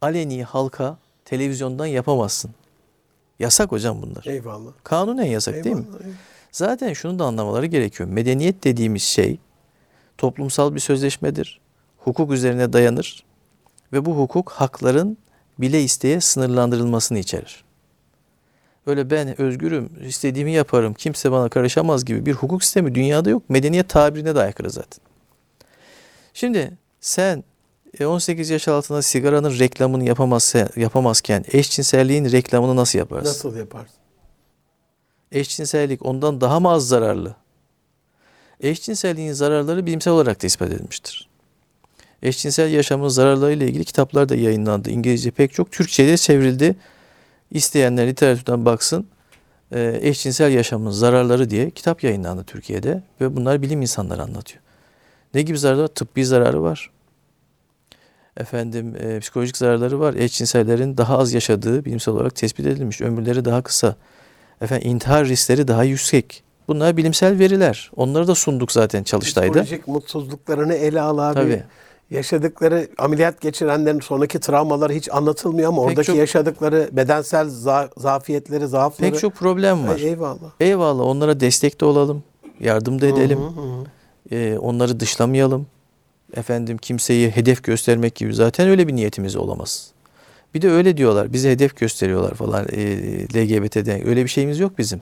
aleni 0.00 0.44
halka 0.44 0.98
televizyondan 1.24 1.86
yapamazsın. 1.86 2.54
Yasak 3.38 3.72
hocam 3.72 4.02
bunlar. 4.02 4.24
Eyvallah. 4.26 4.72
Kanunen 4.84 5.24
yasak 5.24 5.64
değil 5.64 5.76
mi? 5.76 5.84
Eyvallah, 5.86 6.00
eyvallah. 6.00 6.16
Zaten 6.52 6.92
şunu 6.92 7.18
da 7.18 7.24
anlamaları 7.24 7.66
gerekiyor. 7.66 8.08
Medeniyet 8.08 8.64
dediğimiz 8.64 9.02
şey 9.02 9.38
toplumsal 10.18 10.74
bir 10.74 10.80
sözleşmedir. 10.80 11.60
Hukuk 11.98 12.32
üzerine 12.32 12.72
dayanır 12.72 13.24
ve 13.92 14.04
bu 14.04 14.18
hukuk 14.18 14.50
hakların 14.50 15.18
bile 15.58 15.82
isteye 15.82 16.20
sınırlandırılmasını 16.20 17.18
içerir. 17.18 17.64
Öyle 18.86 19.10
ben 19.10 19.40
özgürüm, 19.40 19.90
istediğimi 20.06 20.52
yaparım, 20.52 20.94
kimse 20.94 21.32
bana 21.32 21.48
karışamaz 21.48 22.04
gibi 22.04 22.26
bir 22.26 22.32
hukuk 22.32 22.64
sistemi 22.64 22.94
dünyada 22.94 23.30
yok. 23.30 23.50
Medeniyet 23.50 23.88
tabirine 23.88 24.34
de 24.34 24.40
aykırı 24.40 24.70
zaten. 24.70 25.04
Şimdi 26.34 26.78
sen 27.00 27.44
18 28.00 28.50
yaş 28.50 28.68
altında 28.68 29.02
sigaranın 29.02 29.58
reklamını 29.58 30.04
yapamazsa, 30.04 30.68
yapamazken 30.76 31.44
eşcinselliğin 31.52 32.32
reklamını 32.32 32.76
nasıl 32.76 32.98
yaparsın? 32.98 33.28
Nasıl 33.28 33.56
yaparsın? 33.56 34.04
eşcinsellik 35.34 36.06
ondan 36.06 36.40
daha 36.40 36.60
mı 36.60 36.70
az 36.70 36.88
zararlı? 36.88 37.34
Eşcinselliğin 38.60 39.32
zararları 39.32 39.86
bilimsel 39.86 40.12
olarak 40.12 40.42
da 40.42 40.46
ispat 40.46 40.68
edilmiştir. 40.72 41.28
Eşcinsel 42.22 42.72
yaşamın 42.72 43.08
zararlarıyla 43.08 43.66
ilgili 43.66 43.84
kitaplar 43.84 44.28
da 44.28 44.34
yayınlandı. 44.34 44.90
İngilizce 44.90 45.30
pek 45.30 45.52
çok. 45.52 45.72
Türkçe'de 45.72 46.16
çevrildi. 46.16 46.76
İsteyenler 47.50 48.06
literatürden 48.06 48.64
baksın. 48.64 49.06
Ee, 49.72 49.98
eşcinsel 50.02 50.52
yaşamın 50.52 50.90
zararları 50.90 51.50
diye 51.50 51.70
kitap 51.70 52.04
yayınlandı 52.04 52.44
Türkiye'de. 52.44 53.02
Ve 53.20 53.36
bunlar 53.36 53.62
bilim 53.62 53.82
insanları 53.82 54.22
anlatıyor. 54.22 54.62
Ne 55.34 55.42
gibi 55.42 55.58
zararları 55.58 55.82
var? 55.82 55.94
Tıbbi 55.94 56.24
zararı 56.24 56.62
var. 56.62 56.90
Efendim 58.36 58.94
e, 59.00 59.20
psikolojik 59.20 59.56
zararları 59.56 60.00
var. 60.00 60.14
Eşcinsellerin 60.14 60.96
daha 60.96 61.18
az 61.18 61.32
yaşadığı 61.32 61.84
bilimsel 61.84 62.14
olarak 62.14 62.34
tespit 62.34 62.66
edilmiş. 62.66 63.00
Ömürleri 63.00 63.44
daha 63.44 63.62
kısa. 63.62 63.94
Efendim 64.60 64.90
intihar 64.90 65.26
riskleri 65.26 65.68
daha 65.68 65.84
yüksek. 65.84 66.44
Bunlar 66.68 66.96
bilimsel 66.96 67.38
veriler. 67.38 67.90
Onları 67.96 68.26
da 68.26 68.34
sunduk 68.34 68.72
zaten 68.72 69.02
çalıştayda. 69.02 69.62
Psikolojik 69.62 69.88
mutsuzluklarını 69.88 70.74
ele 70.74 71.00
al 71.00 71.18
abi. 71.18 71.34
Tabii. 71.34 71.62
Yaşadıkları 72.10 72.88
ameliyat 72.98 73.40
geçirenlerin 73.40 74.00
sonraki 74.00 74.38
travmaları 74.40 74.92
hiç 74.92 75.08
anlatılmıyor 75.12 75.68
ama 75.68 75.82
Pek 75.82 75.90
oradaki 75.90 76.06
çok- 76.06 76.16
yaşadıkları 76.16 76.88
bedensel 76.92 77.46
za- 77.46 78.00
zafiyetleri, 78.00 78.66
zaafları. 78.66 79.10
Pek 79.10 79.20
çok 79.20 79.34
problem 79.34 79.88
var. 79.88 79.94
Ay, 79.96 80.04
eyvallah. 80.08 80.50
Eyvallah 80.60 81.04
onlara 81.04 81.40
destek 81.40 81.80
de 81.80 81.84
olalım. 81.84 82.22
Yardım 82.60 83.00
da 83.00 83.06
edelim. 83.06 83.38
Hı 83.38 83.42
hı 83.46 83.60
hı. 83.60 83.84
Ee, 84.30 84.58
onları 84.58 85.00
dışlamayalım. 85.00 85.66
Efendim 86.36 86.78
kimseyi 86.78 87.30
hedef 87.30 87.64
göstermek 87.64 88.14
gibi 88.14 88.34
zaten 88.34 88.68
öyle 88.68 88.88
bir 88.88 88.96
niyetimiz 88.96 89.36
olamaz. 89.36 89.90
Bir 90.54 90.62
de 90.62 90.70
öyle 90.70 90.96
diyorlar. 90.96 91.32
Bize 91.32 91.50
hedef 91.50 91.76
gösteriyorlar 91.76 92.34
falan 92.34 92.66
e, 92.72 92.80
LGBT'den. 93.34 94.08
Öyle 94.08 94.24
bir 94.24 94.28
şeyimiz 94.28 94.58
yok 94.58 94.78
bizim. 94.78 95.00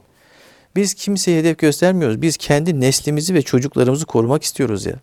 Biz 0.77 0.95
kimseye 0.95 1.39
hedef 1.41 1.59
göstermiyoruz. 1.59 2.23
Biz 2.23 2.37
kendi 2.37 2.81
neslimizi 2.81 3.35
ve 3.35 3.43
çocuklarımızı 3.43 4.07
korumak 4.07 4.43
istiyoruz 4.43 4.87
ya. 4.87 4.95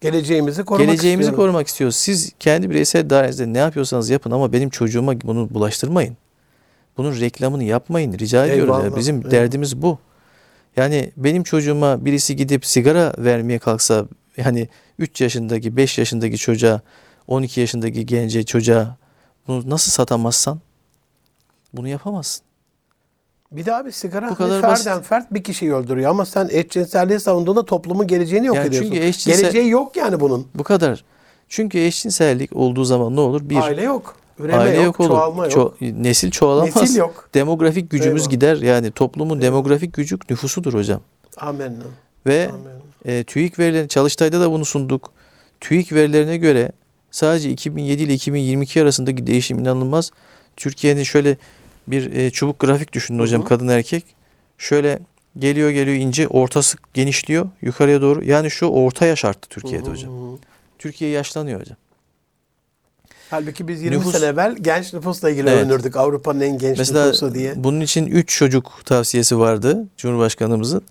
Geleceğimizi 0.00 0.64
korumak 0.64 0.88
Geleceğimizi 0.88 1.26
istiyorum. 1.28 1.44
korumak 1.44 1.66
istiyoruz. 1.68 1.96
Siz 1.96 2.32
kendi 2.40 2.70
bireysel 2.70 3.10
dairenizde 3.10 3.52
ne 3.52 3.58
yapıyorsanız 3.58 4.10
yapın 4.10 4.30
ama 4.30 4.52
benim 4.52 4.70
çocuğuma 4.70 5.20
bunu 5.20 5.48
bulaştırmayın. 5.50 6.16
Bunun 6.96 7.20
reklamını 7.20 7.64
yapmayın. 7.64 8.18
Rica 8.18 8.46
ediyoruz. 8.46 8.68
ya. 8.74 8.80
Eyvallah, 8.82 8.96
Bizim 8.96 9.16
eyvallah. 9.16 9.30
derdimiz 9.30 9.82
bu. 9.82 9.98
Yani 10.76 11.10
benim 11.16 11.42
çocuğuma 11.42 12.04
birisi 12.04 12.36
gidip 12.36 12.66
sigara 12.66 13.12
vermeye 13.18 13.58
kalksa 13.58 14.06
yani 14.36 14.68
3 15.02 15.20
yaşındaki 15.20 15.76
5 15.76 15.98
yaşındaki 15.98 16.38
çocuğa 16.38 16.80
12 17.28 17.60
yaşındaki 17.60 18.06
gence 18.06 18.42
çocuğa 18.44 18.96
bunu 19.48 19.70
nasıl 19.70 19.90
satamazsan 19.90 20.60
bunu 21.72 21.88
yapamazsın. 21.88 22.44
Bir 23.52 23.64
de 23.66 23.74
abi 23.74 23.92
sigara 23.92 24.30
Bu 24.30 24.34
kadar 24.34 24.60
ferden 24.60 24.96
basit. 24.96 25.08
fert 25.08 25.34
bir 25.34 25.42
kişiyi 25.42 25.74
öldürüyor 25.74 26.10
ama 26.10 26.26
sen 26.26 26.48
eşcinselliği 26.52 27.20
savunduğunda 27.20 27.64
toplumun 27.64 28.06
geleceğini 28.06 28.46
yok 28.46 28.56
Yani 28.56 28.66
ediyorsun. 28.66 28.90
çünkü 28.90 29.06
eşcinsel- 29.06 29.40
Geleceği 29.40 29.68
yok 29.68 29.96
yani 29.96 30.20
bunun. 30.20 30.46
Bu 30.54 30.62
kadar. 30.64 31.04
Çünkü 31.48 31.78
eşcinsellik 31.78 32.56
olduğu 32.56 32.84
zaman 32.84 33.16
ne 33.16 33.20
olur? 33.20 33.40
Bir, 33.50 33.56
Aile 33.56 33.82
yok. 33.82 34.16
Üreme 34.38 34.58
aile 34.58 34.76
yok, 34.76 34.84
yok, 34.84 35.00
olur. 35.00 35.08
çoğalma 35.08 35.44
yok. 35.46 35.52
Ço- 35.80 36.02
nesil 36.02 36.30
çoğalamaz. 36.30 36.76
Nesil 36.76 36.96
yok. 36.96 37.28
Demografik 37.34 37.90
gücümüz 37.90 38.22
Eyvallah. 38.22 38.30
gider. 38.30 38.56
Yani 38.56 38.90
toplumun 38.90 39.40
demografik 39.42 39.92
gücü 39.94 40.18
nüfusudur 40.30 40.74
hocam. 40.74 41.00
Amen. 41.36 41.76
Ve 42.26 42.48
Amen. 42.48 42.81
E, 43.04 43.24
TÜİK 43.24 43.58
verileri, 43.58 43.88
Çalıştay'da 43.88 44.40
da 44.40 44.50
bunu 44.50 44.64
sunduk. 44.64 45.12
TÜİK 45.60 45.92
verilerine 45.92 46.36
göre 46.36 46.72
sadece 47.10 47.50
2007 47.50 48.02
ile 48.02 48.14
2022 48.14 48.82
arasındaki 48.82 49.26
değişim 49.26 49.58
inanılmaz. 49.58 50.10
Türkiye'nin 50.56 51.02
şöyle 51.02 51.36
bir 51.88 52.12
e, 52.12 52.30
çubuk 52.30 52.58
grafik 52.58 52.92
düşünün 52.92 53.18
hocam 53.18 53.40
Hı 53.40 53.44
hı. 53.44 53.48
kadın 53.48 53.68
erkek. 53.68 54.04
Şöyle 54.58 54.98
geliyor 55.38 55.70
geliyor 55.70 55.96
ince 55.96 56.28
ortası 56.28 56.78
genişliyor 56.94 57.48
yukarıya 57.62 58.00
doğru. 58.02 58.24
Yani 58.24 58.50
şu 58.50 58.66
orta 58.66 59.06
yaş 59.06 59.24
arttı 59.24 59.48
Türkiye'de 59.48 59.84
Hı 59.84 59.90
hı 59.90 59.92
hocam. 59.92 60.38
Türkiye 60.78 61.10
yaşlanıyor 61.10 61.60
hocam. 61.60 61.76
Halbuki 63.30 63.68
biz 63.68 63.82
20 63.82 63.96
Nüfus- 63.96 64.12
sene 64.12 64.24
evvel 64.24 64.56
genç 64.60 64.92
nüfusla 64.92 65.30
ilgili 65.30 65.50
Evet. 65.50 65.96
Avrupa'nın 65.96 66.40
en 66.40 66.58
genç 66.58 66.78
Mesela 66.78 67.06
nüfusu 67.06 67.34
diye. 67.34 67.52
bunun 67.56 67.80
için 67.80 68.06
3 68.06 68.36
çocuk 68.38 68.80
tavsiyesi 68.84 69.38
vardı 69.38 69.86
Cumhurbaşkanımızın. 69.96 70.82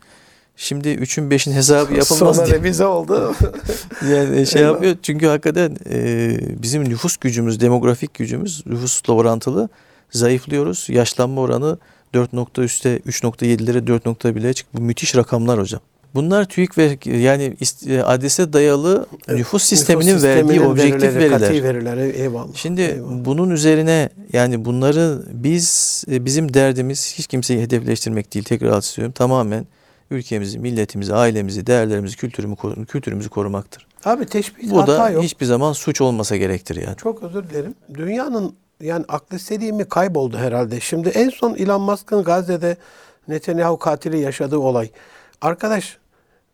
Şimdi 0.55 0.87
3'ün 0.89 1.29
5'in 1.29 1.53
hesabı 1.53 1.93
yapılmaz 1.97 2.35
Sonra 2.35 2.47
diye. 2.47 2.55
revize 2.55 2.85
oldu. 2.85 3.35
Yani 4.11 4.47
şey 4.47 4.61
Eyvah. 4.61 4.73
yapıyor 4.73 4.95
çünkü 5.03 5.27
hakikaten 5.27 5.77
e, 5.89 6.37
bizim 6.63 6.89
nüfus 6.89 7.17
gücümüz, 7.17 7.59
demografik 7.59 8.13
gücümüz 8.13 8.63
nüfusla 8.65 9.13
orantılı 9.13 9.69
zayıflıyoruz. 10.11 10.85
Yaşlanma 10.89 11.41
oranı 11.41 11.77
4 12.13 12.33
nokta 12.33 12.63
üstte 12.63 12.97
3.7'lere 12.97 13.85
4.1'lere 13.87 14.53
çıktı. 14.53 14.77
Bu 14.77 14.81
müthiş 14.81 15.15
rakamlar 15.15 15.59
hocam. 15.59 15.81
Bunlar 16.15 16.45
TÜİK 16.45 16.77
ve 16.77 16.97
yani 17.05 17.55
e, 17.87 17.99
adrese 17.99 18.53
dayalı 18.53 19.05
nüfus 19.27 19.63
sisteminin 19.63 20.09
Nüfus 20.11 20.23
verdiği 20.23 20.41
sisteminin 20.47 20.71
objektif 20.71 21.03
verileri, 21.03 21.19
veriler. 21.31 21.39
Kati 21.39 21.63
veriler. 21.63 21.97
Eyvallah. 21.97 22.55
Şimdi 22.55 22.81
Eyvallah. 22.81 23.25
bunun 23.25 23.49
üzerine 23.49 24.09
yani 24.33 24.65
bunları 24.65 25.23
biz 25.33 26.03
e, 26.11 26.25
bizim 26.25 26.53
derdimiz 26.53 27.13
hiç 27.17 27.27
kimseyi 27.27 27.61
hedefleştirmek 27.61 28.33
değil 28.33 28.45
tekrar 28.45 28.79
istiyorum. 28.81 29.11
Tamamen 29.11 29.65
ülkemizi, 30.11 30.59
milletimizi, 30.59 31.13
ailemizi, 31.13 31.67
değerlerimizi, 31.67 32.17
kültürümü, 32.17 32.55
kültürümüzü 32.87 33.29
korumaktır. 33.29 33.87
Abi 34.05 34.25
teşbih 34.25 34.71
Bu 34.71 34.87
da 34.87 35.09
yok. 35.09 35.23
hiçbir 35.23 35.45
zaman 35.45 35.73
suç 35.73 36.01
olmasa 36.01 36.35
gerektir 36.37 36.75
yani. 36.75 36.97
Çok 36.97 37.23
özür 37.23 37.49
dilerim. 37.49 37.75
Dünyanın 37.93 38.55
yani 38.81 39.05
aklı 39.07 39.39
selimi 39.39 39.85
kayboldu 39.85 40.37
herhalde. 40.37 40.79
Şimdi 40.79 41.09
en 41.09 41.29
son 41.29 41.55
Elon 41.55 41.81
Musk'ın 41.81 42.23
Gazze'de 42.23 42.77
Netanyahu 43.27 43.79
katili 43.79 44.19
yaşadığı 44.19 44.57
olay. 44.57 44.89
Arkadaş 45.41 45.97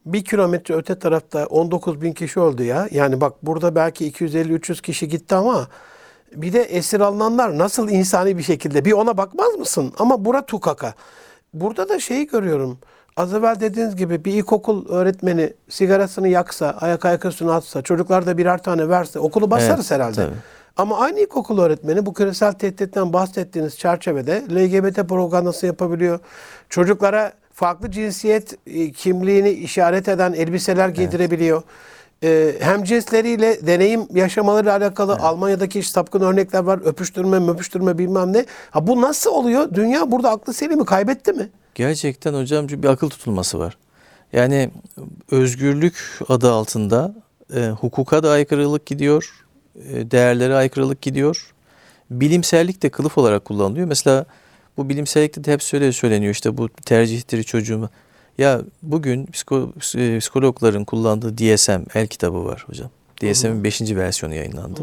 bir 0.06 0.24
kilometre 0.26 0.76
öte 0.76 1.00
tarafta 1.00 1.46
19 1.46 2.02
bin 2.02 2.14
kişi 2.14 2.40
öldü 2.40 2.64
ya. 2.64 2.88
Yani 2.92 3.22
bak 3.22 3.34
burada 3.44 3.76
belki 3.76 4.12
250-300 4.12 4.82
kişi 4.82 5.08
gitti 5.08 5.36
ama 5.36 5.68
bir 6.36 6.54
de 6.54 6.62
esir 6.62 7.00
alınanlar 7.00 7.58
nasıl 7.58 7.90
insani 7.90 8.38
bir 8.38 8.44
şekilde 8.44 8.86
bir 8.86 8.92
ona 8.92 9.18
bakmaz 9.18 9.56
mısın? 9.56 9.94
Ama 10.00 10.26
bura 10.26 10.46
tukaka. 10.46 10.94
Burada 11.54 11.90
da 11.90 12.00
şeyi 12.00 12.28
görüyorum. 12.28 12.78
Az 13.18 13.34
evvel 13.34 13.60
dediğiniz 13.60 13.96
gibi 13.96 14.26
bir 14.26 14.34
ilkokul 14.34 14.90
öğretmeni 14.90 15.54
sigarasını 15.70 16.28
yaksa, 16.28 16.78
ayak 16.82 17.06
ayak 17.06 17.26
üstüne 17.26 17.52
atsa, 17.52 17.82
çocuklar 17.82 18.26
da 18.26 18.38
birer 18.38 18.64
tane 18.64 18.90
verse 18.90 19.20
okulu 19.20 19.52
basarız 19.52 19.92
Evet, 19.92 19.92
herhalde. 19.92 20.16
tabii. 20.16 20.36
Ama 20.78 21.00
aynı 21.00 21.20
ilkokul 21.20 21.60
öğretmeni 21.60 22.06
bu 22.06 22.14
küresel 22.14 22.52
tehditten 22.54 23.14
bahsettiğiniz 23.14 23.78
çerçevede 23.78 24.44
LGBT 24.52 24.96
propagandası 25.10 25.66
yapabiliyor. 25.66 26.20
Çocuklara 26.70 27.32
farklı 27.54 27.92
cinsiyet 27.92 28.54
e, 28.68 28.92
kimliğini 28.92 29.50
işaret 29.50 30.08
eden 30.08 30.34
elbiseler 30.34 30.90
giydirebiliyor. 30.90 31.64
Ee, 32.24 32.56
hem 32.60 32.84
cinsleriyle 32.84 33.68
deneyim 33.68 34.08
yaşamalarıyla 34.14 34.78
alakalı 34.78 35.14
Almanya'daki 35.16 35.80
işte 35.80 35.92
sapkın 35.92 36.22
örnekler 36.22 36.64
var. 36.64 36.80
Öpüştürme, 36.86 37.40
möpüştürme 37.40 37.98
bilmem 37.98 38.34
ne. 38.34 38.46
Ha 38.72 38.88
bu 38.88 39.02
nasıl 39.02 39.32
oluyor? 39.32 39.74
Dünya 39.74 40.12
burada 40.12 40.30
aklı 40.32 40.54
selimi 40.54 40.86
kaybetti 40.86 41.34
mi? 41.34 41.50
Gerçekten 41.78 42.34
hocam 42.34 42.70
bir 42.70 42.88
akıl 42.88 43.10
tutulması 43.10 43.60
var. 43.60 43.78
Yani 44.34 44.70
özgürlük 45.32 46.20
adı 46.30 46.52
altında 46.52 47.16
e, 47.56 47.68
hukuka 47.68 48.24
da 48.24 48.32
aykırılık 48.32 48.86
gidiyor, 48.86 49.46
e, 49.90 50.12
değerlere 50.12 50.56
aykırılık 50.56 51.02
gidiyor. 51.02 51.54
Bilimsellik 52.12 52.84
de 52.84 52.90
kılıf 52.90 53.18
olarak 53.18 53.46
kullanılıyor. 53.46 53.88
Mesela 53.88 54.26
Bu 54.78 54.90
bilimsellikte 54.90 55.44
de 55.44 55.54
hep 55.54 55.64
söyle 55.64 55.92
söyleniyor 55.92 56.34
işte 56.34 56.58
bu 56.58 56.70
tercihtir 56.70 57.44
çocuğuma. 57.44 57.90
Ya 58.38 58.62
bugün 58.84 59.26
psiko, 59.26 59.74
e, 59.96 60.20
psikologların 60.20 60.86
kullandığı 60.86 61.38
DSM 61.38 61.82
el 61.94 62.08
kitabı 62.08 62.46
var 62.46 62.64
hocam. 62.68 62.90
DSM'in 63.22 63.64
5. 63.64 63.96
versiyonu 63.96 64.36
yayınlandı. 64.36 64.82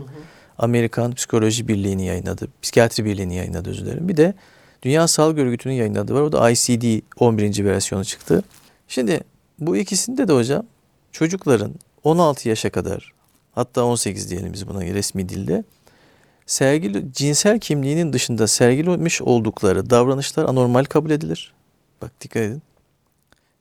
Amerikan 0.58 1.14
Psikoloji 1.14 1.68
Birliği'nin 1.68 2.02
yayınladı. 2.02 2.48
Psikiyatri 2.62 3.04
Birliği'nin 3.04 3.34
yayınladı 3.34 3.70
özür 3.70 3.86
dilerim. 3.86 4.08
Bir 4.08 4.16
de 4.16 4.34
Dünya 4.84 5.08
Sağlık 5.08 5.38
Örgütü'nün 5.38 5.74
yayınladığı 5.74 6.14
var. 6.14 6.20
O 6.20 6.32
da 6.32 6.50
ICD 6.50 7.00
11. 7.18 7.64
versiyonu 7.64 8.04
çıktı. 8.04 8.42
Şimdi 8.88 9.20
bu 9.58 9.76
ikisinde 9.76 10.28
de 10.28 10.32
hocam 10.32 10.66
çocukların 11.12 11.74
16 12.04 12.48
yaşa 12.48 12.70
kadar 12.70 13.12
hatta 13.54 13.84
18 13.84 14.30
diyelim 14.30 14.52
biz 14.52 14.68
buna 14.68 14.84
resmi 14.84 15.28
dilde 15.28 15.64
sergili 16.46 17.12
cinsel 17.12 17.58
kimliğinin 17.58 18.12
dışında 18.12 18.46
sergilemiş 18.46 19.22
oldukları 19.22 19.90
davranışlar 19.90 20.44
anormal 20.44 20.84
kabul 20.84 21.10
edilir. 21.10 21.54
Bak 22.02 22.10
dikkat 22.20 22.42
edin. 22.42 22.62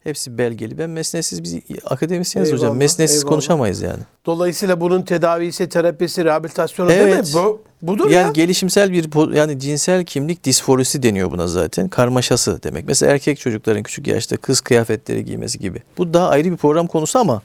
Hepsi 0.04 0.38
belgeli. 0.38 0.78
Ben 0.78 0.90
mesnetsiz 0.90 1.44
biz 1.44 1.56
akademisyeniz 1.86 2.52
hocam. 2.52 2.78
Mesnetsiz 2.78 3.18
eyvallah. 3.18 3.30
konuşamayız 3.30 3.82
yani. 3.82 4.00
Dolayısıyla 4.26 4.82
bunun 4.82 5.02
tedavisi, 5.02 5.70
terapisi, 5.70 6.26
rehabilitasyonu 6.26 6.90
değil 6.90 7.02
Evet. 7.02 7.28
mi? 7.28 7.34
Bu, 7.34 7.62
budur 7.88 8.10
yani 8.10 8.26
ya. 8.26 8.32
gelişimsel 8.32 8.92
bir 8.92 9.36
yani 9.36 9.60
cinsel 9.60 10.06
kimlik 10.06 10.44
disforisi 10.44 11.04
deniyor 11.04 11.32
buna 11.32 11.48
zaten. 11.48 11.88
Karmaşası 11.88 12.64
demek. 12.64 12.88
Mesela 12.88 13.12
erkek 13.12 13.40
çocukların 13.40 13.84
küçük 13.84 14.08
yaşta 14.08 14.38
kız 14.38 14.62
kıyafetleri 14.62 15.26
giymesi 15.26 15.60
gibi. 15.60 15.82
Bu 15.98 16.14
daha 16.14 16.30
ayrı 16.30 16.52
bir 16.52 16.58
program 16.58 16.88
konusu 16.88 17.20
ama 17.20 17.42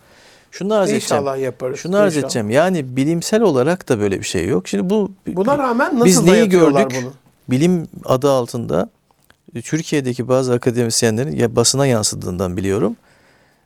şunu 0.50 0.74
arz 0.74 0.90
edeceğim. 0.90 1.02
İnşallah 1.22 1.38
yaparız. 1.38 1.80
Şunu 1.80 1.96
arz 1.96 2.16
edeceğim. 2.16 2.50
Yani 2.50 2.96
bilimsel 2.96 3.42
olarak 3.42 3.88
da 3.88 4.00
böyle 4.00 4.18
bir 4.18 4.24
şey 4.24 4.46
yok. 4.46 4.68
Şimdi 4.68 4.90
bu 4.90 5.10
Buna 5.26 5.58
rağmen 5.58 5.94
nasıl 5.94 6.06
biz 6.06 6.22
neyi 6.22 6.48
gördük? 6.48 6.96
bunu? 7.02 7.12
Bilim 7.50 7.88
adı 8.04 8.30
altında 8.30 8.90
e, 9.54 9.62
Türkiye'deki 9.62 10.28
bazı 10.28 10.52
akademisyenlerin 10.52 11.36
ya 11.36 11.56
basına 11.56 11.86
yansıdığından 11.86 12.56
biliyorum. 12.56 12.96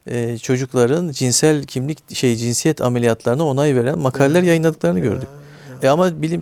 e, 0.06 0.38
çocukların 0.38 1.10
cinsel 1.10 1.64
kimlik 1.64 2.14
şey 2.14 2.36
cinsiyet 2.36 2.80
ameliyatlarına 2.80 3.46
onay 3.46 3.76
veren 3.76 3.98
makaleler 3.98 4.42
yayınladıklarını 4.42 4.98
gördük. 5.00 5.28
E 5.82 5.88
ama 5.88 6.22
bilim 6.22 6.40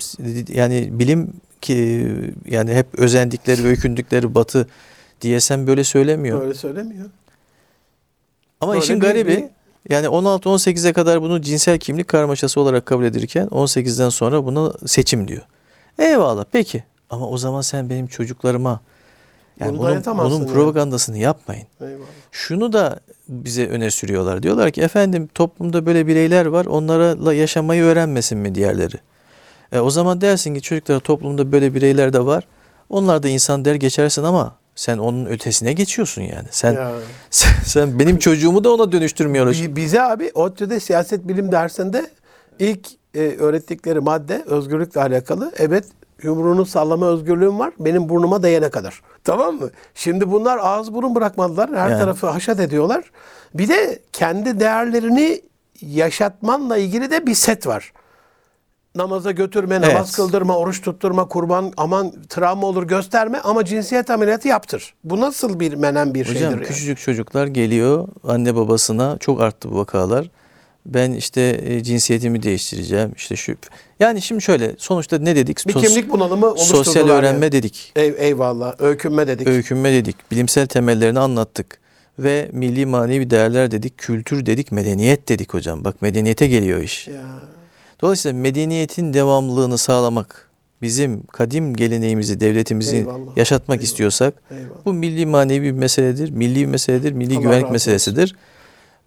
yani 0.48 0.88
bilim 0.98 1.32
ki 1.60 2.06
yani 2.46 2.74
hep 2.74 2.86
özendikleri, 2.98 3.66
öykündükleri 3.66 4.34
Batı 4.34 4.66
DSM 5.20 5.66
böyle 5.66 5.84
söylemiyor. 5.84 6.40
Böyle 6.40 6.54
söylemiyor. 6.54 7.10
Ama 8.60 8.72
Böyle 8.72 8.84
işin 8.84 9.00
garibi 9.00 9.30
bir- 9.88 9.94
yani 9.94 10.06
16-18'e 10.06 10.92
kadar 10.92 11.22
bunu 11.22 11.40
cinsel 11.42 11.78
kimlik 11.78 12.08
karmaşası 12.08 12.60
olarak 12.60 12.86
kabul 12.86 13.04
edilirken 13.04 13.46
18'den 13.46 14.08
sonra 14.08 14.44
buna 14.44 14.72
seçim 14.86 15.28
diyor. 15.28 15.42
Eyvallah 15.98 16.44
peki 16.52 16.84
ama 17.10 17.28
o 17.28 17.38
zaman 17.38 17.60
sen 17.60 17.90
benim 17.90 18.06
çocuklarıma 18.06 18.80
yani 19.60 19.78
Bunu 19.78 19.78
bunun, 19.78 20.04
bunun 20.18 20.40
yani. 20.40 20.52
propagandasını 20.52 21.18
yapmayın. 21.18 21.66
Eyvallah. 21.80 22.04
Şunu 22.32 22.72
da 22.72 23.00
bize 23.28 23.66
öne 23.68 23.90
sürüyorlar. 23.90 24.42
Diyorlar 24.42 24.70
ki 24.70 24.80
efendim 24.82 25.28
toplumda 25.34 25.86
böyle 25.86 26.06
bireyler 26.06 26.46
var 26.46 26.66
onlarla 26.66 27.34
yaşamayı 27.34 27.82
öğrenmesin 27.82 28.38
mi 28.38 28.54
diğerleri? 28.54 28.96
E, 29.72 29.80
o 29.80 29.90
zaman 29.90 30.20
dersin 30.20 30.54
ki 30.54 30.62
çocuklara 30.62 31.00
toplumda 31.00 31.52
böyle 31.52 31.74
bireyler 31.74 32.12
de 32.12 32.26
var. 32.26 32.44
Onlar 32.88 33.22
da 33.22 33.28
insan 33.28 33.64
der 33.64 33.74
geçersin 33.74 34.22
ama 34.24 34.56
sen 34.74 34.98
onun 34.98 35.26
ötesine 35.26 35.72
geçiyorsun 35.72 36.22
yani. 36.22 36.46
Sen 36.50 36.72
Ya. 36.72 36.92
sen, 37.30 37.50
sen 37.64 37.98
benim 37.98 38.18
çocuğumu 38.18 38.64
da 38.64 38.74
ona 38.74 38.92
dönüştürmüyorsun. 38.92 39.66
Bi- 39.66 39.76
Bize 39.76 40.02
abi 40.02 40.30
ODTÜ'de 40.34 40.80
siyaset 40.80 41.28
bilim 41.28 41.52
dersinde 41.52 42.06
ilk 42.58 42.88
e, 43.14 43.20
öğrettikleri 43.20 44.00
madde 44.00 44.42
özgürlükle 44.46 45.00
alakalı. 45.00 45.52
Evet 45.58 45.84
yumruğunu 46.22 46.66
sallama 46.66 47.06
özgürlüğüm 47.06 47.58
var 47.58 47.72
benim 47.78 48.08
burnuma 48.08 48.42
değene 48.42 48.70
kadar. 48.70 49.02
Tamam 49.24 49.54
mı? 49.54 49.70
Şimdi 49.94 50.30
bunlar 50.30 50.58
ağız 50.62 50.94
burun 50.94 51.14
bırakmadılar. 51.14 51.70
Her 51.76 51.90
Yani. 51.90 52.00
tarafı 52.00 52.26
haşat 52.26 52.60
ediyorlar. 52.60 53.04
Bir 53.54 53.68
de 53.68 53.98
kendi 54.12 54.60
değerlerini 54.60 55.40
yaşatmanla 55.82 56.76
ilgili 56.76 57.10
de 57.10 57.26
bir 57.26 57.34
set 57.34 57.66
var. 57.66 57.92
Namaza 58.94 59.30
götürme, 59.30 59.74
namaz 59.80 59.92
Evet. 60.06 60.12
kıldırma, 60.12 60.56
oruç 60.58 60.82
tutturma, 60.82 61.28
kurban 61.28 61.72
aman 61.76 62.12
travma 62.28 62.66
olur 62.66 62.82
gösterme 62.82 63.38
ama 63.38 63.64
cinsiyet 63.64 64.10
ameliyatı 64.10 64.48
yaptır. 64.48 64.94
Bu 65.04 65.20
nasıl 65.20 65.60
bir 65.60 65.74
menen 65.74 66.14
bir 66.14 66.20
Hocam 66.20 66.34
şeydir 66.34 66.50
yani? 66.50 66.62
küçücük 66.62 66.98
çocuklar 66.98 67.46
geliyor 67.46 68.08
anne 68.24 68.56
babasına 68.56 69.16
çok 69.18 69.40
arttı 69.40 69.70
bu 69.72 69.76
vakalar. 69.78 70.30
Ben 70.86 71.12
işte 71.12 71.60
e, 71.64 71.82
cinsiyetimi 71.82 72.42
değiştireceğim 72.42 73.12
işte 73.16 73.36
şu. 73.36 73.54
Yani 74.00 74.22
şimdi 74.22 74.42
şöyle 74.42 74.74
sonuçta 74.78 75.18
ne 75.18 75.36
dedik? 75.36 75.66
Bir 75.68 75.72
Sos- 75.72 75.86
kimlik 75.86 76.10
bunalımı 76.10 76.46
oluşturdular. 76.46 76.84
Sosyal 76.84 77.08
öğrenme 77.08 77.44
yani. 77.46 77.52
dedik. 77.52 77.92
Ey, 77.96 78.14
eyvallah. 78.18 78.74
Öykünme 78.80 79.26
dedik. 79.26 79.48
Öykünme 79.48 79.92
dedik. 79.92 80.30
Bilimsel 80.30 80.66
temellerini 80.66 81.18
anlattık. 81.20 81.78
Ve 82.18 82.48
milli 82.52 82.86
manevi 82.86 83.30
değerler 83.30 83.70
dedik. 83.70 83.98
Kültür 83.98 84.46
dedik. 84.46 84.72
Medeniyet 84.72 85.28
dedik 85.28 85.54
hocam. 85.54 85.84
Bak 85.84 86.02
medeniyete 86.02 86.46
geliyor 86.46 86.80
iş. 86.82 87.08
Ya. 87.08 87.14
Dolayısıyla 88.02 88.38
medeniyetin 88.40 89.14
devamlılığını 89.14 89.78
sağlamak, 89.78 90.48
bizim 90.82 91.26
kadim 91.26 91.76
geleneğimizi, 91.76 92.40
devletimizi 92.40 92.96
Eyvallah, 92.96 93.36
yaşatmak 93.36 93.76
eyvallah. 93.76 93.84
istiyorsak 93.84 94.34
Eyvallah. 94.50 94.74
bu 94.84 94.92
milli 94.92 95.26
manevi 95.26 95.62
bir 95.62 95.72
meseledir, 95.78 96.30
milli 96.30 96.60
bir 96.60 96.66
meseledir, 96.66 97.12
milli 97.12 97.34
Allah 97.34 97.42
güvenlik 97.42 97.70
meselesidir. 97.70 98.36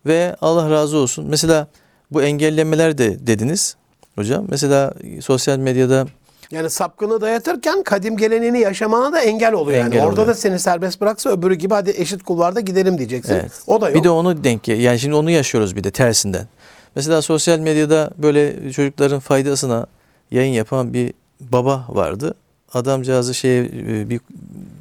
Ve 0.06 0.36
Allah 0.42 0.70
razı 0.70 0.98
olsun. 0.98 1.26
Mesela 1.30 1.68
bu 2.12 2.22
engellemeler 2.24 2.98
de 2.98 3.28
dediniz 3.28 3.76
hocam. 4.16 4.46
Mesela 4.50 4.94
sosyal 5.22 5.58
medyada 5.58 6.06
Yani 6.52 6.70
sapkını 6.70 7.22
dayatırken 7.22 7.84
kadim 7.84 8.18
geleneğini 8.18 8.60
yaşamana 8.60 9.14
da 9.14 9.20
engel 9.22 9.54
oluyor 9.54 9.78
yani. 9.78 9.88
Engel 9.96 10.08
Orada 10.08 10.22
oluyor. 10.22 10.28
da 10.28 10.40
seni 10.40 10.60
serbest 10.60 11.02
bıraksa 11.02 11.30
öbürü 11.30 11.56
gibi 11.56 11.74
hadi 11.74 11.94
eşit 11.98 12.24
kulvarda 12.24 12.60
gidelim 12.60 12.98
diyeceksin. 12.98 13.34
Evet. 13.34 13.52
O 13.68 13.82
da 13.82 13.90
yok. 13.90 13.98
Bir 13.98 14.04
de 14.04 14.10
onu 14.10 14.44
denk 14.44 14.68
yani 14.68 15.00
şimdi 15.00 15.16
onu 15.16 15.30
yaşıyoruz 15.32 15.76
bir 15.76 15.84
de 15.84 15.92
tersinden. 15.92 16.48
Mesela 16.96 17.22
sosyal 17.22 17.60
medyada 17.60 18.12
böyle 18.18 18.72
çocukların 18.72 19.20
faydasına 19.20 19.88
yayın 20.32 20.54
yapan 20.54 20.94
bir 20.94 21.14
baba 21.40 21.86
vardı. 21.90 22.34
Adamcağızı 22.74 23.34
şeye 23.34 23.64
e, 23.64 24.10
bir 24.10 24.22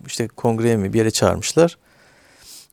işte 0.06 0.28
kongreye 0.28 0.76
mi 0.76 0.92
bir 0.92 0.98
yere 0.98 1.10
çağırmışlar. 1.10 1.78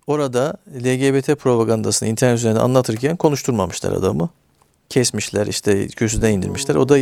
Orada 0.07 0.57
LGBT 0.83 1.39
propagandasını 1.39 2.09
internet 2.09 2.37
üzerinden 2.37 2.59
anlatırken 2.59 3.17
konuşturmamışlar 3.17 3.91
adamı. 3.91 4.29
Kesmişler 4.89 5.47
işte 5.47 5.87
kürsüden 5.87 6.31
indirmişler. 6.31 6.75
O 6.75 6.89
da 6.89 6.97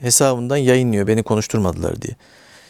hesabından 0.00 0.56
yayınlıyor 0.56 1.06
beni 1.06 1.22
konuşturmadılar 1.22 2.02
diye. 2.02 2.16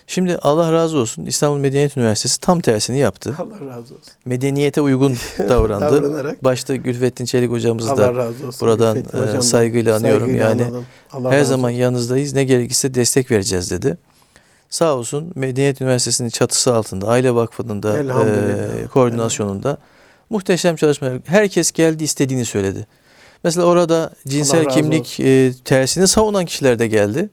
Şimdi 0.07 0.39
Allah 0.43 0.73
razı 0.73 0.99
olsun 0.99 1.27
İstanbul 1.27 1.59
Medeniyet 1.59 1.97
Üniversitesi 1.97 2.41
tam 2.41 2.61
tersini 2.61 2.99
yaptı 2.99 3.35
Allah 3.39 3.55
razı 3.71 3.81
olsun. 3.95 4.13
medeniyete 4.25 4.81
uygun 4.81 5.17
davrandı. 5.39 6.03
Davranarak. 6.03 6.45
Başta 6.45 6.77
Gülfettin 6.77 7.25
Çelik 7.25 7.51
hocamız 7.51 7.89
Allah 7.89 7.97
da 7.99 8.15
razı 8.15 8.47
olsun. 8.47 8.61
buradan 8.61 8.97
e, 8.97 9.01
hocamdan 9.01 9.41
saygıyla 9.41 9.97
anıyorum 9.97 10.21
saygıyla 10.27 10.49
yani. 10.49 10.67
Allah 11.13 11.33
Her 11.33 11.43
zaman 11.45 11.71
olsun. 11.71 11.81
yanınızdayız. 11.81 12.33
Ne 12.35 12.45
gerekirse 12.45 12.95
destek 12.95 13.31
vereceğiz 13.31 13.71
dedi. 13.71 13.99
Sağ 14.71 14.95
olsun 14.97 15.33
Medeniyet 15.35 15.81
Üniversitesi'nin 15.81 16.29
çatısı 16.29 16.75
altında, 16.75 17.07
Aile 17.09 17.35
Vakfı'nın 17.35 17.83
da 17.83 17.99
e, 17.99 18.87
koordinasyonunda 18.87 19.79
muhteşem 20.31 20.77
çalışmalar. 20.77 21.19
Herkes 21.25 21.73
geldi 21.73 22.05
istediğini 22.05 22.45
söyledi. 22.45 22.87
Mesela 23.45 23.67
orada 23.67 24.11
cinsel 24.29 24.65
kimlik 24.69 25.21
e, 25.21 25.53
tersini 25.65 26.09
savunan 26.09 26.45
kişiler 26.45 26.79
de 26.79 26.87
geldi. 26.87 27.31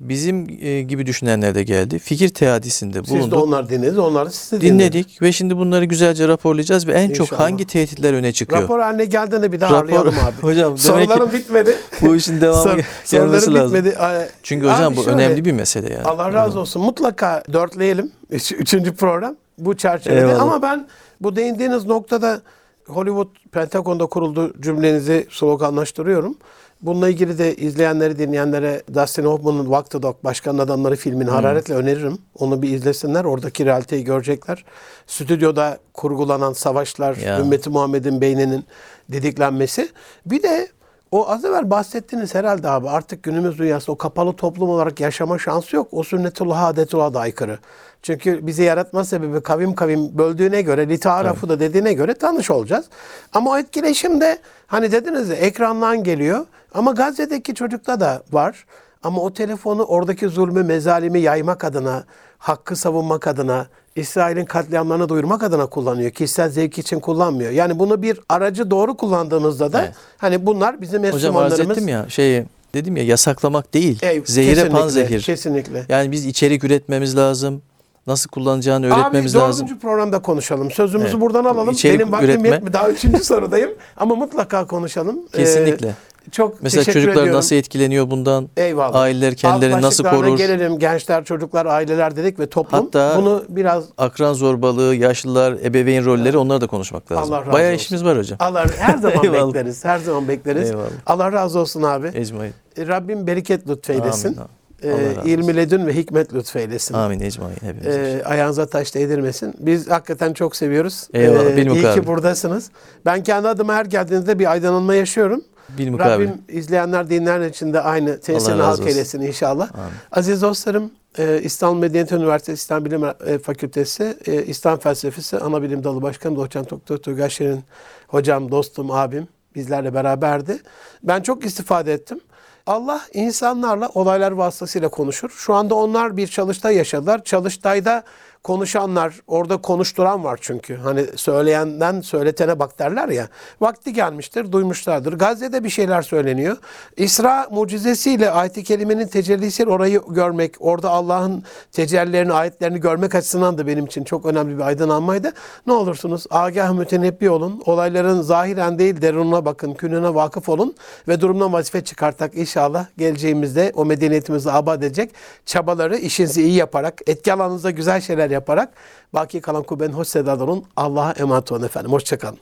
Bizim 0.00 0.46
e, 0.60 0.82
gibi 0.82 1.06
düşünenler 1.06 1.54
de 1.54 1.62
geldi. 1.62 1.98
Fikir 1.98 2.28
teadisinde 2.28 2.98
Siz 3.04 3.14
de 3.14 3.18
bulunduk. 3.20 3.42
onlar 3.42 3.68
dinlediniz, 3.68 3.98
onlar 3.98 4.26
da 4.26 4.30
siz 4.30 4.52
de 4.52 4.60
dinlediniz. 4.60 4.80
Dinledik 4.92 5.22
ve 5.22 5.32
şimdi 5.32 5.56
bunları 5.56 5.84
güzelce 5.84 6.28
raporlayacağız 6.28 6.86
ve 6.86 6.92
en 6.92 7.12
çok 7.12 7.26
İnşallah. 7.26 7.40
hangi 7.40 7.66
tehditler 7.66 8.12
öne 8.14 8.32
çıkıyor? 8.32 8.62
Rapor 8.62 8.80
haline 8.80 9.04
geldiğinde 9.04 9.52
bir 9.52 9.60
daha 9.60 9.72
Rapor- 9.74 9.84
arayalım 9.84 10.14
abi. 10.14 10.34
Hocam 10.42 10.78
Sorularım 10.78 11.32
bitmedi. 11.32 11.76
bu 12.00 12.16
işin 12.16 12.40
devamı 12.40 12.62
Sor- 12.62 12.80
gelmesi 13.10 13.54
lazım. 13.54 13.76
bitmedi. 13.76 13.96
Çünkü 14.42 14.66
hocam 14.66 14.92
Abi 14.92 14.96
bu 14.96 15.02
şöyle, 15.04 15.16
önemli 15.16 15.44
bir 15.44 15.52
mesele 15.52 15.92
yani. 15.92 16.04
Allah 16.04 16.32
razı 16.32 16.60
olsun. 16.60 16.82
Mutlaka 16.82 17.42
dörtleyelim. 17.52 18.12
Üç- 18.30 18.52
Üçüncü 18.52 18.94
program 18.94 19.36
bu 19.58 19.76
çerçevede. 19.76 20.20
Eyvallah. 20.20 20.40
Ama 20.42 20.62
ben 20.62 20.86
bu 21.20 21.36
değindiğiniz 21.36 21.84
noktada 21.86 22.40
Hollywood 22.86 23.28
Pentagon'da 23.52 24.06
kuruldu 24.06 24.54
cümlenizi 24.60 25.26
sloganlaştırıyorum. 25.30 26.36
Bununla 26.82 27.08
ilgili 27.08 27.38
de 27.38 27.56
izleyenleri, 27.56 28.18
dinleyenlere 28.18 28.82
Dustin 28.94 29.24
Hoffman'ın 29.24 29.64
Walk 29.64 29.90
the 29.90 30.02
Dog 30.02 30.16
Başkanın 30.24 30.58
Adamları 30.58 30.96
filmini 30.96 31.28
Hmm. 31.28 31.34
hararetle 31.34 31.74
öneririm. 31.74 32.18
Onu 32.38 32.62
bir 32.62 32.70
izlesinler. 32.70 33.24
Oradaki 33.24 33.64
realiteyi 33.66 34.04
görecekler. 34.04 34.64
Stüdyoda 35.06 35.78
kurgulanan 35.94 36.52
savaşlar, 36.52 37.16
Ya. 37.16 37.40
ümmeti 37.40 37.70
Muhammed'in 37.70 38.20
beyninin 38.20 38.64
didiklenmesi. 39.12 39.88
Bir 40.26 40.42
de 40.42 40.68
o 41.12 41.28
az 41.30 41.44
evvel 41.44 41.70
bahsettiğiniz 41.70 42.34
herhalde 42.34 42.68
abi 42.68 42.88
artık 42.88 43.22
günümüz 43.22 43.58
dünyasında 43.58 43.92
o 43.92 43.98
kapalı 43.98 44.32
toplum 44.32 44.70
olarak 44.70 45.00
yaşama 45.00 45.38
şansı 45.38 45.76
yok. 45.76 45.88
O 45.92 46.02
sünnetullah 46.02 46.64
adetullah 46.64 47.14
da 47.14 47.20
aykırı. 47.20 47.58
Çünkü 48.02 48.46
bizi 48.46 48.62
yaratma 48.62 49.04
sebebi 49.04 49.40
kavim 49.42 49.74
kavim 49.74 50.18
böldüğüne 50.18 50.62
göre, 50.62 50.88
litaarafu 50.88 51.48
da 51.48 51.60
dediğine 51.60 51.92
göre 51.92 52.14
tanış 52.14 52.50
olacağız. 52.50 52.86
Ama 53.32 53.50
o 53.50 53.58
etkileşim 53.58 54.20
de 54.20 54.38
hani 54.66 54.92
dediniz 54.92 55.28
ya 55.28 55.36
ekrandan 55.36 56.04
geliyor. 56.04 56.46
Ama 56.74 56.92
Gazze'deki 56.92 57.54
çocukta 57.54 58.00
da 58.00 58.22
var. 58.32 58.66
Ama 59.02 59.22
o 59.22 59.32
telefonu 59.32 59.82
oradaki 59.82 60.28
zulmü, 60.28 60.62
mezalimi 60.62 61.20
yaymak 61.20 61.64
adına 61.64 62.04
hakkı 62.38 62.76
savunmak 62.76 63.26
adına, 63.26 63.66
İsrail'in 63.96 64.44
katliamlarını 64.44 65.08
duyurmak 65.08 65.42
adına 65.42 65.66
kullanıyor. 65.66 66.10
Kişisel 66.10 66.48
zevk 66.50 66.78
için 66.78 67.00
kullanmıyor. 67.00 67.50
Yani 67.50 67.78
bunu 67.78 68.02
bir 68.02 68.20
aracı 68.28 68.70
doğru 68.70 68.96
kullandığımızda 68.96 69.72
da 69.72 69.80
Evet. 69.84 69.94
hani 70.18 70.46
bunlar 70.46 70.80
bizim 70.80 70.98
Hocam 70.98 71.12
arz 71.14 71.14
Müslümanlarımız 71.24 71.60
ettim 71.78 71.88
ya 71.88 72.06
şeyi 72.08 72.44
dedim 72.74 72.96
ya 72.96 73.04
yasaklamak 73.04 73.74
değil. 73.74 73.98
Ey, 74.02 74.22
zehire 74.26 74.54
kesinlikle, 74.54 74.78
panzehir. 74.78 75.20
Kesinlikle. 75.22 75.84
Yani 75.88 76.12
biz 76.12 76.26
içerik 76.26 76.64
üretmemiz 76.64 77.16
lazım. 77.16 77.62
Nasıl 78.06 78.30
kullanacağını 78.30 78.86
Abi 78.94 79.00
öğretmemiz 79.00 79.34
dördüncü 79.34 79.46
lazım. 79.48 79.78
programda 79.78 80.22
konuşalım. 80.22 80.70
Sözümüzü 80.70 81.10
Evet. 81.10 81.20
buradan 81.20 81.44
alalım. 81.44 81.70
İçerik 81.70 82.00
Benim 82.00 82.12
vaktim 82.12 82.28
üretme. 82.30 82.48
yetmiyor. 82.48 82.72
Daha 82.72 82.88
üçüncü 82.90 83.18
sorudayım. 83.24 83.70
Ama 83.96 84.14
mutlaka 84.14 84.66
konuşalım. 84.66 85.20
Ee, 85.34 85.36
Kesinlikle. 85.36 85.94
Çok 86.30 86.62
Mesela 86.62 86.80
teşekkür 86.80 87.00
çocuklar 87.00 87.22
ediyorum. 87.22 87.38
nasıl 87.38 87.56
etkileniyor 87.56 88.10
bundan? 88.10 88.48
Eyvallah. 88.56 89.00
Aileler 89.00 89.34
kendilerini 89.34 89.82
nasıl 89.82 90.04
korur? 90.04 90.36
gelelim. 90.36 90.78
Gençler, 90.78 91.24
çocuklar, 91.24 91.66
aileler 91.66 92.16
dedik 92.16 92.38
ve 92.40 92.46
toplum. 92.46 92.80
Hatta- 92.84 93.14
Bunu 93.16 93.44
biraz 93.48 93.84
Akran 93.98 94.32
zorbalığı, 94.32 94.94
yaşlılar, 94.94 95.52
ebeveyn 95.64 96.04
rolleri 96.04 96.38
onları 96.38 96.60
da 96.60 96.66
konuşmak 96.66 97.12
lazım. 97.12 97.32
Allah 97.34 97.40
razı 97.40 97.52
Bayağı 97.52 97.72
olsun. 97.72 97.82
işimiz 97.84 98.04
var 98.04 98.18
hocam. 98.18 98.36
Allah 98.40 98.66
her 98.78 98.98
zaman 98.98 99.22
bekleriz. 99.32 99.84
Her 99.84 99.98
zaman 99.98 100.28
bekleriz. 100.28 100.70
Eyvallah. 100.70 100.86
Allah 101.06 101.32
razı 101.32 101.58
olsun 101.58 101.82
abi. 101.82 102.10
Ecmaîn. 102.14 102.52
E, 102.76 102.86
Rabbim 102.86 103.26
bereket 103.26 103.68
lütfeylesin. 103.68 104.28
Amin. 104.28 104.38
Olsun. 104.38 105.28
ilmi 105.28 105.56
ledün 105.56 105.86
ve 105.86 105.94
hikmet 105.94 106.34
lütfeylesin. 106.34 106.94
Amin 106.94 107.20
ecmaîn 107.20 107.54
hepimiz. 107.60 107.86
Ee, 107.86 108.22
ayağınıza 108.24 108.66
taş 108.66 108.94
değdirmesin. 108.94 109.54
Biz 109.58 109.90
hakikaten 109.90 110.32
çok 110.32 110.56
seviyoruz. 110.56 111.08
Eyvallah, 111.14 111.44
Ee, 111.44 111.62
iyi 111.62 111.94
ki 111.94 112.06
buradasınız. 112.06 112.70
Ben 113.06 113.22
kendi 113.22 113.48
adıma 113.48 113.74
her 113.74 113.84
geldiğinizde 113.84 114.38
bir 114.38 114.50
aydınlanma 114.50 114.94
yaşıyorum. 114.94 115.42
Bil 115.68 115.90
mukabil. 115.90 116.28
Rabbim 116.28 116.42
izleyenler, 116.48 117.10
dinleyenler 117.10 117.48
için 117.48 117.72
de 117.72 117.80
aynı 117.80 118.20
tesirini 118.20 118.62
halk 118.62 118.86
eylesin 118.86 119.20
inşallah. 119.20 119.70
Amin. 119.74 119.92
Aziz 120.12 120.42
dostlarım, 120.42 120.92
e, 121.18 121.40
İstanbul 121.42 121.80
Medeniyet 121.80 122.12
Üniversitesi 122.12 122.62
İslam 122.62 122.84
Bilim 122.84 123.02
Fakültesi 123.38 124.16
e, 124.26 124.44
İslam 124.44 124.78
Felsefesi 124.78 125.38
Ana 125.38 125.62
Bilim 125.62 125.84
Dalı 125.84 126.02
Başkanı 126.02 126.36
Doçent 126.36 126.70
Doktor 126.70 126.96
Turgay 126.96 127.30
Şirin 127.30 127.64
hocam, 128.08 128.50
dostum, 128.50 128.90
abim 128.90 129.28
bizlerle 129.54 129.94
beraberdi. 129.94 130.58
Ben 131.02 131.22
çok 131.22 131.44
istifade 131.44 131.92
ettim. 131.92 132.20
Allah 132.66 133.00
insanlarla 133.14 133.88
olaylar 133.88 134.32
vasıtasıyla 134.32 134.88
konuşur. 134.88 135.30
Şu 135.30 135.54
anda 135.54 135.74
onlar 135.74 136.16
bir 136.16 136.26
çalıştay 136.26 136.76
yaşadılar. 136.76 137.24
Çalıştayda 137.24 138.02
konuşanlar, 138.44 139.20
orada 139.26 139.56
konuşturan 139.56 140.24
var 140.24 140.38
çünkü. 140.42 140.76
Hani 140.76 141.06
söyleyenden 141.16 142.00
söyletene 142.00 142.58
bak 142.58 142.78
derler 142.78 143.08
ya. 143.08 143.28
Vakti 143.60 143.92
gelmiştir, 143.92 144.52
duymuşlardır. 144.52 145.12
Gazze'de 145.12 145.64
bir 145.64 145.68
şeyler 145.68 146.02
söyleniyor. 146.02 146.56
İsra 146.96 147.48
mucizesiyle 147.50 148.30
ayet-i 148.30 148.64
kerimenin 148.64 149.06
tecellisiyle 149.06 149.70
orayı 149.70 150.00
görmek, 150.08 150.54
orada 150.60 150.90
Allah'ın 150.90 151.44
tecellilerini, 151.72 152.32
ayetlerini 152.32 152.80
görmek 152.80 153.14
açısından 153.14 153.58
da 153.58 153.66
benim 153.66 153.86
için 153.86 154.04
çok 154.04 154.26
önemli 154.26 154.56
bir 154.58 154.62
aydınlanmaydı. 154.62 155.32
Ne 155.66 155.72
olursunuz 155.72 156.26
agah 156.30 156.72
mütenebbi 156.72 157.30
olun. 157.30 157.62
Olayların 157.66 158.20
zahiren 158.22 158.78
değil 158.78 159.02
derununa 159.02 159.44
bakın, 159.44 159.74
kününe 159.74 160.14
vakıf 160.14 160.48
olun 160.48 160.74
ve 161.08 161.20
durumdan 161.20 161.52
vazife 161.52 161.84
çıkartak 161.84 162.34
inşallah 162.34 162.86
geleceğimizde 162.98 163.72
o 163.74 163.84
medeniyetimizi 163.84 164.52
abad 164.52 164.82
edecek 164.82 165.10
çabaları 165.46 165.96
işinizi 165.96 166.42
iyi 166.42 166.54
yaparak, 166.54 167.00
etki 167.06 167.32
alanınızda 167.32 167.70
güzel 167.70 168.00
şeyler 168.00 168.31
yaparak 168.32 168.74
baki 169.14 169.40
kalan 169.40 169.62
kubbenin 169.62 169.92
hoş 169.92 170.08
sedadan. 170.08 170.64
Allah'a 170.76 171.12
emanet 171.12 171.52
olun 171.52 171.62
efendim. 171.64 171.92
Hoşçakalın. 171.92 172.38